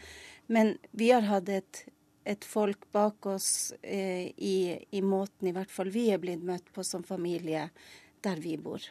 Men 0.53 0.77
vi 0.93 1.11
har 1.15 1.25
hatt 1.27 1.49
et 1.51 1.87
et 2.27 2.45
folk 2.45 2.89
bak 2.95 3.29
oss 3.31 3.73
eh, 3.83 4.33
i, 4.37 4.57
i, 4.91 5.03
måten 5.03 5.49
i 5.49 5.55
hvert 5.55 5.71
fall 5.71 5.93
vi 5.95 6.09
er 6.11 6.23
blitt 6.23 6.43
møtt 6.47 6.73
på 6.75 6.85
som 6.87 7.05
familie 7.07 7.69
der 8.25 8.41
vi 8.43 8.57
bor. 8.59 8.83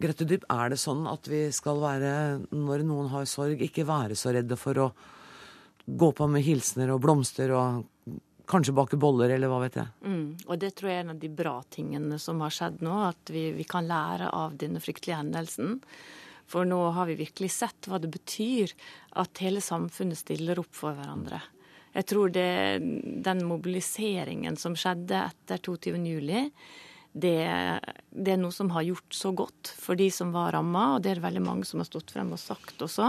Grete 0.00 0.26
Dyb, 0.28 0.44
er 0.48 0.72
det 0.72 0.80
sånn 0.80 1.06
at 1.08 1.28
vi 1.28 1.46
skal 1.52 1.80
være, 1.80 2.12
når 2.52 2.84
noen 2.88 3.10
har 3.12 3.28
sorg, 3.28 3.60
ikke 3.64 3.84
være 3.88 4.16
så 4.16 4.32
redde 4.36 4.56
for 4.60 4.80
å 4.80 4.90
gå 5.84 6.10
på 6.16 6.28
med 6.30 6.44
hilsener 6.44 6.92
og 6.94 7.02
blomster 7.04 7.52
og 7.56 7.84
kanskje 8.50 8.74
bake 8.74 8.98
boller, 9.00 9.30
eller 9.30 9.50
hva 9.50 9.60
vet 9.62 9.76
jeg. 9.78 9.92
Mm, 10.04 10.24
og 10.46 10.58
det 10.60 10.72
tror 10.76 10.90
jeg 10.90 10.98
er 11.00 11.04
en 11.04 11.12
av 11.14 11.20
de 11.22 11.30
bra 11.40 11.54
tingene 11.70 12.18
som 12.22 12.40
har 12.42 12.54
skjedd 12.54 12.80
nå, 12.84 12.96
at 13.10 13.32
vi, 13.32 13.50
vi 13.54 13.66
kan 13.68 13.86
lære 13.86 14.32
av 14.34 14.56
denne 14.60 14.82
fryktelige 14.82 15.20
hendelsen. 15.20 15.78
For 16.50 16.66
nå 16.66 16.80
har 16.96 17.06
vi 17.06 17.20
virkelig 17.20 17.52
sett 17.54 17.86
hva 17.86 18.00
det 18.02 18.10
betyr 18.10 18.72
at 19.22 19.44
hele 19.44 19.62
samfunnet 19.62 20.18
stiller 20.18 20.58
opp 20.62 20.72
for 20.74 20.96
hverandre. 20.98 21.38
Jeg 21.96 22.06
tror 22.06 22.30
det, 22.30 22.78
den 23.24 23.42
mobiliseringen 23.48 24.58
som 24.60 24.76
skjedde 24.78 25.24
etter 25.26 25.58
22.07, 25.58 26.50
det, 27.12 27.34
det 28.14 28.34
er 28.36 28.38
noe 28.38 28.54
som 28.54 28.70
har 28.70 28.84
gjort 28.86 29.16
så 29.16 29.32
godt 29.34 29.72
for 29.74 29.98
de 29.98 30.06
som 30.14 30.30
var 30.30 30.52
ramma, 30.54 30.84
og 30.94 31.02
det 31.02 31.10
er 31.10 31.18
det 31.18 31.24
veldig 31.24 31.42
mange 31.42 31.66
som 31.66 31.82
har 31.82 31.88
stått 31.88 32.12
frem 32.14 32.30
og 32.36 32.38
sagt 32.38 32.82
også. 32.86 33.08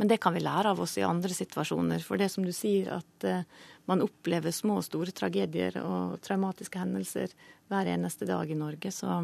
Men 0.00 0.08
det 0.08 0.22
kan 0.24 0.32
vi 0.32 0.40
lære 0.44 0.72
av 0.72 0.80
oss 0.80 0.96
i 0.96 1.04
andre 1.04 1.36
situasjoner. 1.36 2.00
For 2.04 2.16
det 2.20 2.30
som 2.32 2.46
du 2.46 2.54
sier, 2.56 2.94
at 2.96 3.28
uh, 3.28 3.44
man 3.92 4.04
opplever 4.04 4.54
små 4.56 4.80
og 4.80 4.88
store 4.88 5.12
tragedier 5.12 5.76
og 5.82 6.16
traumatiske 6.24 6.80
hendelser 6.80 7.36
hver 7.68 7.92
eneste 7.92 8.28
dag 8.28 8.48
i 8.48 8.56
Norge. 8.56 8.92
Så 8.94 9.20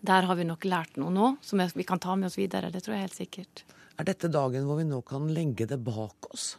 der 0.00 0.26
har 0.26 0.38
vi 0.38 0.50
nok 0.50 0.66
lært 0.66 0.98
noe 0.98 1.14
nå 1.14 1.32
som 1.42 1.62
vi 1.62 1.86
kan 1.86 2.02
ta 2.02 2.18
med 2.18 2.32
oss 2.32 2.38
videre. 2.40 2.72
Det 2.74 2.82
tror 2.82 2.98
jeg 2.98 3.06
helt 3.06 3.20
sikkert. 3.22 3.66
Er 3.98 4.06
dette 4.10 4.30
dagen 4.30 4.66
hvor 4.66 4.78
vi 4.78 4.90
nå 4.90 5.04
kan 5.06 5.30
legge 5.30 5.70
det 5.70 5.78
bak 5.86 6.32
oss? 6.34 6.56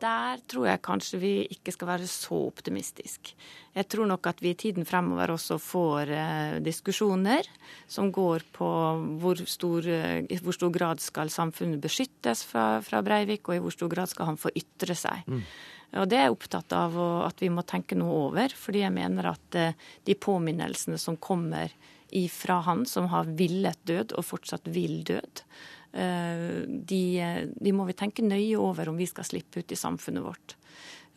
Der 0.00 0.40
tror 0.50 0.66
jeg 0.68 0.82
kanskje 0.84 1.20
vi 1.20 1.32
ikke 1.52 1.72
skal 1.74 1.90
være 1.92 2.06
så 2.10 2.38
optimistiske. 2.48 3.34
Jeg 3.76 3.86
tror 3.92 4.08
nok 4.10 4.26
at 4.26 4.40
vi 4.42 4.52
i 4.52 4.58
tiden 4.58 4.86
fremover 4.88 5.34
også 5.34 5.58
får 5.62 6.12
eh, 6.14 6.54
diskusjoner 6.64 7.46
som 7.90 8.10
går 8.12 8.46
på 8.56 8.70
hvor 9.22 9.42
stor, 9.46 9.86
eh, 9.86 10.22
i 10.26 10.38
hvor 10.42 10.56
stor 10.56 10.72
grad 10.74 11.02
skal 11.04 11.30
samfunnet 11.30 11.82
beskyttes 11.82 12.42
fra, 12.48 12.80
fra, 12.84 13.02
Breivik, 13.06 13.48
og 13.48 13.56
i 13.56 13.62
hvor 13.62 13.76
stor 13.76 13.92
grad 13.92 14.10
skal 14.10 14.32
han 14.32 14.40
få 14.40 14.52
ytre 14.58 14.96
seg. 14.98 15.22
Mm. 15.28 15.44
Og 16.00 16.06
Det 16.10 16.18
er 16.18 16.28
jeg 16.28 16.34
opptatt 16.36 16.74
av 16.76 16.98
at 17.26 17.40
vi 17.42 17.50
må 17.50 17.64
tenke 17.66 17.96
noe 17.98 18.28
over, 18.28 18.52
fordi 18.54 18.84
jeg 18.84 18.94
mener 18.94 19.32
at 19.32 19.58
eh, 19.58 19.78
de 20.06 20.18
påminnelsene 20.18 20.98
som 20.98 21.18
kommer 21.18 21.72
ifra 22.10 22.58
han 22.66 22.82
som 22.90 23.06
har 23.12 23.28
villet 23.38 23.78
død 23.86 24.16
og 24.18 24.26
fortsatt 24.26 24.66
vil 24.74 25.04
død, 25.06 25.44
Eh, 25.44 25.79
de, 25.90 27.02
de, 27.50 27.72
må 27.74 27.84
vi 27.88 27.96
tenke 27.98 28.22
nøye 28.22 28.54
over 28.60 28.92
om 28.92 28.98
vi 29.00 29.08
skal 29.10 29.26
slippe 29.26 29.64
ut 29.64 29.72
i 29.74 29.78
samfunnet 29.78 30.22
vårt. 30.22 30.54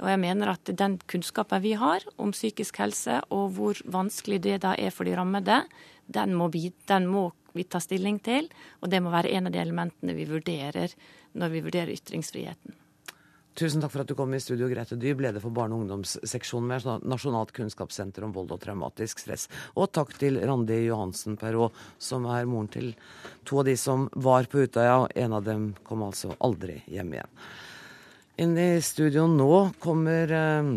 Og 0.01 0.09
jeg 0.09 0.21
mener 0.23 0.49
at 0.55 0.71
den 0.73 0.97
kunnskapen 1.07 1.61
vi 1.63 1.75
har 1.77 2.03
om 2.17 2.33
psykisk 2.33 2.79
helse, 2.81 3.19
og 3.29 3.53
hvor 3.57 3.79
vanskelig 3.85 4.41
det 4.47 4.61
da 4.65 4.73
er 4.73 4.93
for 4.93 5.05
de 5.05 5.13
rammede, 5.15 5.61
den 6.11 6.33
må, 6.35 6.49
vi, 6.51 6.71
den 6.89 7.05
må 7.07 7.29
vi 7.53 7.63
ta 7.63 7.79
stilling 7.83 8.17
til. 8.25 8.49
Og 8.81 8.89
det 8.91 9.03
må 9.03 9.13
være 9.13 9.31
en 9.37 9.47
av 9.47 9.55
de 9.55 9.61
elementene 9.61 10.17
vi 10.17 10.27
vurderer 10.29 10.95
når 11.37 11.53
vi 11.53 11.63
vurderer 11.65 11.93
ytringsfriheten. 11.93 12.82
Tusen 13.53 13.83
takk 13.83 13.91
for 13.93 14.01
at 14.01 14.09
du 14.09 14.15
kom 14.17 14.31
i 14.33 14.39
studio, 14.41 14.65
Grete 14.71 14.95
Dyb, 14.97 15.19
leder 15.21 15.41
for 15.41 15.53
barne- 15.53 15.75
og 15.75 15.83
ungdomsseksjonen 15.83 16.71
ved 16.71 17.03
Nasjonalt 17.05 17.51
kunnskapssenter 17.53 18.25
om 18.25 18.31
vold 18.33 18.49
og 18.55 18.61
traumatisk 18.63 19.21
stress. 19.21 19.45
Og 19.77 19.91
takk 19.93 20.15
til 20.17 20.39
Randi 20.41 20.79
Johansen 20.87 21.37
Perrault, 21.37 21.77
som 22.01 22.25
er 22.25 22.49
moren 22.49 22.71
til 22.73 22.95
to 23.45 23.59
av 23.61 23.67
de 23.69 23.75
som 23.77 24.07
var 24.15 24.49
på 24.49 24.65
Utøya. 24.65 25.05
En 25.13 25.37
av 25.37 25.45
dem 25.45 25.75
kom 25.85 26.01
altså 26.01 26.33
aldri 26.41 26.79
hjem 26.89 27.13
igjen. 27.13 27.31
Inn 28.41 28.57
i 28.57 28.81
studio 28.81 29.27
nå 29.29 29.75
kommer 29.77 30.33
eh, 30.33 30.71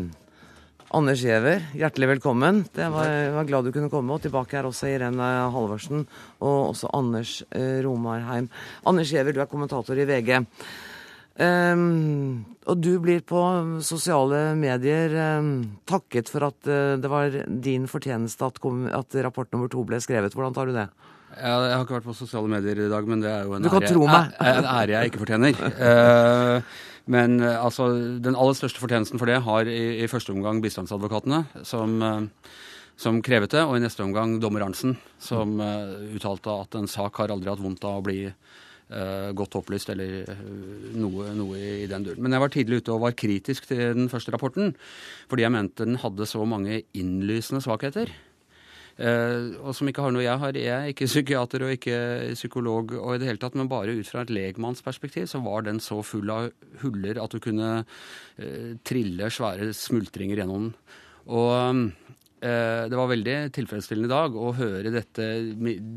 Anders 0.96 1.22
Giæver, 1.24 1.64
hjertelig 1.72 2.10
velkommen. 2.10 2.60
Det 2.76 2.90
var, 2.92 3.08
var 3.38 3.48
glad 3.48 3.64
du 3.64 3.72
kunne 3.72 3.88
komme. 3.88 4.12
Og 4.12 4.20
tilbake 4.26 4.60
er 4.60 4.68
også 4.68 4.90
Irene 4.92 5.30
Halvorsen 5.54 6.04
og 6.44 6.74
også 6.74 6.92
Anders 6.92 7.38
eh, 7.56 7.80
Romarheim. 7.88 8.50
Anders 8.84 9.08
Giæver, 9.08 9.32
du 9.32 9.40
er 9.40 9.48
kommentator 9.48 9.96
i 9.96 10.06
VG. 10.12 10.44
Um, 11.36 12.46
og 12.64 12.78
du 12.80 12.94
blir 13.02 13.20
på 13.28 13.40
sosiale 13.84 14.54
medier 14.56 15.12
um, 15.36 15.50
takket 15.84 16.30
for 16.32 16.46
at 16.48 16.56
uh, 16.64 16.96
det 16.96 17.10
var 17.12 17.34
din 17.62 17.84
fortjeneste 17.90 18.46
at, 18.46 18.60
kom, 18.62 18.86
at, 18.88 19.18
rapport 19.26 19.50
nummer 19.52 19.68
to 19.72 19.84
ble 19.84 20.00
skrevet. 20.00 20.32
Hvordan 20.32 20.56
tar 20.56 20.70
du 20.70 20.76
det? 20.78 20.86
Ja, 21.36 21.58
jeg 21.66 21.74
har 21.74 21.84
ikke 21.84 21.98
vært 21.98 22.08
på 22.08 22.16
sosiale 22.16 22.48
medier 22.48 22.80
i 22.86 22.88
dag, 22.88 23.08
men 23.10 23.20
det 23.20 23.28
er 23.28 23.44
jo 23.44 23.58
en, 23.58 23.68
ære, 23.68 24.22
en 24.62 24.70
ære, 24.72 24.94
jeg 24.94 25.12
ikke 25.12 25.24
fortjener. 25.26 25.60
uh, 25.76 26.76
men 27.12 27.36
uh, 27.44 27.52
altså, 27.66 27.90
den 28.24 28.38
aller 28.38 28.56
største 28.56 28.80
fortjenesten 28.80 29.20
for 29.20 29.28
det 29.28 29.42
har 29.44 29.68
i, 29.68 29.82
i 30.00 30.08
første 30.10 30.32
omgang 30.32 30.64
bistandsadvokatene, 30.64 31.44
som, 31.68 32.00
som 32.96 33.20
krevet 33.20 33.52
det, 33.52 33.66
og 33.68 33.76
i 33.76 33.84
neste 33.84 34.06
omgang 34.06 34.38
dommer 34.40 34.64
Arntzen, 34.64 34.96
som 35.20 35.60
uttalte 35.60 36.62
at 36.64 36.80
en 36.80 36.88
sak 36.88 37.20
har 37.20 37.34
aldri 37.34 37.52
hatt 37.52 37.60
vondt 37.60 37.84
av 37.84 38.00
å 38.00 38.06
bli 38.08 38.22
uh, 38.30 38.64
godt 38.86 39.56
opplyst, 39.58 39.90
eller 39.90 40.28
uh, 40.30 40.92
noe, 40.94 41.32
noe, 41.34 41.58
i 41.58 41.88
den 41.90 42.06
duren. 42.06 42.22
Men 42.22 42.36
jeg 42.36 42.42
var 42.44 42.52
tidlig 42.54 42.78
ute 42.82 42.94
og 42.94 43.02
var 43.02 43.16
kritisk 43.18 43.66
til 43.66 43.82
den 43.98 44.10
første 44.12 44.30
rapporten, 44.30 44.76
fordi 45.30 45.42
jeg 45.42 45.54
mente 45.56 45.88
den 45.88 45.98
hadde 45.98 46.28
så 46.30 46.44
mange 46.46 46.84
innlysende 46.94 47.64
svakheter. 47.64 48.12
Uh, 48.96 49.58
og 49.60 49.74
som 49.76 49.90
ikke 49.90 50.06
har 50.06 50.14
noe 50.14 50.24
jeg 50.24 50.40
har. 50.40 50.56
Jeg 50.56 50.72
er 50.72 50.92
ikke 50.92 51.10
psykiater 51.12 51.66
og 51.66 51.74
ikke 51.74 51.98
psykolog, 52.38 52.94
og 53.00 53.16
i 53.16 53.20
det 53.20 53.32
hele 53.32 53.42
tatt, 53.42 53.58
men 53.58 53.70
bare 53.72 53.96
ut 53.98 54.08
fra 54.08 54.22
et 54.22 54.30
legmannsperspektiv 54.32 55.26
så 55.34 55.42
var 55.44 55.66
den 55.66 55.82
så 55.82 55.98
full 56.06 56.30
av 56.32 56.52
huller 56.84 57.18
at 57.20 57.34
du 57.34 57.42
kunne 57.42 57.80
trille 58.86 59.32
svære 59.32 59.72
smultringer 59.74 60.38
gjennom 60.38 60.68
den. 60.68 60.74
Og 61.26 61.88
det 62.46 62.98
var 63.00 63.08
veldig 63.10 63.34
tilfredsstillende 63.56 64.06
i 64.06 64.12
dag 64.12 64.36
å 64.38 64.52
høre 64.54 64.92
dette, 64.94 65.24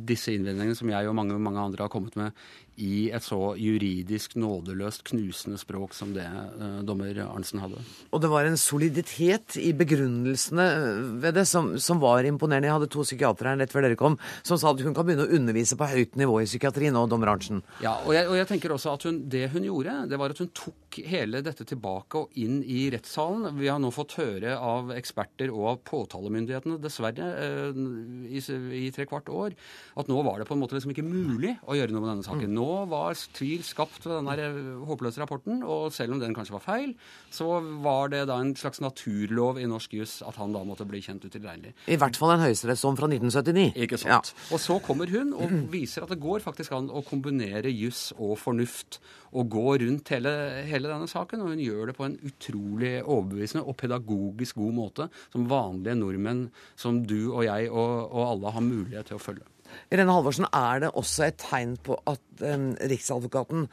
disse 0.08 0.32
innvendingene 0.34 0.78
som 0.80 0.90
jeg 0.90 1.10
og 1.10 1.18
mange, 1.20 1.36
mange 1.38 1.62
andre 1.62 1.84
har 1.86 1.92
kommet 1.94 2.16
med 2.18 2.32
i 2.80 3.10
et 3.14 3.24
så 3.24 3.54
juridisk 3.60 4.36
nådeløst 4.40 5.04
knusende 5.10 5.60
språk 5.60 5.96
som 5.98 6.14
det 6.16 6.26
eh, 6.26 6.80
dommer 6.88 7.18
Arntzen 7.26 7.62
hadde. 7.64 7.82
Og 8.16 8.24
det 8.24 8.32
var 8.32 8.48
en 8.48 8.58
soliditet 8.60 9.58
i 9.60 9.72
begrunnelsene 9.78 10.66
eh, 10.66 11.02
ved 11.26 11.38
det 11.40 11.46
som, 11.50 11.74
som 11.82 12.02
var 12.02 12.28
imponerende. 12.28 12.70
Jeg 12.70 12.78
hadde 12.78 12.92
to 12.94 13.06
psykiatere 13.08 13.54
her 13.54 13.62
rett 13.64 13.76
før 13.76 13.88
dere 13.88 14.00
kom 14.00 14.18
som 14.48 14.60
sa 14.60 14.72
at 14.72 14.84
hun 14.86 14.96
kan 14.96 15.08
begynne 15.08 15.28
å 15.28 15.36
undervise 15.40 15.78
på 15.80 15.90
høyt 15.92 16.16
nivå 16.20 16.40
i 16.42 16.48
psykiatri 16.50 16.92
nå, 16.94 17.06
dommer 17.12 17.34
Arntzen. 17.34 17.64
Ja, 17.84 17.98
og 18.06 18.16
jeg, 18.16 18.30
og 18.32 18.40
jeg 18.40 18.50
tenker 18.54 18.76
også 18.76 18.96
at 18.96 19.08
hun, 19.10 19.22
det 19.32 19.46
hun 19.54 19.68
gjorde, 19.68 19.98
det 20.10 20.20
var 20.22 20.34
at 20.34 20.42
hun 20.42 20.52
tok 20.56 21.02
hele 21.10 21.44
dette 21.46 21.68
tilbake 21.68 22.24
og 22.24 22.40
inn 22.42 22.62
i 22.64 22.88
rettssalen. 22.94 23.52
Vi 23.60 23.70
har 23.70 23.82
nå 23.82 23.92
fått 23.94 24.18
høre 24.20 24.56
av 24.56 24.94
eksperter 24.96 25.52
og 25.54 25.68
av 25.74 25.82
påtalemyndighetene, 25.90 26.80
dessverre, 26.82 27.30
eh, 27.44 27.84
i, 28.30 28.44
i 28.80 28.88
tre 28.96 29.06
kvart 29.10 29.30
år, 29.34 29.58
at 30.00 30.10
nå 30.10 30.24
var 30.26 30.40
det 30.40 30.48
på 30.50 30.56
en 30.56 30.64
måte 30.64 30.78
liksom 30.78 30.94
ikke 30.96 31.06
mulig 31.06 31.56
å 31.68 31.76
gjøre 31.78 31.94
noe 31.94 32.04
med 32.06 32.12
denne 32.14 32.28
saken. 32.28 32.56
Nå 32.56 32.69
var 32.90 33.18
tvil 33.36 33.64
skapt 33.66 34.06
ved 34.06 34.16
denne 34.20 34.84
håpløse 34.90 35.22
rapporten, 35.22 35.62
og 35.64 35.94
selv 35.96 36.16
om 36.16 36.22
den 36.22 36.36
kanskje 36.38 36.56
var 36.56 36.64
feil, 36.64 36.94
så 37.34 37.60
var 37.84 38.12
det 38.14 38.26
da 38.30 38.40
en 38.42 38.56
slags 38.58 38.82
naturlov 38.84 39.60
i 39.62 39.68
norsk 39.70 39.96
juss 40.00 40.20
at 40.26 40.40
han 40.42 40.56
da 40.56 40.64
måtte 40.68 40.88
bli 40.90 41.02
kjent 41.04 41.26
utilregnelig. 41.26 41.76
I 41.90 42.00
hvert 42.00 42.20
fall 42.20 42.36
en 42.36 42.44
høyesterettsdom 42.46 43.00
fra 43.00 43.10
1979. 43.12 43.74
Ikke 43.86 44.00
sant. 44.02 44.34
Ja. 44.34 44.48
Og 44.56 44.64
så 44.64 44.80
kommer 44.86 45.12
hun 45.12 45.34
og 45.38 45.54
viser 45.74 46.06
at 46.06 46.14
det 46.14 46.22
går 46.24 46.44
faktisk 46.46 46.76
an 46.78 46.90
å 46.92 47.04
kombinere 47.06 47.72
juss 47.74 48.10
og 48.18 48.38
fornuft 48.42 49.00
og 49.38 49.52
gå 49.54 49.76
rundt 49.84 50.10
hele, 50.14 50.32
hele, 50.70 50.90
denne 50.90 51.10
saken. 51.10 51.44
Og 51.44 51.54
hun 51.54 51.64
gjør 51.64 51.92
det 51.92 51.98
på 51.98 52.08
en 52.08 52.18
utrolig 52.30 52.96
overbevisende 53.04 53.66
og 53.66 53.78
pedagogisk 53.80 54.60
god 54.62 54.76
måte, 54.80 55.10
som 55.34 55.48
vanlige 55.50 56.00
nordmenn 56.00 56.48
som 56.80 57.04
du 57.06 57.32
og 57.32 57.46
jeg 57.48 57.70
og, 57.70 58.10
og 58.10 58.26
alle 58.26 58.58
har 58.58 58.66
mulighet 58.66 59.12
til 59.12 59.20
å 59.20 59.24
følge. 59.24 59.48
Irene 59.90 60.16
Halvorsen, 60.16 60.48
er 60.54 60.86
det 60.86 60.94
også 61.00 61.30
et 61.30 61.40
tegn 61.42 61.76
på 61.84 61.98
at 62.10 62.44
um, 62.44 62.72
Riksadvokaten 62.92 63.68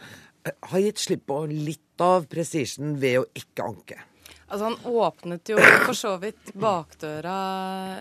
eh, 0.47 0.55
har 0.71 0.85
gitt 0.85 1.03
slipp 1.03 1.27
på 1.31 1.43
litt 1.51 2.05
av 2.05 2.29
prestisjen 2.31 2.97
ved 3.03 3.23
å 3.23 3.27
ikke 3.37 3.67
anke? 3.67 4.01
Altså 4.47 4.69
Han 4.69 4.77
åpnet 4.95 5.51
jo 5.51 5.59
for 5.59 5.97
så 5.99 6.15
vidt 6.23 6.53
bakdøra 6.55 7.37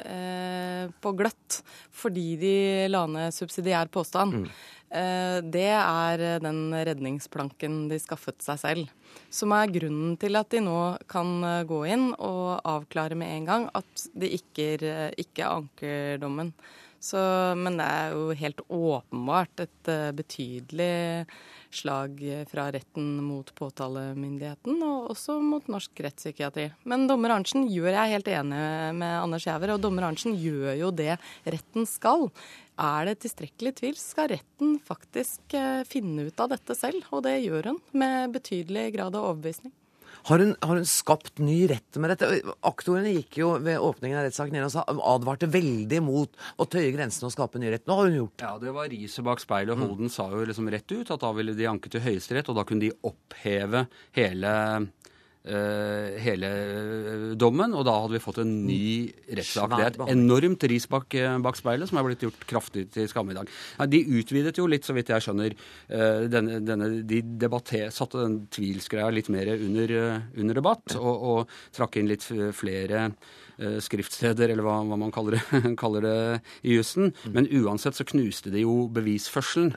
eh, 0.06 0.94
på 1.02 1.14
gløtt 1.18 1.62
fordi 1.96 2.36
de 2.38 2.56
la 2.92 3.06
ned 3.10 3.34
subsidiær 3.34 3.90
påstand. 3.94 4.44
Mm. 4.44 4.50
Eh, 5.00 5.40
det 5.42 5.72
er 5.74 6.26
den 6.44 6.70
redningsplanken 6.86 7.88
de 7.90 7.98
skaffet 8.02 8.46
seg 8.46 8.62
selv. 8.62 8.94
Som 9.34 9.56
er 9.58 9.74
grunnen 9.74 10.14
til 10.22 10.38
at 10.38 10.52
de 10.54 10.62
nå 10.62 10.80
kan 11.10 11.34
eh, 11.42 11.66
gå 11.66 11.82
inn 11.96 12.12
og 12.14 12.62
avklare 12.62 13.18
med 13.18 13.34
en 13.40 13.50
gang 13.50 13.70
at 13.74 14.08
de 14.14 14.30
ikke, 14.38 14.76
ikke 15.18 15.50
anker 15.50 16.22
dommen. 16.22 16.54
Så, 17.06 17.20
men 17.60 17.78
det 17.78 17.86
er 17.86 18.16
jo 18.16 18.32
helt 18.40 18.64
åpenbart 18.66 19.62
et 19.62 19.90
uh, 19.92 20.10
betydelig 20.18 21.28
slag 21.76 22.22
fra 22.50 22.70
retten 22.74 23.20
mot 23.22 23.50
påtalemyndigheten, 23.58 24.80
og 24.80 25.12
også 25.14 25.36
mot 25.44 25.68
norsk 25.70 26.02
rettspsykiatri. 26.06 26.70
Men 26.90 27.06
dommer 27.10 27.36
Arntzen 27.36 27.68
gjør 27.70 27.92
jeg 27.92 28.14
helt 28.16 28.32
enig 28.32 28.64
med 28.98 29.18
Anders 29.20 29.46
Jæver, 29.46 29.76
og 29.76 29.84
dommer 29.84 30.08
Arntzen 30.08 30.38
gjør 30.40 30.72
jo 30.80 30.92
det 30.96 31.18
retten 31.44 31.86
skal. 31.90 32.30
Er 32.80 33.12
det 33.12 33.20
tilstrekkelig 33.24 33.76
tvil, 33.84 33.96
skal 34.00 34.32
retten 34.34 34.78
faktisk 34.88 35.54
uh, 35.54 35.86
finne 35.86 36.30
ut 36.30 36.42
av 36.42 36.56
dette 36.56 36.80
selv, 36.80 37.06
og 37.12 37.28
det 37.28 37.38
gjør 37.44 37.74
hun 37.74 37.82
med 37.94 38.34
betydelig 38.40 38.94
grad 38.98 39.14
av 39.14 39.34
overbevisning. 39.36 39.76
Har 40.26 40.42
hun, 40.42 40.56
har 40.62 40.80
hun, 40.80 40.86
skapt 40.90 41.38
ny 41.38 41.68
rett 41.70 42.00
med 42.02 42.10
dette? 42.10 42.40
Aktorene 42.66 43.12
gikk 43.14 43.38
jo 43.44 43.52
ved 43.62 43.78
åpningen 43.78 44.18
av 44.18 44.26
rettssaken 44.26 44.56
ned 44.58 44.66
og 44.66 44.74
sa, 44.74 44.86
advarte 44.90 45.50
veldig 45.54 46.00
mot 46.02 46.32
å 46.58 46.66
tøye 46.66 46.90
grensene 46.96 47.30
og 47.30 47.36
skape 47.36 47.62
ny 47.62 47.70
rett. 47.70 47.86
Nå 47.86 48.00
har 48.00 48.10
hun 48.10 48.18
gjort 48.24 48.34
det. 48.34 48.48
Ja, 48.48 48.56
det 48.64 48.74
var 48.74 48.90
riset 48.90 49.26
bak 49.28 49.44
speilet. 49.44 49.76
og 49.76 49.86
Holden 49.86 50.10
mm. 50.10 50.14
sa 50.16 50.26
jo 50.34 50.42
liksom 50.50 50.72
rett 50.74 50.96
ut 50.96 51.14
at 51.14 51.22
da 51.22 51.32
ville 51.38 51.54
de 51.58 51.70
anke 51.70 51.94
til 51.94 52.02
Høyesterett, 52.02 52.50
og 52.50 52.58
da 52.58 52.66
kunne 52.66 52.88
de 52.88 52.96
oppheve 53.06 53.86
hele 54.18 54.56
hele 55.46 56.50
dommen, 57.38 57.74
og 57.78 57.86
da 57.86 57.94
hadde 58.02 58.16
vi 58.16 58.22
fått 58.24 58.40
en 58.42 58.54
ny 58.66 59.12
rettssak. 59.38 59.76
Det 59.76 59.84
er 59.84 59.92
et 59.94 60.14
enormt 60.16 60.66
ris 60.72 60.88
bak, 60.90 61.14
eh, 61.14 61.38
bak, 61.46 61.60
speilet 61.60 61.90
som 61.90 62.00
er 62.00 62.08
blitt 62.08 62.26
gjort 62.26 62.48
kraftig 62.50 62.88
til 62.96 63.08
skamme 63.12 63.36
i 63.36 63.38
dag. 63.38 63.52
Nei, 63.80 63.88
de 63.94 64.02
utvidet 64.20 64.58
jo 64.58 64.66
litt, 64.70 64.88
så 64.88 64.96
vidt 64.98 65.12
jeg 65.14 65.26
skjønner, 65.26 65.56
denne, 66.32 66.60
denne, 66.66 66.90
De 67.06 67.22
debatter, 67.22 67.92
satte 67.94 68.24
den 68.24 68.48
tvilsgreia 68.54 69.12
litt 69.14 69.30
mer 69.30 69.54
under, 69.56 69.96
under 70.36 70.58
debatt, 70.58 70.96
og, 70.98 71.16
og, 71.16 71.58
trakk 71.76 72.00
inn 72.00 72.10
litt 72.10 72.26
flere 72.56 73.08
skriftsteder, 73.56 74.52
eller 74.52 74.66
hva, 74.66 74.80
hva 74.88 74.98
man 75.00 75.14
kaller 75.16 75.38
det, 75.38 75.76
kaller 75.82 76.06
det 76.06 76.18
i 76.66 76.76
jussen. 76.80 77.14
Mm. 77.26 77.38
Men 77.38 77.52
uansett 77.62 77.98
så 77.98 78.08
knuste 78.08 78.54
det 78.54 78.66
jo 78.66 78.86
bevisførselen. 78.94 79.74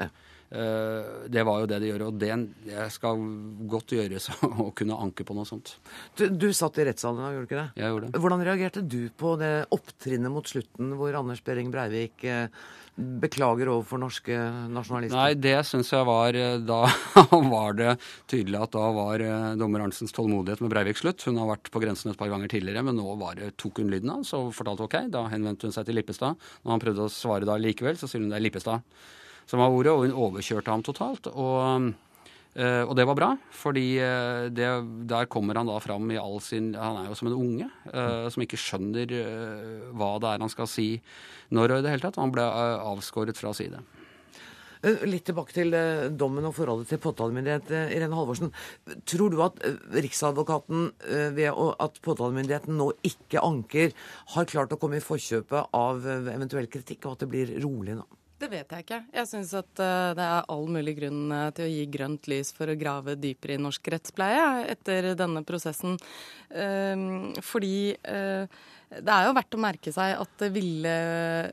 Ja. 0.48 1.26
Det 1.28 1.44
var 1.44 1.60
jo 1.60 1.68
det 1.68 1.78
de 1.82 1.90
gjør, 1.90 2.06
og 2.08 2.18
det, 2.20 2.32
det 2.64 2.86
skal 2.94 3.20
godt 3.68 3.92
gjøres 3.92 4.30
å 4.64 4.70
kunne 4.76 4.96
anke 4.96 5.26
på 5.28 5.36
noe 5.36 5.48
sånt. 5.48 5.74
Du, 6.16 6.26
du 6.32 6.48
satt 6.56 6.78
i 6.80 6.86
rettssalen 6.88 7.20
da, 7.20 7.32
gjorde 7.34 7.44
du 7.44 7.50
ikke 7.50 7.60
det? 7.60 7.82
Jeg 7.82 7.92
gjorde 7.92 8.08
det. 8.08 8.22
Hvordan 8.24 8.44
reagerte 8.48 8.84
du 8.84 9.00
på 9.20 9.34
det 9.40 9.52
opptrinnet 9.74 10.32
mot 10.32 10.48
slutten 10.48 10.94
hvor 10.96 11.18
Anders 11.20 11.42
Behring 11.44 11.72
Breivik 11.74 12.24
beklager 12.98 13.70
overfor 13.70 14.00
norske 14.02 14.38
nasjonalister? 14.72 15.18
Nei, 15.18 15.36
det 15.38 15.54
syns 15.68 15.92
jeg 15.94 16.06
var 16.08 16.38
Da 16.70 16.80
var 17.52 17.76
det 17.78 17.92
tydelig 18.30 18.62
at 18.64 18.74
da 18.74 18.88
var 18.96 19.22
dommer 19.60 19.84
Arntsens 19.84 20.16
tålmodighet 20.16 20.64
med 20.64 20.72
Breivik 20.72 20.98
slutt. 21.00 21.22
Hun 21.28 21.38
har 21.42 21.52
vært 21.52 21.70
på 21.74 21.82
grensen 21.84 22.12
et 22.12 22.18
par 22.18 22.32
ganger 22.32 22.50
tidligere, 22.50 22.82
men 22.88 22.98
nå 22.98 23.14
var 23.20 23.38
det, 23.38 23.52
tok 23.60 23.82
hun 23.82 23.92
lyden 23.92 24.16
av 24.16 24.24
så 24.26 24.46
fortalte 24.54 24.88
ok. 24.88 24.98
Da 25.12 25.28
henvendte 25.30 25.68
hun 25.68 25.76
seg 25.76 25.86
til 25.88 26.00
Lippestad. 26.00 26.40
Når 26.64 26.74
han 26.74 26.84
prøvde 26.88 27.06
å 27.06 27.12
svare 27.12 27.48
da 27.48 27.60
likevel, 27.60 28.00
så 28.00 28.10
sier 28.10 28.24
hun 28.24 28.32
det 28.32 28.40
er 28.40 28.46
Lippestad 28.48 28.82
som 29.48 29.62
var 29.62 29.72
ordet, 29.72 29.94
og 29.94 30.04
hun 30.04 30.20
overkjørte 30.28 30.74
ham 30.74 30.84
totalt. 30.86 31.32
og 31.32 31.94
Uh, 32.58 32.82
og 32.88 32.94
det 32.98 33.04
var 33.06 33.14
bra, 33.14 33.26
fordi 33.54 34.00
det, 34.56 34.68
der 35.06 35.28
kommer 35.30 35.60
han 35.60 35.68
da 35.68 35.76
fram 35.78 36.08
i 36.10 36.16
all 36.18 36.40
sin 36.42 36.72
Han 36.74 36.96
er 36.98 37.10
jo 37.10 37.14
som 37.14 37.28
en 37.30 37.36
unge 37.36 37.68
uh, 37.92 38.26
som 38.32 38.42
ikke 38.42 38.58
skjønner 38.58 39.12
hva 39.94 40.08
det 40.18 40.32
er 40.32 40.42
han 40.42 40.50
skal 40.50 40.66
si 40.66 40.88
når 41.54 41.76
og 41.76 41.78
i 41.78 41.84
det 41.84 41.92
hele 41.92 42.02
tatt. 42.02 42.18
Han 42.18 42.34
ble 42.34 42.42
avskåret 42.42 43.38
fra 43.38 43.52
å 43.52 43.56
si 43.56 43.68
det. 43.70 43.78
Litt 45.06 45.28
tilbake 45.28 45.54
til 45.54 45.76
dommen 46.18 46.48
og 46.48 46.56
forholdet 46.56 46.90
til 46.90 47.02
påtalemyndighet. 47.02 47.70
Irene 47.94 48.18
Halvorsen, 48.18 48.50
tror 49.06 49.30
du 49.30 49.40
at 49.44 49.62
Riksadvokaten 49.94 50.90
ved 51.36 51.50
at 51.54 52.02
påtalemyndigheten 52.02 52.78
nå 52.80 52.90
ikke 53.06 53.44
anker, 53.44 53.94
har 54.34 54.50
klart 54.50 54.74
å 54.74 54.80
komme 54.82 54.98
i 54.98 55.04
forkjøpet 55.04 55.74
av 55.78 56.06
eventuell 56.34 56.70
kritikk, 56.70 57.04
og 57.06 57.16
at 57.18 57.26
det 57.26 57.34
blir 57.36 57.58
rolig 57.62 58.00
nå? 58.00 58.06
Det 58.38 58.46
vet 58.52 58.70
jeg 58.70 58.84
ikke. 58.84 59.00
Jeg 59.16 59.26
syns 59.26 59.52
at 59.58 59.80
uh, 59.82 60.14
det 60.14 60.22
er 60.24 60.48
all 60.54 60.68
mulig 60.70 60.94
grunn 61.00 61.26
uh, 61.34 61.48
til 61.54 61.66
å 61.66 61.72
gi 61.72 61.84
grønt 61.90 62.28
lys 62.30 62.52
for 62.54 62.70
å 62.70 62.78
grave 62.78 63.16
dypere 63.18 63.56
i 63.56 63.62
norsk 63.62 63.90
rettspleie 63.94 64.44
etter 64.70 65.12
denne 65.18 65.42
prosessen. 65.46 65.98
Uh, 66.54 67.34
fordi 67.42 67.96
det 68.88 69.12
er 69.12 69.26
jo 69.26 69.34
verdt 69.36 69.56
å 69.56 69.60
merke 69.60 69.92
seg 69.92 70.14
at 70.16 70.30
det 70.40 70.48
ville 70.54 70.92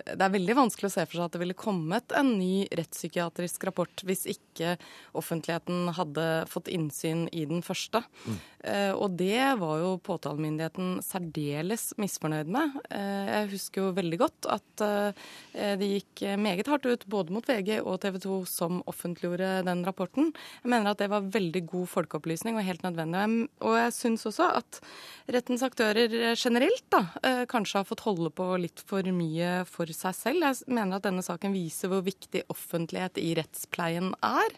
Det 0.07 0.23
er 0.23 0.31
veldig 0.31 0.55
vanskelig 0.55 0.87
å 0.87 0.93
se 0.93 1.03
for 1.03 1.17
seg 1.17 1.25
at 1.25 1.33
det 1.35 1.41
ville 1.41 1.57
kommet 1.57 2.13
en 2.15 2.29
ny 2.39 2.63
rettspsykiatrisk 2.79 3.65
rapport 3.67 4.03
hvis 4.07 4.23
ikke 4.31 4.77
offentligheten 5.19 5.91
hadde 5.97 6.27
fått 6.47 6.71
innsyn 6.71 7.25
i 7.35 7.43
den 7.49 7.59
første. 7.65 8.05
Mm. 8.23 8.39
Eh, 8.65 8.91
og 8.97 9.13
det 9.19 9.37
var 9.59 9.79
jo 9.81 9.91
påtalemyndigheten 10.01 10.97
særdeles 11.05 11.91
misfornøyd 12.01 12.49
med. 12.51 12.79
Eh, 12.89 13.27
jeg 13.29 13.51
husker 13.53 13.83
jo 13.83 13.93
veldig 13.97 14.19
godt 14.23 14.49
at 14.55 14.83
eh, 14.85 15.75
det 15.77 15.89
gikk 15.91 16.23
meget 16.41 16.69
hardt 16.71 16.87
ut 16.89 17.05
både 17.11 17.35
mot 17.35 17.45
VG 17.45 17.77
og 17.83 17.99
TV 18.01 18.17
2 18.23 18.39
som 18.49 18.81
offentliggjorde 18.89 19.51
den 19.67 19.83
rapporten. 19.85 20.31
Jeg 20.63 20.73
mener 20.73 20.91
at 20.91 21.03
det 21.03 21.11
var 21.13 21.29
veldig 21.35 21.65
god 21.69 21.91
folkeopplysning 21.93 22.57
og 22.57 22.65
helt 22.65 22.85
nødvendig. 22.85 23.47
Og 23.65 23.77
jeg 23.77 23.95
syns 23.95 24.25
også 24.27 24.49
at 24.57 24.81
rettens 25.31 25.63
aktører 25.65 26.11
generelt 26.35 26.85
da, 26.93 27.05
kanskje 27.49 27.79
har 27.79 27.87
fått 27.87 28.03
holde 28.05 28.31
på 28.35 28.47
litt 28.61 28.81
for 28.85 29.05
mye 29.15 29.63
for 29.69 29.89
seg 29.93 30.17
selv. 30.17 30.45
Jeg 30.45 30.73
mener 30.73 30.97
at 30.97 31.07
denne 31.07 31.23
saken 31.25 31.55
viser 31.55 31.91
hvor 31.91 32.03
viktig 32.05 32.45
offentlighet 32.51 33.19
i 33.21 33.33
rettspleien 33.37 34.13
er. 34.25 34.57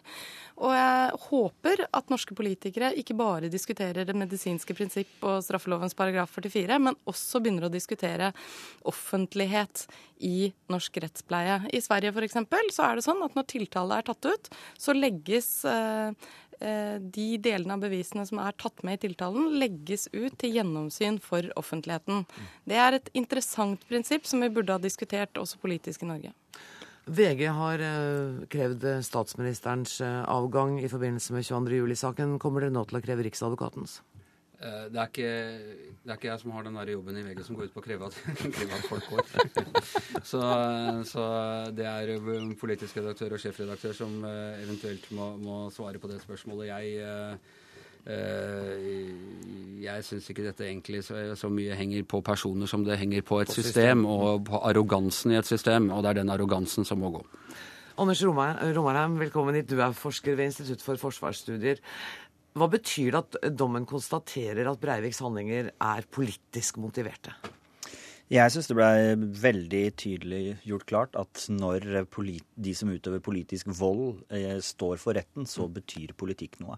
Og 0.58 0.74
jeg 0.74 1.18
håper 1.28 1.84
at 1.94 2.10
norske 2.10 2.34
politikere 2.38 2.90
ikke 2.98 3.16
bare 3.18 3.50
diskuterer 3.52 3.97
det 4.06 4.16
medisinske 4.18 4.76
prinsipp 4.78 5.24
og 5.26 5.40
straffelovens 5.46 5.96
paragraf 5.98 6.34
44, 6.38 6.78
men 6.82 6.98
også 7.08 7.42
begynner 7.42 7.66
å 7.68 7.72
diskutere 7.72 8.32
offentlighet 8.88 9.86
i 10.24 10.50
norsk 10.70 11.00
rettspleie. 11.02 11.62
I 11.74 11.82
Sverige 11.82 12.12
f.eks. 12.14 12.38
så 12.74 12.86
er 12.86 12.98
det 12.98 13.06
sånn 13.06 13.24
at 13.26 13.38
når 13.38 13.48
tiltale 13.50 13.98
er 13.98 14.06
tatt 14.10 14.30
ut, 14.30 14.52
så 14.78 14.94
legges 14.96 15.50
eh, 15.68 16.12
Eh, 16.60 16.96
de 17.00 17.36
delene 17.38 17.76
av 17.76 17.82
bevisene 17.84 18.24
som 18.26 18.40
er 18.42 18.56
tatt 18.58 18.82
med 18.82 18.98
i 18.98 19.02
tiltalen, 19.06 19.52
legges 19.60 20.08
ut 20.10 20.34
til 20.42 20.56
gjennomsyn 20.56 21.20
for 21.22 21.46
offentligheten. 21.60 22.24
Det 22.66 22.80
er 22.82 22.96
et 22.96 23.12
interessant 23.14 23.84
prinsipp 23.86 24.26
som 24.26 24.42
vi 24.42 24.50
burde 24.50 24.74
ha 24.74 24.82
diskutert 24.82 25.38
også 25.38 25.60
politisk 25.62 26.02
i 26.02 26.10
Norge. 26.10 26.34
VG 27.08 27.46
har 27.56 27.82
eh, 27.84 28.44
krevd 28.52 28.84
statsministerens 29.06 30.00
eh, 30.04 30.22
avgang 30.28 30.78
i 30.82 30.90
forbindelse 30.92 31.34
med 31.34 31.46
22. 31.48 31.80
juli-saken. 31.82 32.38
Kommer 32.42 32.64
dere 32.64 32.74
nå 32.76 32.84
til 32.88 33.00
å 33.00 33.04
kreve 33.04 33.24
Riksadvokatens? 33.26 34.00
Eh, 34.58 34.88
det 34.90 34.98
er, 34.98 35.06
ikke, 35.06 35.32
det 36.02 36.10
er 36.10 36.16
ikke 36.16 36.30
jeg 36.32 36.42
som 36.42 36.50
har 36.56 36.64
den 36.66 36.78
der 36.80 36.90
jobben 36.90 37.18
i 37.20 37.22
VG 37.22 37.44
som 37.46 37.54
går 37.54 37.68
ut 37.68 37.74
på 37.76 37.78
å 37.78 37.84
kreve 37.84 38.08
at, 38.08 38.16
kreve 38.56 38.74
at 38.74 38.88
folk 38.90 39.06
går. 39.12 39.28
så, 40.32 40.42
så, 41.06 41.26
det 41.78 41.86
er 41.86 42.12
politisk 42.58 42.98
redaktør 42.98 43.36
og 43.36 43.42
sjefredaktør 43.44 43.94
som 43.94 44.18
eh, 44.26 44.58
eventuelt 44.64 45.06
må, 45.14 45.30
må 45.38 45.60
svare 45.74 46.02
på 46.02 46.10
det 46.10 46.18
spørsmålet. 46.24 46.72
Jeg, 46.72 46.98
eh, 47.06 47.57
jeg 48.08 50.04
syns 50.06 50.28
ikke 50.32 50.46
dette 50.46 50.64
egentlig 50.66 51.02
så, 51.04 51.18
så, 51.36 51.50
mye 51.52 51.76
henger 51.76 52.06
på 52.08 52.22
personer 52.24 52.70
som 52.70 52.84
det 52.86 52.98
henger 53.00 53.24
på 53.26 53.40
et 53.42 53.50
på 53.50 53.58
system, 53.58 53.72
system, 53.72 54.06
og 54.08 54.46
på 54.48 54.60
arrogansen 54.70 55.34
i 55.34 55.40
et 55.40 55.48
system. 55.48 55.90
Og 55.94 56.02
det 56.04 56.12
er 56.12 56.22
den 56.22 56.32
arrogansen 56.32 56.88
som 56.88 57.02
må 57.02 57.12
gå. 57.18 57.24
Anders 57.98 58.22
Romarheim, 58.22 59.18
velkommen 59.18 59.58
hit. 59.58 59.70
Du 59.70 59.80
er 59.82 59.92
forsker 59.96 60.38
ved 60.38 60.52
Institutt 60.52 60.84
for 60.84 61.00
forsvarsstudier. 61.00 61.82
Hva 62.58 62.68
betyr 62.70 63.12
det 63.12 63.20
at 63.20 63.54
dommen 63.58 63.86
konstaterer 63.86 64.70
at 64.70 64.80
Breiviks 64.82 65.20
handlinger 65.22 65.72
er 65.74 66.06
politisk 66.10 66.78
motiverte? 66.82 67.34
Jeg 68.28 68.52
syns 68.52 68.66
det 68.68 68.74
blei 68.76 69.14
veldig 69.40 69.82
tydelig 69.96 70.58
gjort 70.68 70.84
klart 70.90 71.14
at 71.16 71.46
når 71.48 71.86
de 72.60 72.72
som 72.76 72.90
utøver 72.92 73.22
politisk 73.24 73.70
vold, 73.72 74.18
eh, 74.28 74.58
står 74.60 74.98
for 75.00 75.16
retten, 75.16 75.46
så 75.48 75.64
betyr 75.72 76.12
politikk 76.12 76.58
noe. 76.60 76.76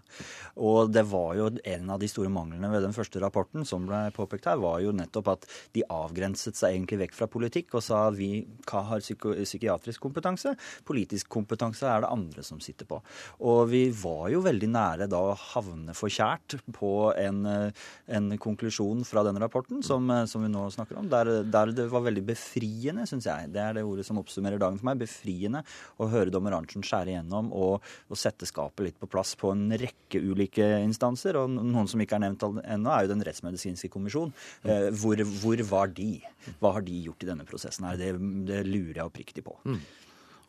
Og 0.55 0.93
det 0.95 1.03
var 1.11 1.35
jo 1.35 1.49
en 1.51 1.89
av 1.91 1.99
de 1.99 2.07
store 2.07 2.31
manglene 2.31 2.69
ved 2.71 2.85
den 2.85 2.95
første 2.95 3.19
rapporten 3.19 3.67
som 3.67 3.83
ble 3.83 3.99
påpekt 4.15 4.47
her, 4.47 4.61
var 4.63 4.79
jo 4.79 4.93
nettopp 4.95 5.27
at 5.33 5.47
de 5.75 5.83
avgrenset 5.91 6.55
seg 6.55 6.71
egentlig 6.71 7.01
vekk 7.03 7.17
fra 7.19 7.27
politikk 7.27 7.75
og 7.75 7.83
sa 7.83 8.05
vi, 8.15 8.45
vi 8.47 8.71
har 8.71 9.03
psykiatrisk 9.03 9.99
kompetanse, 9.99 10.55
politisk 10.87 11.27
kompetanse 11.27 11.83
er 11.83 12.05
det 12.05 12.13
andre 12.15 12.47
som 12.47 12.63
sitter 12.63 12.87
på. 12.87 13.01
Og 13.43 13.67
vi 13.73 13.89
var 13.91 14.29
jo 14.31 14.39
veldig 14.47 14.71
nære 14.71 15.09
da 15.11 15.19
å 15.19 15.35
havne 15.35 15.91
forkjært 15.91 16.61
på 16.71 17.11
en, 17.19 17.45
eh, 17.45 17.71
en 18.07 18.37
konklusjon 18.39 19.03
fra 19.03 19.27
den 19.27 19.35
rapporten 19.35 19.83
som, 19.83 20.09
eh, 20.09 20.23
som 20.25 20.41
vi 20.41 20.47
nå 20.47 20.71
snakker 20.71 20.95
om. 20.95 21.09
der 21.11 21.40
der 21.47 21.71
det 21.75 21.87
var 21.91 22.03
veldig 22.05 22.23
befriende, 22.27 23.05
syns 23.09 23.27
jeg. 23.29 23.49
Det 23.53 23.61
er 23.63 23.77
det 23.77 23.85
ordet 23.87 24.05
som 24.07 24.19
oppsummerer 24.21 24.61
dagen 24.61 24.79
for 24.79 24.89
meg. 24.89 25.01
Befriende 25.01 25.63
å 26.01 26.09
høre 26.11 26.33
dommer 26.33 26.55
Arntzen 26.57 26.85
skjære 26.85 27.15
igjennom 27.15 27.51
og, 27.57 27.79
og, 28.09 28.19
sette 28.19 28.47
skapet 28.49 28.85
litt 28.87 28.99
på 29.01 29.09
plass 29.11 29.33
på 29.39 29.53
en 29.53 29.65
rekke 29.81 30.21
ulike 30.21 30.67
instanser. 30.83 31.39
Og 31.41 31.49
noen 31.55 31.89
som 31.91 32.03
ikke 32.03 32.19
er 32.19 32.25
nevnt 32.27 32.45
ennå, 32.45 32.91
er 32.91 33.05
jo 33.05 33.11
Den 33.11 33.25
rettsmedisinske 33.27 33.89
kommisjon. 33.91 34.31
Eh, 34.63 34.89
hvor, 35.01 35.19
hvor, 35.41 35.65
var 35.71 35.91
de? 35.95 36.13
Hva 36.61 36.75
har 36.77 36.85
de 36.85 37.01
gjort 37.07 37.25
i 37.25 37.31
denne 37.31 37.47
prosessen 37.47 37.87
her? 37.89 37.99
Det, 37.99 38.13
det 38.47 38.63
lurer 38.67 39.01
jeg 39.01 39.09
oppriktig 39.09 39.45
på. 39.45 39.57
Mm. 39.65 39.81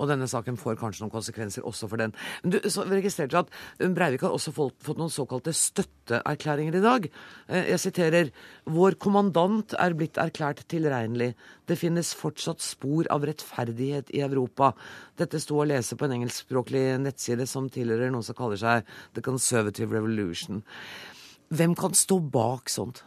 Og 0.01 0.09
denne 0.11 0.28
saken 0.30 0.59
får 0.61 0.78
kanskje 0.80 1.05
noen 1.05 1.14
konsekvenser 1.14 1.66
også 1.68 1.88
for 1.90 2.01
den. 2.01 2.14
Men 2.43 2.55
du 2.55 2.70
så 2.72 2.86
registrerte 2.88 3.45
at 3.45 3.53
Breivik 3.95 4.24
har 4.26 4.34
også 4.34 4.55
fått, 4.55 4.78
fått 4.82 5.01
noen 5.01 5.12
såkalte 5.12 5.55
støtteerklæringer 5.57 6.78
i 6.78 6.84
dag. 6.84 7.09
Eh, 7.49 7.70
jeg 7.72 7.82
siterer 7.82 8.32
Vår 8.72 8.97
kommandant 9.03 9.76
er 9.78 9.97
blitt 9.99 10.20
erklært 10.20 10.64
tilregnelig. 10.72 11.32
Det 11.68 11.78
finnes 11.78 12.14
fortsatt 12.18 12.62
spor 12.64 13.09
av 13.12 13.26
rettferdighet 13.28 14.12
i 14.14 14.24
Europa. 14.24 14.72
Dette 15.20 15.40
sto 15.43 15.61
å 15.61 15.68
lese 15.68 15.99
på 15.99 16.09
en 16.09 16.16
engelskspråklig 16.18 16.84
nettside 17.03 17.47
som 17.51 17.70
tilhører 17.72 18.12
noe 18.12 18.26
som 18.26 18.38
kaller 18.38 18.61
seg 18.61 18.93
The 19.16 19.24
Conservative 19.24 19.95
Revolution. 19.95 20.62
Hvem 21.53 21.76
kan 21.76 21.97
stå 21.97 22.18
bak 22.32 22.72
sånt? 22.72 23.05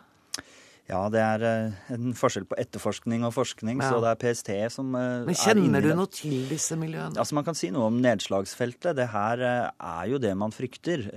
Ja, 0.85 0.99
det 1.09 1.17
er 1.17 1.41
eh, 1.41 1.77
en 1.95 2.11
forskjell 2.13 2.43
på 2.45 2.57
etterforskning 2.61 3.23
og 3.25 3.31
forskning, 3.33 3.79
ja. 3.81 3.87
så 3.89 4.01
det 4.03 4.11
er 4.11 4.19
PST 4.21 4.49
som 4.75 4.91
eh, 4.93 5.23
Men 5.25 5.37
Kjenner 5.39 5.81
du 5.81 5.89
noe 5.97 6.11
til 6.13 6.43
disse 6.45 6.77
miljøene? 6.77 7.17
Altså, 7.17 7.33
Man 7.33 7.47
kan 7.47 7.57
si 7.57 7.71
noe 7.73 7.87
om 7.89 7.97
nedslagsfeltet. 8.03 8.93
Det 8.99 9.07
her 9.09 9.41
eh, 9.41 9.71
er 9.73 10.11
jo 10.11 10.19
det 10.21 10.35
man 10.37 10.53
frykter. 10.53 11.07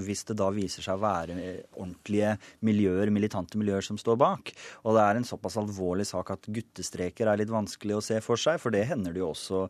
Hvis 0.00 0.24
det 0.30 0.38
da 0.40 0.48
viser 0.54 0.84
seg 0.86 0.96
å 0.96 1.02
være 1.02 1.36
ordentlige 1.76 2.32
miljøer, 2.64 3.12
militante 3.12 3.60
miljøer 3.60 3.84
som 3.84 3.98
står 4.00 4.16
bak. 4.20 4.54
Og 4.88 4.96
det 4.96 5.04
er 5.04 5.20
en 5.20 5.28
såpass 5.28 5.58
alvorlig 5.60 6.08
sak 6.08 6.32
at 6.32 6.48
guttestreker 6.48 7.28
er 7.28 7.42
litt 7.42 7.52
vanskelig 7.52 7.98
å 7.98 8.04
se 8.04 8.22
for 8.24 8.40
seg, 8.40 8.56
for 8.62 8.72
det 8.72 8.86
hender 8.88 9.12
det 9.12 9.20
jo 9.20 9.30
også 9.34 9.62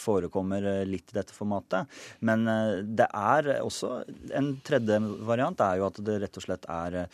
forekommer 0.00 0.66
litt 0.88 1.14
i 1.14 1.18
dette 1.18 1.34
formatet. 1.36 1.90
Men 2.26 2.46
det 2.96 3.06
er 3.06 3.50
også 3.60 3.92
En 4.34 4.54
tredje 4.66 4.98
variant 5.26 5.60
er 5.62 5.78
jo 5.78 5.88
at 5.88 5.98
det 6.06 6.18
rett 6.24 6.38
og 6.40 6.46
slett 6.46 6.68
er 6.70 7.04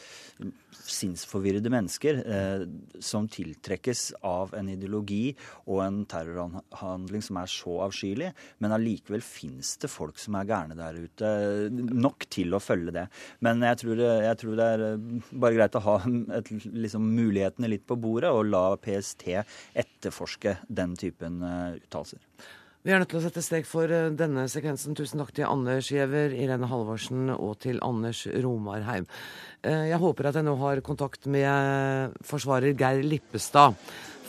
sinnsforvirrede 1.50 1.70
mennesker 1.72 2.20
eh, 2.26 2.62
som 3.00 3.28
tiltrekkes 3.28 4.14
av 4.22 4.54
en 4.54 4.68
ideologi 4.68 5.34
og 5.66 5.82
en 5.84 6.04
terrorhandling 6.06 7.22
som 7.22 7.38
er 7.40 7.50
så 7.50 7.80
avskyelig, 7.86 8.32
men 8.58 8.74
allikevel 8.74 9.22
fins 9.22 9.76
det 9.80 9.90
folk 9.90 10.18
som 10.18 10.36
er 10.38 10.48
gærne 10.48 10.76
der 10.78 10.98
ute, 11.00 11.70
nok 11.70 12.26
til 12.30 12.54
å 12.54 12.60
følge 12.62 12.94
det. 12.94 13.06
Men 13.40 13.62
jeg 13.62 13.80
tror, 13.82 14.00
jeg 14.00 14.40
tror 14.40 14.56
det 14.56 14.68
er 14.74 14.86
eh, 14.90 15.28
bare 15.32 15.56
greit 15.56 15.76
å 15.78 15.84
ha 15.84 15.98
et, 16.38 16.52
liksom, 16.64 17.10
mulighetene 17.16 17.70
litt 17.70 17.86
på 17.86 17.98
bordet 18.00 18.30
og 18.30 18.48
la 18.50 18.76
PST 18.80 19.28
etterforske 19.30 20.56
den 20.68 20.96
typen 20.98 21.42
uh, 21.42 21.76
uttalelser. 21.76 22.20
Vi 22.80 22.92
er 22.94 23.02
nødt 23.02 23.10
til 23.12 23.18
å 23.18 23.24
sette 23.26 23.42
strek 23.44 23.66
for 23.68 23.90
eh, 23.92 24.06
denne 24.16 24.46
sekvensen. 24.48 24.94
Tusen 24.96 25.20
takk 25.20 25.34
til 25.36 25.44
Anders 25.44 25.90
Giæver, 25.92 26.32
Irene 26.32 26.68
Halvorsen 26.70 27.28
og 27.34 27.58
til 27.60 27.76
Anders 27.84 28.22
Romarheim. 28.40 29.04
Eh, 29.60 29.90
jeg 29.90 29.98
håper 30.00 30.30
at 30.30 30.38
jeg 30.40 30.46
nå 30.46 30.54
har 30.62 30.80
kontakt 30.86 31.28
med 31.28 32.14
forsvarer 32.24 32.72
Geir 32.80 33.04
Lippestad. 33.04 33.76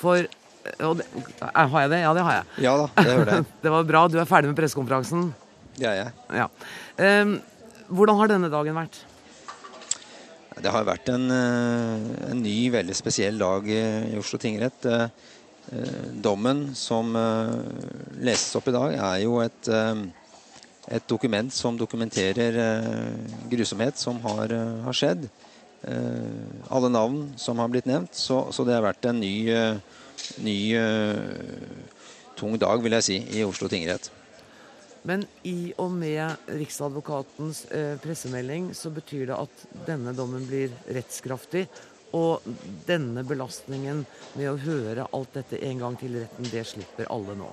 For 0.01 0.27
det, 0.67 1.07
Har 1.41 1.79
jeg 1.85 1.93
det? 1.93 2.01
Ja, 2.03 2.11
det 2.13 2.25
har 2.27 2.35
jeg. 2.41 2.49
Ja 2.67 2.75
da, 2.81 2.89
det 2.99 3.15
hører 3.15 3.31
jeg. 3.37 3.47
det 3.63 3.73
var 3.77 3.87
bra. 3.87 4.03
Du 4.11 4.19
er 4.19 4.27
ferdig 4.29 4.51
med 4.51 4.59
pressekonferansen? 4.59 5.29
Det 5.79 5.87
er 5.87 5.97
jeg. 6.01 6.11
Ja. 6.43 6.49
Hvordan 7.87 8.19
har 8.19 8.29
denne 8.35 8.51
dagen 8.51 8.75
vært? 8.77 8.99
Det 10.61 10.69
har 10.75 10.83
vært 10.85 11.07
en, 11.09 11.23
en 11.31 12.41
ny, 12.43 12.57
veldig 12.75 12.93
spesiell 12.99 13.39
dag 13.41 13.65
i 13.71 14.19
Oslo 14.19 14.37
tingrett. 14.43 14.83
Eh, 15.69 16.09
dommen 16.13 16.75
som 16.75 17.15
eh, 17.15 17.51
leses 18.25 18.55
opp 18.57 18.67
i 18.67 18.73
dag, 18.75 18.95
er 18.97 19.19
jo 19.23 19.37
et, 19.43 19.69
eh, 19.69 20.01
et 20.97 21.05
dokument 21.07 21.53
som 21.53 21.77
dokumenterer 21.77 22.57
grusomhet 23.51 23.99
som 24.01 24.17
har, 24.25 24.51
har, 24.87 24.97
skjedd. 24.97 25.29
Alle 26.69 26.89
navn 26.93 27.21
som 27.41 27.61
har 27.61 27.69
blitt 27.71 27.87
nevnt. 27.89 28.17
Så, 28.17 28.43
så 28.53 28.65
det 28.65 28.73
har 28.75 28.83
vært 28.85 29.05
en 29.09 29.21
ny, 29.21 29.53
ny 30.41 30.57
tung 32.37 32.57
dag, 32.59 32.81
vil 32.83 32.97
jeg 32.97 33.07
si, 33.07 33.17
i 33.37 33.45
Oslo 33.45 33.69
tingrett. 33.71 34.09
Men 35.07 35.23
i 35.47 35.71
og 35.81 35.93
med 35.95 36.51
Riksadvokatens 36.59 37.63
pressemelding 38.03 38.71
så 38.77 38.91
betyr 38.93 39.29
det 39.31 39.37
at 39.37 39.65
denne 39.87 40.13
dommen 40.17 40.43
blir 40.49 40.73
rettskraftig, 40.89 41.67
og 42.17 42.47
denne 42.87 43.23
belastningen 43.27 44.05
med 44.35 44.49
å 44.51 44.57
høre 44.59 45.07
alt 45.15 45.35
dette 45.37 45.59
en 45.63 45.79
gang 45.79 45.97
til 45.99 46.17
retten, 46.21 46.49
det 46.51 46.63
slipper 46.67 47.09
alle 47.11 47.35
nå. 47.39 47.49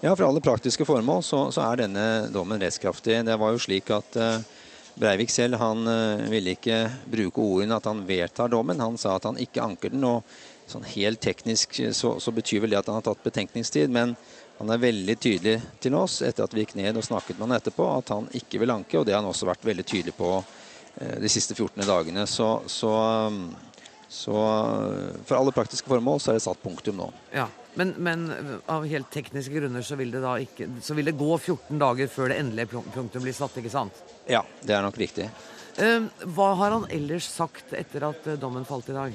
Ja, 0.00 0.12
for 0.14 0.28
alle 0.28 0.42
praktiske 0.42 0.86
formål 0.86 1.24
så, 1.26 1.48
så 1.50 1.64
er 1.66 1.80
denne 1.82 2.04
dommen 2.30 2.60
rettskraftig. 2.62 3.18
Det 3.26 3.38
var 3.40 3.54
jo 3.54 3.62
slik 3.62 3.90
at 3.90 4.18
uh, 4.20 4.36
Breivik 4.98 5.32
selv 5.34 5.58
han 5.58 5.82
uh, 5.90 6.22
ville 6.30 6.54
ikke 6.54 6.84
bruke 7.10 7.42
ordene 7.42 7.80
at 7.80 7.88
han 7.90 8.04
vedtar 8.06 8.52
dommen. 8.52 8.78
Han 8.78 8.98
sa 8.98 9.16
at 9.18 9.26
han 9.26 9.40
ikke 9.42 9.64
anker 9.64 9.90
den. 9.94 10.06
og 10.06 10.22
sånn 10.70 10.86
Helt 10.86 11.18
teknisk 11.24 11.80
så, 11.96 12.14
så 12.22 12.34
betyr 12.34 12.62
vel 12.62 12.76
det 12.76 12.78
at 12.78 12.92
han 12.92 13.00
har 13.00 13.08
tatt 13.10 13.26
betenkningstid. 13.26 13.90
Men 13.90 14.14
han 14.60 14.70
er 14.70 14.86
veldig 14.86 15.18
tydelig 15.18 15.58
til 15.82 15.98
oss 15.98 16.20
etter 16.22 16.46
at 16.46 16.54
vi 16.54 16.62
gikk 16.62 16.76
ned 16.78 16.98
og 16.98 17.06
snakket 17.06 17.34
med 17.34 17.48
han 17.48 17.58
etterpå, 17.58 17.90
at 17.98 18.14
han 18.14 18.30
ikke 18.38 18.62
vil 18.62 18.76
anke. 18.78 19.00
Og 19.00 19.06
det 19.06 19.16
har 19.16 19.24
han 19.24 19.32
også 19.32 19.50
vært 19.50 19.66
veldig 19.66 19.86
tydelig 19.86 20.14
på 20.18 20.36
Eh, 20.38 20.57
de 20.98 21.30
siste 21.30 21.54
14 21.54 21.86
dagene. 21.86 22.26
Så, 22.26 22.48
så, 22.66 22.90
um, 23.28 23.44
så, 24.08 24.34
uh, 24.34 25.18
for 25.28 25.38
alle 25.38 25.54
praktiske 25.54 25.88
formål 25.90 26.22
så 26.22 26.32
er 26.32 26.38
det 26.38 26.44
satt 26.46 26.62
punktum 26.62 26.98
nå. 26.98 27.10
Ja, 27.34 27.46
men, 27.78 27.94
men, 28.02 28.24
av 28.66 28.86
helt 28.90 29.10
tekniske 29.14 29.54
grunner 29.54 29.84
så 29.86 29.94
vil, 30.00 30.10
det 30.10 30.24
da 30.24 30.34
ikke, 30.42 30.66
så 30.82 30.96
vil 30.98 31.06
det 31.10 31.18
gå 31.18 31.30
14 31.36 31.78
dager 31.78 32.10
før 32.10 32.32
det 32.32 32.40
endelige 32.42 32.82
punktum 32.94 33.22
blir 33.22 33.36
satt, 33.36 33.54
ikke 33.60 33.70
sant? 33.70 34.02
Ja, 34.26 34.42
det 34.66 34.74
er 34.74 34.82
nok 34.82 34.98
riktig. 34.98 35.28
Eh, 35.78 36.08
hva 36.34 36.48
har 36.58 36.74
han 36.74 36.88
ellers 36.90 37.28
sagt 37.30 37.74
etter 37.78 38.08
at 38.08 38.26
eh, 38.26 38.38
dommen 38.40 38.66
falt 38.66 38.90
i 38.90 38.96
dag? 38.96 39.14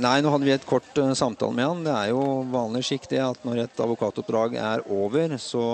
Nei, 0.00 0.18
nå 0.24 0.30
hadde 0.32 0.46
vi 0.46 0.54
et 0.54 0.66
kort 0.66 0.98
uh, 0.98 1.12
samtale 1.14 1.54
med 1.54 1.68
han. 1.68 1.84
Det 1.86 1.92
er 1.94 2.10
jo 2.10 2.22
vanlig 2.50 2.82
skikk 2.88 3.06
det 3.12 3.20
at 3.22 3.44
når 3.46 3.64
et 3.64 3.82
advokatoppdrag 3.84 4.56
er 4.58 4.84
over, 4.90 5.36
så, 5.38 5.64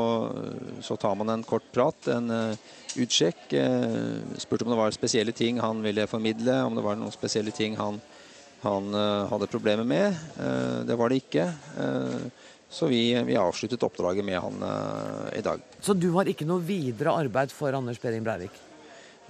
så 0.85 0.97
tar 1.01 1.16
man 1.16 1.33
en 1.33 1.45
kort 1.47 1.64
prat. 1.73 2.11
en 2.12 2.31
uh, 2.31 2.71
utsjekk. 3.01 3.47
Uh, 3.55 4.37
spurte 4.41 4.66
om 4.66 4.73
det 4.73 4.81
var 4.81 4.97
spesielle 4.97 5.33
ting 5.37 5.61
han 5.62 5.83
ville 5.85 6.09
formidle, 6.11 6.62
om 6.66 6.77
det 6.77 6.85
var 6.85 6.99
noen 7.01 7.14
spesielle 7.14 7.55
ting 7.55 7.79
han, 7.81 8.01
han 8.61 8.93
eh, 8.93 9.27
hadde 9.31 9.47
problemer 9.49 9.87
med. 9.89 10.16
Eh, 10.37 10.81
det 10.85 10.97
var 11.01 11.09
det 11.09 11.23
ikke. 11.23 11.47
Så 12.71 12.87
vi, 12.87 13.14
vi, 13.27 13.35
avsluttet 13.41 13.83
oppdraget 13.83 14.25
med 14.25 14.37
han 14.39 14.61
i 15.35 15.41
dag. 15.43 15.62
Så 15.83 15.97
du 15.97 16.11
har 16.14 16.29
ikke 16.31 16.47
noe 16.47 16.62
videre 16.62 17.16
arbeid 17.18 17.51
for 17.51 17.75
Anders 17.75 17.99
Behring 17.99 18.23
Breivik? 18.23 18.55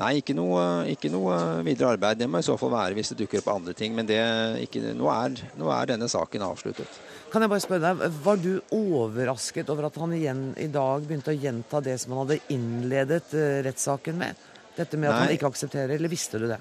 Nei, 0.00 0.14
ikke 0.22 0.32
noe, 0.32 0.60
ikke 0.88 1.10
noe, 1.12 1.34
videre 1.66 1.92
arbeid. 1.92 2.20
Det 2.22 2.28
må 2.30 2.40
i 2.40 2.46
så 2.46 2.54
fall 2.60 2.72
være 2.72 2.96
hvis 2.96 3.12
det 3.12 3.18
dukker 3.20 3.42
opp 3.42 3.50
andre 3.52 3.74
ting. 3.76 3.92
Men 3.96 4.08
det, 4.08 4.20
ikke, 4.64 4.94
nå, 4.96 5.10
er, 5.12 5.36
nå 5.60 5.68
er 5.74 5.90
denne 5.90 6.08
saken 6.08 6.44
avsluttet. 6.46 7.00
Kan 7.30 7.44
jeg 7.44 7.52
bare 7.52 7.62
spørre 7.62 7.90
deg, 7.92 8.16
Var 8.24 8.40
du 8.40 8.52
overrasket 8.74 9.68
over 9.70 9.90
at 9.90 9.98
han 10.00 10.16
igjen 10.16 10.42
i 10.58 10.70
dag 10.72 11.04
begynte 11.04 11.34
å 11.34 11.36
gjenta 11.36 11.82
det 11.84 11.98
som 12.00 12.14
han 12.14 12.24
hadde 12.24 12.40
innledet 12.54 13.36
uh, 13.36 13.60
rettssaken 13.66 14.18
med? 14.18 14.40
Dette 14.78 14.96
med 14.96 15.10
at 15.10 15.18
Nei. 15.18 15.22
han 15.26 15.36
ikke 15.36 15.52
aksepterer, 15.52 15.94
eller 15.98 16.10
visste 16.10 16.40
du 16.40 16.48
det? 16.48 16.58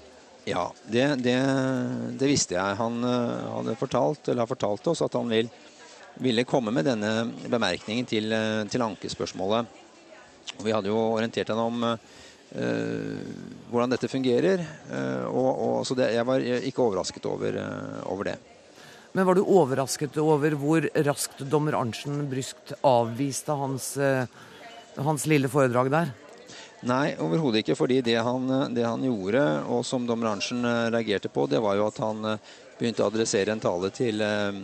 Ja, 0.50 0.68
det, 0.84 1.08
det, 1.24 1.40
det 2.20 2.30
visste 2.30 2.58
jeg. 2.58 2.78
Han 2.82 3.00
uh, 3.06 3.56
hadde 3.56 3.80
fortalt, 3.80 4.28
eller 4.28 4.44
har 4.44 4.52
fortalt 4.52 4.92
oss 4.92 5.06
at 5.06 5.16
han 5.16 5.32
vil, 5.32 5.48
ville 6.20 6.48
komme 6.50 6.76
med 6.76 6.92
denne 6.92 7.14
bemerkningen 7.48 8.10
til, 8.10 8.34
uh, 8.36 8.66
til 8.68 8.84
ankespørsmålet. 8.84 9.78
Vi 10.60 10.74
hadde 10.76 10.92
jo 10.92 11.00
orientert 11.16 11.54
han 11.54 11.62
om 11.62 11.84
hvordan 12.50 13.92
dette 13.94 14.10
fungerer. 14.10 14.64
Og, 15.30 15.50
og, 15.50 15.76
så 15.86 15.94
det, 15.96 16.08
jeg 16.16 16.26
var 16.26 16.42
ikke 16.42 16.82
overrasket 16.82 17.28
over, 17.30 17.60
over 18.10 18.32
det. 18.32 18.38
Men 19.12 19.26
var 19.26 19.36
du 19.36 19.44
overrasket 19.44 20.18
over 20.22 20.54
hvor 20.60 20.86
raskt 21.08 21.42
dommer 21.50 21.78
Arntzen 21.80 22.28
bryskt 22.30 22.76
avviste 22.86 23.56
hans, 23.58 23.96
eh, 23.98 24.30
hans 25.02 25.26
lille 25.30 25.50
foredrag 25.50 25.90
der? 25.94 26.12
Nei, 26.88 27.16
overhodet 27.20 27.64
ikke. 27.64 27.76
fordi 27.76 28.02
det 28.06 28.20
han, 28.24 28.46
det 28.76 28.86
han, 28.86 29.04
gjorde, 29.04 29.42
og 29.68 29.82
som 29.86 30.06
dommer 30.08 30.32
Arntzen 30.32 30.62
eh, 30.64 30.92
reagerte 30.94 31.32
på, 31.34 31.48
det 31.50 31.62
var 31.64 31.80
jo 31.80 31.88
at 31.90 31.98
han 32.04 32.36
eh, 32.36 32.54
begynte 32.78 33.04
å 33.04 33.10
adressere 33.10 33.52
en 33.56 33.64
tale 33.64 33.90
til 33.92 34.22
eh, 34.22 34.62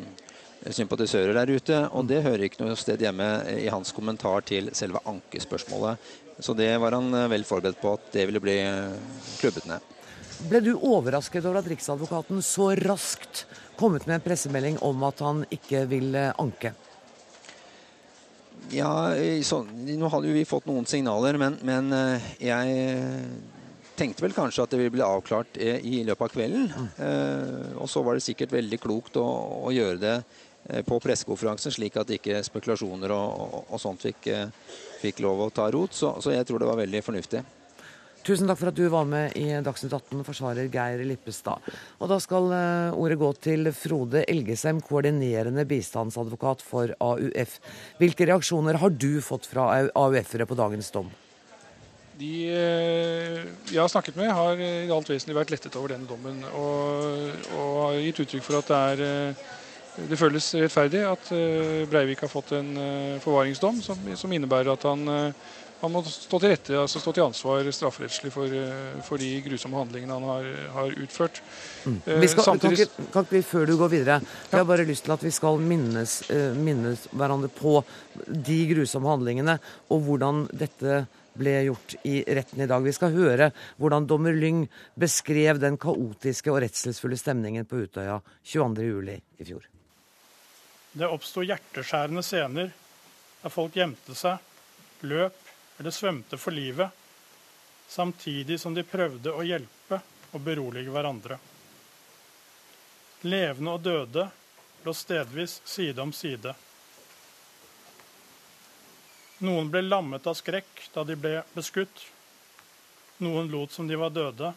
sympatisører 0.69 1.33
der 1.41 1.51
ute. 1.57 1.81
Og 1.97 2.05
det 2.07 2.21
hører 2.23 2.45
ikke 2.45 2.61
noe 2.61 2.77
sted 2.79 3.01
hjemme 3.01 3.27
i 3.57 3.65
hans 3.73 3.91
kommentar 3.97 4.45
til 4.45 4.69
selve 4.77 5.01
ankespørsmålet. 5.09 6.13
Så 6.39 6.53
det 6.57 6.71
var 6.83 6.97
han 6.97 7.13
vel 7.31 7.45
forberedt 7.47 7.79
på 7.81 7.93
at 7.95 8.09
det 8.11 8.25
ville 8.27 8.41
bli 8.43 8.57
klubbet 9.39 9.69
ned. 9.69 9.91
Ble 10.49 10.59
du 10.59 10.73
overrasket 10.75 11.45
over 11.45 11.61
at 11.61 11.69
Riksadvokaten 11.71 12.41
så 12.43 12.73
raskt 12.75 13.45
kom 13.79 13.95
ut 13.95 14.07
med 14.07 14.19
en 14.19 14.25
pressemelding 14.25 14.79
om 14.83 15.03
at 15.07 15.21
han 15.23 15.45
ikke 15.53 15.86
vil 15.91 16.15
eh, 16.19 16.33
anke? 16.41 16.73
Ja, 18.73 19.13
så, 19.45 19.61
nå 19.63 20.09
hadde 20.11 20.31
jo 20.31 20.36
vi 20.36 20.47
fått 20.47 20.67
noen 20.67 20.88
signaler, 20.89 21.38
men, 21.39 21.59
men, 21.65 21.91
eh, 21.93 22.29
jeg 22.41 23.27
tenkte 23.95 24.25
vel 24.25 24.36
kanskje 24.36 24.65
at 24.65 24.73
det 24.73 24.79
ville 24.81 24.95
bli 24.95 25.05
avklart 25.05 25.59
eh, 25.61 25.79
i 25.86 26.01
løpet 26.07 26.27
av 26.27 26.33
kvelden. 26.33 26.67
Mm. 26.71 26.89
Eh, 27.07 27.69
og 27.79 27.89
så 27.91 28.03
var 28.03 28.17
det 28.17 28.25
sikkert 28.25 28.55
veldig 28.55 28.81
klokt 28.83 29.19
å, 29.21 29.25
å 29.69 29.73
gjøre 29.75 30.01
det 30.01 30.17
på 30.88 30.97
pressekonferansen, 31.03 31.74
slik 31.76 31.99
at 32.01 32.09
ikke 32.16 32.39
spekulasjoner 32.47 33.11
og, 33.13 33.43
og, 33.43 33.59
og 33.70 33.82
sånt 33.82 34.01
fikk, 34.01 34.32
fikk, 35.03 35.22
lov 35.26 35.45
å 35.45 35.51
ta 35.53 35.68
rot. 35.74 35.93
Så, 35.93 36.16
så 36.24 36.34
jeg 36.34 36.47
tror 36.47 36.63
det 36.63 36.70
var 36.72 36.80
veldig 36.82 37.03
fornuftig. 37.05 37.43
Tusen 38.26 38.49
takk 38.49 38.57
for 38.57 38.72
at 38.72 38.78
du 38.78 38.88
var 38.89 39.05
med 39.05 39.36
i 39.38 39.51
Dagsnytt 39.61 39.91
18, 39.93 40.24
forsvarer 40.26 40.70
Geir 40.74 41.03
Lippestad. 41.05 41.61
Og 42.01 42.09
da 42.09 42.16
skal 42.24 42.47
eh, 42.57 42.95
ordet 42.97 43.20
gå 43.22 43.28
til 43.38 43.70
Frode 43.70 44.24
Elgesem, 44.26 44.80
koordinerende 44.82 45.61
bistandsadvokat 45.70 46.63
for 46.66 46.95
AUF. 47.05 47.59
Hvilke 47.99 48.26
reaksjoner 48.26 48.80
har 48.82 48.95
du 48.97 49.22
fått 49.22 49.45
fra 49.51 49.68
AUF-ere 49.86 50.49
på 50.49 50.57
dagens 50.57 50.89
dom? 50.95 51.11
De 52.18 52.32
eh, 52.49 53.43
jeg 53.70 53.78
har 53.78 53.93
snakket 53.93 54.18
med, 54.18 54.34
har 54.34 54.57
i 54.57 54.89
alt 54.89 55.13
vesentlig 55.13 55.38
vært 55.38 55.53
lettet 55.53 55.78
over 55.78 55.93
denne 55.93 56.09
dommen. 56.09 56.41
Og, 56.57 57.45
og 57.59 57.78
har 57.84 58.01
gitt 58.07 58.24
uttrykk 58.26 58.47
for 58.47 58.63
at 58.63 58.74
det 58.74 58.82
er 58.88 59.05
eh, 59.05 59.45
det 60.09 60.17
føles 60.19 60.47
rettferdig 60.59 61.03
at 61.07 61.29
Breivik 61.89 62.23
har 62.25 62.31
fått 62.31 62.51
en 62.57 62.73
forvaringsdom 63.23 63.77
som, 63.85 64.01
som 64.19 64.33
innebærer 64.35 64.73
at 64.73 64.83
han 64.89 65.07
han 65.85 65.91
må 65.91 66.01
stå 66.07 66.39
til 66.39 66.51
rette, 66.53 66.75
altså 66.79 67.01
stå 67.01 67.13
til 67.15 67.25
ansvar 67.25 67.67
strafferettslig 67.75 68.31
for, 68.33 68.51
eh, 68.51 69.01
for, 69.05 69.21
de 69.21 69.29
grusomme 69.45 69.79
handlingene 69.79 70.15
han 70.15 70.27
har, 70.29 70.47
har 70.75 70.95
utført. 71.03 71.41
Mm. 71.83 71.99
Eh, 72.05 72.21
vi 72.23 72.29
skal, 72.31 72.47
Samtidig... 72.47 72.77
kan, 72.77 72.87
ikke, 72.87 73.11
kan 73.13 73.27
ikke 73.27 73.37
vi, 73.37 73.43
Før 73.49 73.67
du 73.69 73.75
går 73.81 73.91
videre, 73.91 74.21
jeg 74.49 74.57
har 74.57 74.69
bare 74.69 74.87
lyst 74.87 75.05
til 75.05 75.15
at 75.15 75.25
vi 75.25 75.33
skal 75.35 75.59
minnes, 75.61 76.15
minnes 76.57 77.05
hverandre 77.11 77.51
på 77.53 77.77
de 78.25 78.57
grusomme 78.71 79.11
handlingene, 79.11 79.59
og 79.91 80.01
hvordan 80.07 80.45
dette 80.55 81.05
ble 81.35 81.55
gjort 81.67 81.97
i 82.07 82.21
retten 82.31 82.63
i 82.63 82.69
dag. 82.71 82.83
Vi 82.85 82.95
skal 82.95 83.13
høre 83.13 83.51
hvordan 83.75 84.07
dommer 84.07 84.35
Lyng 84.35 84.65
beskrev 84.95 85.59
den 85.59 85.75
kaotiske 85.81 86.53
og 86.53 86.61
redselsfulle 86.63 87.19
stemningen 87.19 87.67
på 87.67 87.83
Utøya 87.83 88.21
22.07. 88.47 89.17
i 89.43 89.51
fjor. 89.51 89.74
Det 90.95 91.07
oppsto 91.11 91.43
hjerteskjærende 91.43 92.21
scener 92.23 92.69
der 93.41 93.51
folk 93.51 93.75
gjemte 93.75 94.15
seg, 94.15 94.39
løp 95.03 95.49
eller 95.75 95.91
svømte 95.91 96.37
for 96.39 96.55
livet, 96.55 96.87
samtidig 97.91 98.55
som 98.61 98.73
de 98.73 98.85
prøvde 98.87 99.33
å 99.35 99.43
hjelpe 99.43 99.99
og 100.31 100.45
berolige 100.45 100.93
hverandre. 100.95 101.35
Levende 103.27 103.73
og 103.75 103.83
døde 103.83 104.23
lå 104.85 104.93
stedvis 104.95 105.57
side 105.67 105.99
om 106.01 106.13
side. 106.15 106.53
Noen 109.43 109.67
ble 109.73 109.81
lammet 109.83 110.27
av 110.31 110.37
skrekk 110.39 110.85
da 110.93 111.03
de 111.03 111.17
ble 111.19 111.41
beskutt. 111.57 112.05
Noen 113.19 113.51
lot 113.51 113.75
som 113.75 113.87
de 113.87 113.99
var 113.99 114.15
døde, 114.15 114.53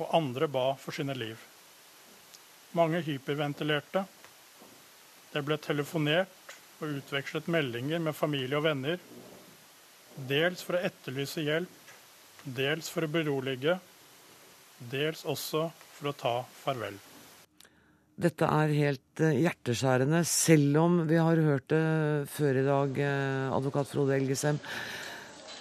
og 0.00 0.16
andre 0.16 0.48
ba 0.48 0.64
for 0.80 0.96
sine 0.96 1.12
liv. 1.20 1.36
Mange 2.72 3.02
hyperventilerte. 3.04 4.06
Det 5.30 5.42
ble 5.46 5.58
telefonert 5.62 6.54
og 6.80 6.96
utvekslet 7.00 7.50
meldinger 7.52 8.02
med 8.02 8.16
familie 8.16 8.58
og 8.58 8.64
venner. 8.66 8.98
Dels 10.30 10.64
for 10.66 10.76
å 10.76 10.82
etterlyse 10.88 11.44
hjelp, 11.46 11.92
dels 12.44 12.88
for 12.90 13.06
å 13.06 13.12
berolige, 13.12 13.76
dels 14.90 15.22
også 15.28 15.68
for 15.94 16.10
å 16.10 16.16
ta 16.18 16.34
farvel. 16.64 16.98
Dette 18.20 18.48
er 18.52 18.72
helt 18.76 19.22
eh, 19.24 19.38
hjerteskjærende, 19.46 20.24
selv 20.28 20.80
om 20.82 20.98
vi 21.08 21.16
har 21.16 21.40
hørt 21.40 21.70
det 21.72 21.84
før 22.28 22.58
i 22.60 22.64
dag, 22.66 22.98
eh, 23.00 23.46
advokat 23.54 23.88
Frode 23.88 24.16
Elgesem. 24.18 24.58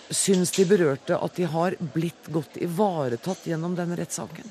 Syns 0.10 0.52
de 0.58 0.66
berørte 0.68 1.16
at 1.16 1.38
de 1.38 1.46
har 1.48 1.78
blitt 1.94 2.28
godt 2.34 2.58
ivaretatt 2.60 3.46
gjennom 3.48 3.78
denne 3.78 3.96
rettssaken? 4.00 4.50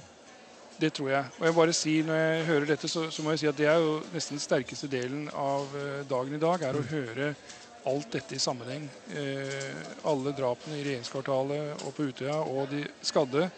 Det 0.79 0.93
tror 0.95 1.09
jeg. 1.11 1.31
Og 1.41 1.47
jeg 1.47 1.55
bare 1.57 1.73
sier, 1.75 2.05
Når 2.07 2.19
jeg 2.21 2.45
hører 2.47 2.67
dette, 2.71 2.89
så, 2.89 3.09
så, 3.11 3.23
må 3.23 3.35
jeg 3.35 3.41
si 3.43 3.49
at 3.51 3.59
det 3.59 3.67
er 3.67 3.81
jo 3.83 3.97
nesten 4.13 4.37
den 4.37 4.45
sterkeste 4.45 4.91
delen 4.91 5.27
av 5.35 5.75
eh, 5.75 6.05
dagen 6.07 6.37
i 6.37 6.43
dag. 6.43 6.63
er 6.63 6.79
å 6.79 6.87
høre 6.87 7.33
alt 7.89 8.13
dette 8.15 8.37
i 8.37 8.43
sammenheng. 8.43 8.87
Eh, 9.11 9.75
alle 10.07 10.35
drapene 10.39 10.79
i 10.79 10.85
regjeringskvartalet 10.87 11.83
og 11.83 11.95
på 11.97 12.07
Utøya 12.13 12.39
og 12.45 12.71
de 12.71 12.85
skadde. 13.03 13.49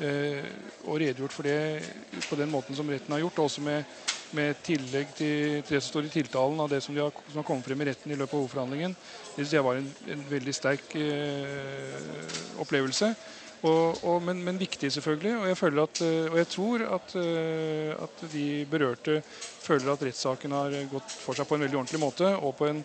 Eh, 0.00 0.46
og 0.86 1.02
redegjort 1.02 1.34
for 1.34 1.48
det 1.48 2.22
på 2.30 2.38
den 2.38 2.52
måten 2.54 2.78
som 2.78 2.88
retten 2.88 3.16
har 3.16 3.24
gjort. 3.24 3.42
Også 3.48 3.66
med, 3.66 3.90
med 4.38 4.62
tillegg 4.62 5.10
til, 5.18 5.60
til, 5.64 5.74
det 5.74 5.82
som 5.82 5.90
står 5.96 6.06
i 6.06 6.14
tiltalen 6.20 6.62
av 6.62 6.70
det 6.70 6.84
som, 6.86 6.94
de 6.94 7.02
har, 7.02 7.12
som 7.26 7.42
har 7.42 7.50
kommet 7.50 7.66
frem 7.66 7.82
i 7.82 7.90
retten 7.90 8.14
i 8.14 8.20
løpet 8.20 8.36
av 8.36 8.44
hovedforhandlingen. 8.44 8.94
Det 9.34 9.42
synes 9.42 9.58
jeg 9.58 9.66
var 9.66 9.82
en, 9.82 9.92
en 10.14 10.26
veldig 10.38 10.54
sterk 10.54 10.98
eh, 11.02 12.58
opplevelse. 12.62 13.14
Og, 13.60 14.00
og, 14.08 14.18
men, 14.24 14.40
men, 14.44 14.58
viktig, 14.60 14.88
selvfølgelig. 14.94 15.36
Og 15.36 15.46
jeg, 15.50 15.78
at, 15.84 16.02
eh, 16.06 16.26
og 16.32 16.36
jeg 16.40 16.50
tror 16.54 16.84
at, 16.96 17.14
eh, 17.20 17.92
at, 17.92 18.26
de 18.32 18.44
berørte 18.70 19.20
føler 19.60 19.92
at 19.92 20.04
rettssaken 20.08 20.56
har 20.56 20.76
gått 20.92 21.16
for 21.20 21.36
seg 21.36 21.48
på 21.48 21.58
en 21.58 21.66
veldig 21.66 21.82
ordentlig 21.82 22.00
måte. 22.00 22.36
og 22.40 22.54
på 22.58 22.70
en 22.70 22.84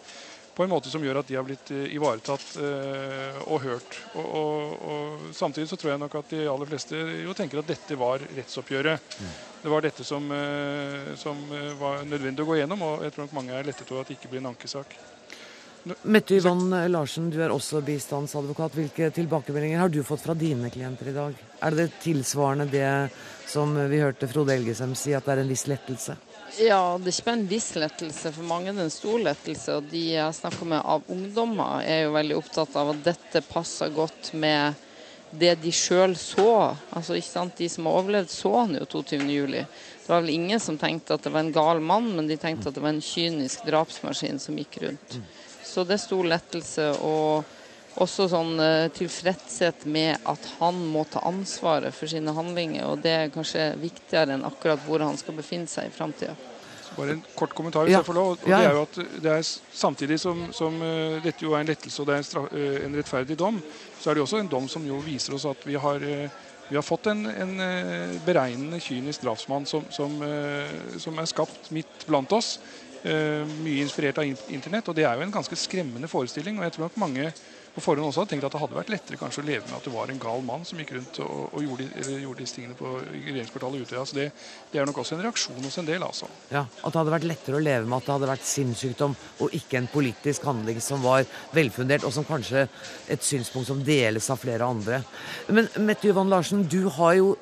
på 0.56 0.64
en 0.64 0.70
måte 0.72 0.88
som 0.88 1.04
gjør 1.04 1.18
at 1.20 1.28
de 1.28 1.36
har 1.36 1.44
blitt 1.44 1.68
eh, 1.76 1.90
ivaretatt 1.98 2.54
og 3.44 3.58
hørt. 3.60 3.98
Og, 4.16 4.78
og, 4.88 5.26
Samtidig 5.36 5.68
så 5.68 5.76
tror 5.76 5.92
jeg 5.92 6.00
nok 6.00 6.16
at 6.16 6.30
de 6.32 6.46
aller 6.48 6.70
fleste 6.70 7.02
jo 7.26 7.36
tenker 7.36 7.60
at 7.60 7.68
dette 7.68 7.98
var 8.00 8.24
rettsoppgjøret. 8.38 9.18
Mm. 9.20 9.34
Det 9.66 9.74
var 9.74 9.84
dette 9.84 10.06
som, 10.08 10.32
som, 11.20 11.44
var 11.82 12.08
nødvendig 12.08 12.46
å 12.46 12.48
gå 12.48 12.56
gjennom, 12.62 12.88
og 12.88 13.04
jeg 13.04 13.12
tror 13.12 13.28
nok 13.28 13.36
mange 13.36 13.52
er 13.58 13.68
lettet 13.68 13.92
over 13.92 14.06
at 14.06 14.14
det 14.14 14.16
ikke 14.16 14.32
blir 14.32 14.46
en 14.46 14.54
ankesak. 14.54 14.96
Mette 16.02 16.34
Yvonne 16.34 16.88
Larsen, 16.90 17.28
du 17.30 17.38
er 17.46 17.52
også 17.54 17.78
bistandsadvokat. 17.86 18.74
Hvilke 18.74 19.12
tilbakemeldinger 19.14 19.84
har 19.84 19.92
du 19.94 20.00
fått 20.04 20.24
fra 20.24 20.34
dine 20.34 20.72
klienter 20.74 21.12
i 21.12 21.14
dag? 21.14 21.36
Er 21.62 21.78
det 21.78 21.92
tilsvarende 22.02 22.66
det 22.72 22.88
som 23.46 23.76
vi 23.92 24.00
hørte 24.02 24.26
Frode 24.32 24.56
Elgesem 24.56 24.96
si, 24.98 25.14
at 25.14 25.28
det 25.28 25.36
er 25.36 25.44
en 25.44 25.52
viss 25.54 25.68
lettelse? 25.70 26.16
Ja, 26.58 26.80
det 26.98 27.12
er 27.12 27.14
ikke 27.14 27.28
bare 27.28 27.38
en 27.38 27.46
viss 27.52 27.70
lettelse. 27.78 28.32
For 28.34 28.50
mange 28.50 28.72
det 28.72 28.74
er 28.74 28.80
det 28.80 28.88
en 28.88 28.96
stor 28.96 29.22
lettelse. 29.28 29.78
Og 29.78 29.94
de 29.94 30.04
jeg 30.16 30.40
snakker 30.40 30.72
med 30.74 30.82
av 30.82 31.06
ungdommer, 31.14 31.86
er 31.86 32.08
jo 32.08 32.18
veldig 32.18 32.42
opptatt 32.42 32.82
av 32.82 32.92
at 32.96 33.06
dette 33.12 33.46
passer 33.46 33.94
godt 33.94 34.34
med 34.34 34.82
det 35.38 35.54
de 35.62 35.70
sjøl 35.70 36.18
så. 36.18 36.50
Altså, 36.98 37.14
ikke 37.14 37.30
sant? 37.30 37.58
De 37.62 37.70
som 37.70 37.86
har 37.86 38.02
overlevd, 38.02 38.34
så 38.34 38.58
han 38.58 38.78
jo 38.80 38.90
22.07. 39.04 39.62
Det 39.62 40.10
var 40.10 40.26
vel 40.26 40.34
ingen 40.34 40.60
som 40.62 40.82
tenkte 40.82 41.14
at 41.14 41.30
det 41.30 41.38
var 41.38 41.46
en 41.46 41.54
gal 41.54 41.78
mann, 41.94 42.10
men 42.18 42.26
de 42.26 42.42
tenkte 42.42 42.74
at 42.74 42.78
det 42.78 42.82
var 42.82 42.96
en 42.96 43.06
kynisk 43.06 43.70
drapsmaskin 43.70 44.42
som 44.42 44.58
gikk 44.58 44.82
rundt. 44.82 45.22
Så 45.66 45.84
det 45.84 45.98
er 45.98 46.06
stor 46.06 46.34
lettelse. 46.36 46.90
og 47.02 47.56
også 48.02 48.28
sånn 48.32 48.58
uh, 48.60 48.88
tilfredshet 48.96 49.86
med 49.88 50.20
at 50.28 50.50
han 50.60 50.80
må 50.92 51.06
ta 51.08 51.22
ansvaret 51.28 51.96
for 51.96 52.12
sine 52.12 52.34
handlinger. 52.36 52.90
Og 52.90 53.04
det 53.04 53.14
er 53.14 53.32
kanskje 53.34 53.70
viktigere 53.80 54.36
enn 54.36 54.46
akkurat 54.48 54.82
hvor 54.88 55.04
han 55.04 55.16
skal 55.20 55.38
befinne 55.38 55.70
seg 55.72 55.90
i 55.90 55.96
framtida. 55.96 56.36
Bare 56.96 57.16
en 57.18 57.24
kort 57.36 57.52
kommentar, 57.56 57.88
hvis 57.88 57.96
ja. 57.96 58.00
jeg 58.00 58.08
får 58.08 58.18
lov. 58.18 58.34
Og 58.36 58.44
det 58.46 58.56
er 58.56 58.76
jo 58.76 58.84
at 58.86 59.00
det 59.24 59.32
er 59.34 59.48
Samtidig 59.76 60.20
som, 60.22 60.48
som 60.56 60.76
uh, 60.82 61.22
dette 61.24 61.44
jo 61.44 61.56
er 61.56 61.64
en 61.64 61.72
lettelse 61.72 62.02
og 62.02 62.10
det 62.10 62.18
er 62.18 62.24
en, 62.24 62.28
straf, 62.28 62.50
uh, 62.52 62.82
en, 62.84 63.00
rettferdig 63.00 63.40
dom, 63.40 63.62
så 64.00 64.12
er 64.12 64.18
det 64.18 64.26
også 64.26 64.42
en 64.42 64.52
dom 64.52 64.68
som 64.72 64.84
jo 64.88 65.00
viser 65.04 65.36
oss 65.38 65.48
at 65.50 65.64
vi 65.68 65.80
har, 65.80 66.04
vi 66.68 66.76
har 66.76 66.86
fått 66.86 67.08
en, 67.12 67.26
en 67.30 67.54
beregnende, 68.26 68.80
kynisk 68.84 69.24
drapsmann 69.24 69.68
som, 69.70 69.86
som, 69.94 70.16
som, 71.00 71.20
er 71.20 71.30
skapt 71.30 71.70
midt 71.76 72.08
blant 72.10 72.32
oss. 72.36 72.58
Mye 73.06 73.84
inspirert 73.84 74.18
av 74.22 74.26
internett. 74.26 74.88
Og 74.90 74.98
det 74.98 75.06
er 75.06 75.18
jo 75.18 75.26
en 75.26 75.36
ganske 75.36 75.60
skremmende 75.60 76.10
forestilling. 76.10 76.58
og 76.58 76.66
jeg 76.66 76.76
tror 76.76 76.88
nok 76.88 76.98
mange 77.04 77.30
på 77.76 77.84
forhånd 77.84 78.08
også 78.08 78.24
hadde 78.24 78.32
tenkt 78.32 78.46
at 78.48 78.54
det 78.56 78.60
hadde 78.62 78.78
vært 78.78 78.92
lettere 78.94 79.18
kanskje 79.20 79.42
å 79.42 79.46
leve 79.50 79.68
med 79.68 79.76
at 79.76 79.88
det 79.88 79.92
var 79.92 80.12
en 80.12 80.20
gal 80.22 80.44
mann 80.48 80.64
som 80.68 80.80
gikk 80.80 80.94
rundt 80.96 81.18
og, 81.26 81.42
og 81.50 81.66
gjorde, 81.66 81.88
gjorde, 82.22 82.38
disse 82.40 82.56
tingene 82.56 82.78
på 82.80 82.92
regjeringskvartalet 83.02 83.84
ute. 83.84 84.04
Så 84.08 84.16
det, 84.16 84.28
det, 84.72 84.80
er 84.80 84.88
nok 84.88 85.02
også 85.04 85.18
en 85.18 85.24
reaksjon 85.26 85.60
hos 85.60 85.76
en 85.82 85.90
del, 85.90 86.06
altså. 86.06 86.30
Ja, 86.54 86.64
At 86.64 86.96
det 86.96 87.02
hadde 87.02 87.16
vært 87.18 87.28
lettere 87.28 87.60
å 87.60 87.66
leve 87.66 87.90
med 87.90 87.98
at 87.98 88.08
det 88.08 88.16
hadde 88.16 88.30
vært 88.32 88.48
sinnssykdom 88.48 89.18
og 89.44 89.58
ikke 89.60 89.82
en 89.82 89.92
politisk 89.92 90.48
handling 90.48 90.80
som 90.84 91.04
var 91.04 91.28
velfundert, 91.56 92.08
og 92.08 92.16
som 92.16 92.28
kanskje 92.28 92.64
et 93.12 93.28
synspunkt 93.28 93.68
som 93.68 93.84
deles 93.84 94.32
av 94.32 94.40
flere 94.40 94.72
andre. 94.72 95.02
Men 95.52 95.68
Mette 95.84 96.14
Yvonne 96.14 96.32
Larsen, 96.32 96.64
du 96.72 96.86
har 96.96 97.20
jo 97.20 97.36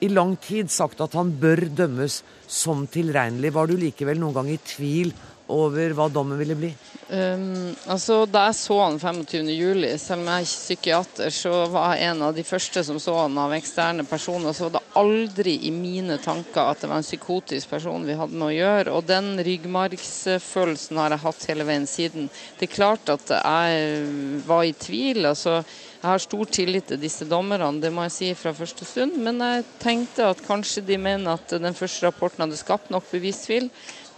i 0.00 0.08
lang 0.08 0.36
tid 0.36 0.70
sagt 0.70 1.00
at 1.02 1.16
han 1.18 1.32
bør 1.40 1.66
dømmes 1.74 2.22
som 2.46 2.86
tilregnelig. 2.90 3.52
Var 3.54 3.66
du 3.66 3.76
likevel 3.80 4.20
noen 4.20 4.36
gang 4.36 4.52
i 4.52 4.60
tvil 4.62 5.12
over 5.48 5.94
hva 5.96 6.08
dommen 6.12 6.38
ville 6.38 6.56
bli? 6.58 6.70
Um, 7.08 7.72
altså, 7.88 8.20
Da 8.28 8.44
jeg 8.48 8.58
så 8.58 8.76
han 8.82 8.98
25.07, 9.00 9.96
selv 9.96 10.20
om 10.20 10.28
jeg 10.28 10.44
er 10.44 10.50
psykiater, 10.50 11.32
så 11.32 11.52
var 11.72 11.96
jeg 11.96 12.10
en 12.10 12.22
av 12.28 12.36
de 12.36 12.44
første 12.44 12.84
som 12.84 13.00
så 13.00 13.16
han 13.22 13.38
av 13.40 13.54
eksterne 13.56 14.04
personer. 14.08 14.52
Så 14.52 14.68
var 14.68 14.76
det 14.76 14.84
aldri 15.00 15.56
i 15.68 15.72
mine 15.72 16.18
tanker 16.22 16.68
at 16.68 16.84
det 16.84 16.92
var 16.92 17.00
en 17.00 17.06
psykotisk 17.06 17.72
person 17.72 18.06
vi 18.06 18.16
hadde 18.18 18.36
med 18.36 18.50
å 18.50 18.54
gjøre. 18.54 18.96
Og 18.96 19.08
den 19.08 19.34
ryggmargsfølelsen 19.48 21.00
har 21.00 21.16
jeg 21.16 21.24
hatt 21.24 21.50
hele 21.50 21.68
veien 21.68 21.88
siden. 21.88 22.28
Det 22.58 22.68
er 22.68 22.76
klart 22.76 23.14
at 23.14 23.38
jeg 23.38 24.42
var 24.46 24.66
i 24.68 24.76
tvil. 24.76 25.24
altså 25.32 25.62
jeg 25.98 26.06
har 26.06 26.22
stor 26.22 26.50
tillit 26.54 26.86
til 26.86 27.00
disse 27.02 27.26
dommerne, 27.26 27.72
det 27.82 27.90
må 27.90 28.04
jeg 28.06 28.14
si 28.14 28.28
fra 28.38 28.52
første 28.54 28.86
stund. 28.86 29.16
Men 29.18 29.42
jeg 29.42 29.64
tenkte 29.82 30.28
at 30.30 30.44
kanskje 30.46 30.84
de 30.86 30.98
mener 31.00 31.34
at 31.34 31.56
den 31.58 31.74
første 31.74 32.06
rapporten 32.06 32.44
hadde 32.44 32.60
skapt 32.60 32.92
nok 32.94 33.08
bevistvil. 33.10 33.66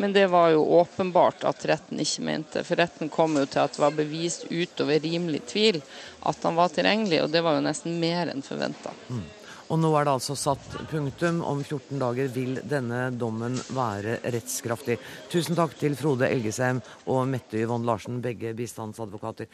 Men 0.00 0.12
det 0.12 0.26
var 0.32 0.50
jo 0.52 0.60
åpenbart 0.76 1.44
at 1.48 1.64
retten 1.68 2.00
ikke 2.00 2.24
mente. 2.24 2.64
For 2.68 2.80
retten 2.80 3.08
kom 3.12 3.36
jo 3.40 3.46
til 3.48 3.64
at 3.64 3.76
det 3.76 3.84
var 3.84 3.96
bevist 3.96 4.46
utover 4.52 5.00
rimelig 5.00 5.42
tvil 5.48 5.80
at 6.28 6.44
han 6.44 6.56
var 6.56 6.72
tilgjengelig, 6.72 7.22
og 7.24 7.32
det 7.32 7.44
var 7.44 7.56
jo 7.56 7.64
nesten 7.64 7.96
mer 8.00 8.32
enn 8.32 8.44
forventa. 8.44 8.92
Mm. 9.08 9.26
Og 9.70 9.78
nå 9.78 9.90
er 9.94 10.06
det 10.06 10.14
altså 10.16 10.34
satt 10.34 10.72
punktum. 10.90 11.44
Om 11.46 11.60
14 11.62 12.00
dager 12.00 12.32
vil 12.34 12.56
denne 12.66 13.06
dommen 13.14 13.54
være 13.72 14.18
rettskraftig. 14.34 14.98
Tusen 15.30 15.56
takk 15.56 15.76
til 15.78 15.94
Frode 15.96 16.28
Elgesheim 16.28 16.82
og 17.06 17.22
Mette 17.30 17.60
Yvonne 17.62 17.86
Larsen, 17.86 18.18
begge 18.24 18.50
bistandsadvokater. 18.58 19.46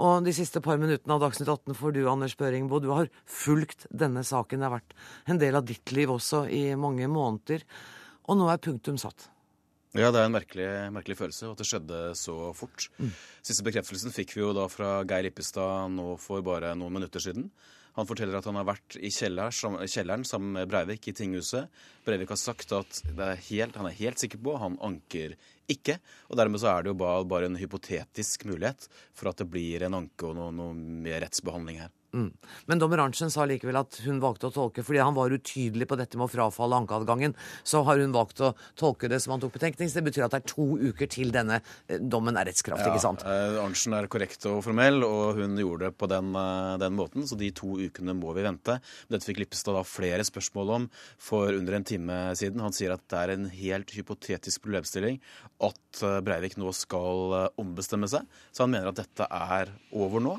Og 0.00 0.24
de 0.24 0.32
siste 0.32 0.62
par 0.64 0.80
minuttene 0.80 1.16
av 1.16 1.20
Dagsnytt 1.20 1.50
18 1.50 1.76
får 1.76 1.96
du, 1.96 2.00
Anders 2.08 2.36
Børingbo. 2.40 2.80
Du 2.80 2.88
har 2.94 3.10
fulgt 3.28 3.84
denne 3.90 4.24
saken. 4.24 4.62
Det 4.62 4.68
har 4.68 4.78
vært 4.78 4.96
en 5.28 5.40
del 5.42 5.58
av 5.58 5.66
ditt 5.68 5.92
liv 5.92 6.12
også 6.14 6.46
i 6.48 6.64
mange 6.80 7.08
måneder. 7.12 7.66
Og 8.30 8.38
nå 8.40 8.48
er 8.48 8.62
punktum 8.62 8.96
satt. 9.00 9.28
Ja, 9.92 10.08
det 10.08 10.22
er 10.22 10.30
en 10.30 10.32
merkelig, 10.32 10.68
merkelig 10.94 11.18
følelse 11.18 11.50
at 11.52 11.60
det 11.60 11.68
skjedde 11.68 12.00
så 12.16 12.36
fort. 12.56 12.88
Mm. 12.96 13.10
Siste 13.44 13.64
bekreftelsen 13.66 14.14
fikk 14.14 14.32
vi 14.32 14.40
jo 14.40 14.54
da 14.56 14.64
fra 14.72 15.02
Geir 15.04 15.28
Ippestad 15.28 15.92
nå 15.92 16.14
for 16.22 16.40
bare 16.46 16.72
noen 16.78 16.96
minutter 16.96 17.20
siden. 17.20 17.50
Han 17.98 18.08
forteller 18.08 18.38
at 18.38 18.46
han 18.48 18.56
har 18.56 18.68
vært 18.68 18.96
i 18.96 19.10
kjelleren 19.12 20.24
sammen 20.24 20.54
med 20.56 20.70
Breivik 20.70 21.10
i 21.10 21.16
tinghuset. 21.16 21.68
Breivik 22.06 22.32
har 22.32 22.40
sagt 22.40 22.72
at 22.76 23.02
er 23.12 23.42
helt, 23.50 23.76
han 23.76 23.88
er 23.88 23.98
helt 23.98 24.22
sikker 24.22 24.40
på 24.40 24.56
han 24.60 24.78
anker 24.84 25.36
ikke. 25.72 25.98
Og 26.30 26.38
dermed 26.40 26.62
så 26.62 26.72
er 26.72 26.84
det 26.84 26.92
jo 26.94 27.00
bare, 27.02 27.26
bare 27.28 27.50
en 27.50 27.60
hypotetisk 27.60 28.46
mulighet 28.48 28.88
for 29.12 29.30
at 29.30 29.42
det 29.42 29.50
blir 29.52 29.84
en 29.84 30.00
anke 30.02 30.28
og 30.28 30.38
noe, 30.38 30.54
noe 30.56 30.76
mer 30.76 31.20
rettsbehandling 31.26 31.82
her. 31.84 31.92
Mm. 32.12 32.28
Men 32.68 32.80
dommer 32.80 33.00
Arntzen 33.00 33.30
sa 33.32 33.46
likevel 33.48 33.78
at 33.80 33.96
hun 34.04 34.18
valgte 34.20 34.50
å 34.50 34.52
tolke 34.52 34.82
fordi 34.84 35.00
han 35.00 35.14
var 35.16 35.32
utydelig 35.32 35.86
på 35.88 35.96
dette 35.96 36.18
med 36.20 36.26
å 36.26 36.32
frafalle 36.32 36.82
ankeadgangen. 36.82 37.32
Så 37.64 37.80
har 37.86 38.02
hun 38.02 38.12
valgt 38.12 38.42
å 38.44 38.52
tolke 38.78 39.08
det 39.08 39.22
som 39.24 39.32
han 39.32 39.40
tok 39.40 39.54
betenkning. 39.56 39.88
Så 39.88 40.00
det 40.00 40.10
betyr 40.10 40.26
at 40.26 40.34
det 40.34 40.42
er 40.42 40.52
to 40.52 40.66
uker 40.76 41.08
til 41.12 41.32
denne 41.32 41.62
eh, 41.62 41.96
dommen 41.96 42.36
er 42.36 42.50
rettskraftig, 42.50 42.90
ja, 42.90 42.92
ikke 42.92 43.04
sant? 43.06 43.24
Ja, 43.24 43.62
Arntzen 43.64 43.96
er 43.96 44.10
korrekt 44.12 44.44
og 44.50 44.60
formell, 44.66 45.00
og 45.06 45.40
hun 45.40 45.56
gjorde 45.60 45.88
det 45.88 45.96
på 45.96 46.10
den, 46.12 46.30
eh, 46.36 46.74
den, 46.84 46.98
måten. 47.00 47.24
Så 47.28 47.40
de 47.40 47.48
to 47.56 47.78
ukene 47.80 48.16
må 48.18 48.36
vi 48.36 48.44
vente. 48.44 48.76
Dette 49.08 49.28
fikk 49.30 49.40
Lippestad 49.46 49.78
da 49.78 49.84
flere 49.88 50.28
spørsmål 50.28 50.76
om 50.76 50.88
for 51.16 51.56
under 51.56 51.80
en 51.80 51.88
time 51.88 52.20
siden. 52.38 52.60
Han 52.60 52.76
sier 52.76 52.92
at 52.92 53.08
det 53.08 53.24
er 53.24 53.36
en 53.38 53.48
helt 53.56 53.96
hypotetisk 53.96 54.66
problemstilling 54.66 55.20
at 55.64 56.04
Breivik 56.26 56.58
nå 56.60 56.72
skal 56.76 57.52
ombestemme 57.60 58.08
seg. 58.10 58.28
Så 58.52 58.66
han 58.66 58.72
mener 58.74 58.92
at 58.92 59.00
dette 59.00 59.28
er 59.32 59.72
over 59.96 60.20
nå 60.20 60.36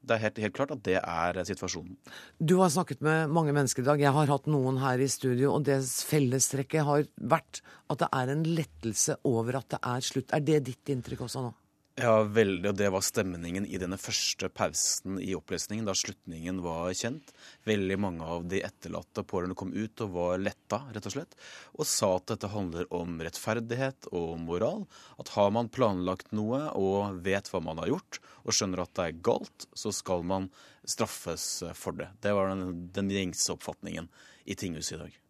det 0.00 0.16
er 0.16 0.22
helt, 0.24 0.38
helt, 0.40 0.54
klart 0.56 0.72
at 0.74 0.82
det 0.86 0.96
er 0.98 1.38
situasjonen. 1.44 1.96
Du 2.40 2.56
har 2.62 2.72
snakket 2.72 3.02
med 3.04 3.32
mange 3.36 3.52
mennesker 3.56 3.84
i 3.84 3.88
dag. 3.90 4.00
Jeg 4.00 4.14
har 4.16 4.32
hatt 4.32 4.48
noen 4.50 4.80
her 4.80 5.02
i 5.02 5.08
studio, 5.12 5.52
og 5.54 5.66
det 5.68 5.80
fellestrekket 6.08 6.86
har 6.88 7.08
vært 7.20 7.60
at 7.92 8.00
det 8.00 8.08
er 8.16 8.32
en 8.32 8.44
lettelse 8.48 9.18
over 9.28 9.60
at 9.60 9.68
det 9.74 9.82
er 9.92 10.06
slutt. 10.06 10.32
Er 10.32 10.44
det 10.46 10.62
ditt 10.70 10.92
inntrykk 10.94 11.26
også 11.28 11.44
nå? 11.44 11.52
Ja, 12.00 12.22
veldig. 12.24 12.70
Og 12.70 12.76
det 12.78 12.88
var 12.94 13.02
stemningen 13.04 13.66
i 13.68 13.78
denne 13.80 13.98
første 14.00 14.48
pausen 14.48 15.18
i 15.20 15.34
opplesningen, 15.36 15.84
da 15.84 15.92
slutningen 15.96 16.62
var 16.64 16.94
kjent. 16.96 17.32
Veldig 17.68 17.98
mange 18.00 18.24
av 18.24 18.46
de 18.48 18.62
etterlatte 18.64 19.24
pårørende 19.28 19.58
kom 19.58 19.74
ut 19.74 20.04
og 20.06 20.14
var 20.14 20.40
letta, 20.40 20.80
rett 20.94 21.08
og 21.10 21.16
slett. 21.16 21.36
Og 21.76 21.88
sa 21.88 22.14
at 22.16 22.30
dette 22.32 22.52
handler 22.54 22.88
om 22.96 23.20
rettferdighet 23.20 24.08
og 24.16 24.38
moral. 24.46 24.86
At 25.20 25.34
har 25.36 25.52
man 25.56 25.68
planlagt 25.72 26.32
noe 26.36 26.62
og 26.78 27.20
vet 27.26 27.52
hva 27.52 27.60
man 27.68 27.82
har 27.82 27.92
gjort, 27.92 28.20
og 28.46 28.56
skjønner 28.56 28.84
at 28.86 28.94
det 28.96 29.08
er 29.08 29.24
galt, 29.30 29.68
så 29.76 29.92
skal 29.92 30.24
man 30.24 30.48
straffes 30.88 31.50
for 31.76 32.00
det. 32.00 32.08
Det 32.24 32.32
var 32.36 32.54
den, 32.54 32.86
den 32.94 33.12
gjengse 33.12 33.52
oppfatningen 33.58 34.08
i 34.48 34.56
tinghuset 34.56 34.96
i 34.96 35.02
dag. 35.04 35.20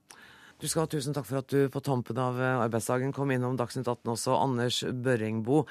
Du 0.60 0.68
skal 0.68 0.84
ha 0.84 0.90
tusen 0.92 1.14
takk 1.16 1.24
for 1.24 1.40
at 1.40 1.48
du 1.48 1.70
på 1.72 1.80
tampen 1.80 2.18
av 2.20 2.36
eh, 2.36 2.58
arbeidsdagen 2.66 3.14
kom 3.16 3.30
innom 3.32 3.56
Dagsnytt 3.56 3.88
18 3.88 4.12
også, 4.12 4.34
Anders 4.36 4.82
Børringbo. 4.84 5.62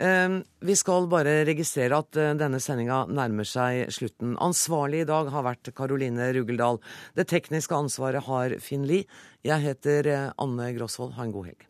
Ehm, 0.00 0.40
vi 0.64 0.76
skal 0.78 1.08
bare 1.12 1.42
registrere 1.44 2.00
at 2.00 2.16
eh, 2.16 2.32
denne 2.40 2.60
sendinga 2.64 3.02
nærmer 3.12 3.44
seg 3.48 3.92
slutten. 3.92 4.38
Ansvarlig 4.40 5.04
i 5.04 5.10
dag 5.12 5.28
har 5.34 5.44
vært 5.44 5.68
Karoline 5.76 6.30
Rugeldal. 6.32 6.80
Det 7.18 7.28
tekniske 7.28 7.76
ansvaret 7.76 8.24
har 8.24 8.56
Finn 8.64 8.88
Lie. 8.88 9.04
Jeg 9.44 9.66
heter 9.68 10.12
eh, 10.14 10.28
Anne 10.40 10.72
Grosvold. 10.78 11.18
Ha 11.20 11.28
en 11.28 11.36
god 11.36 11.52
helg. 11.52 11.68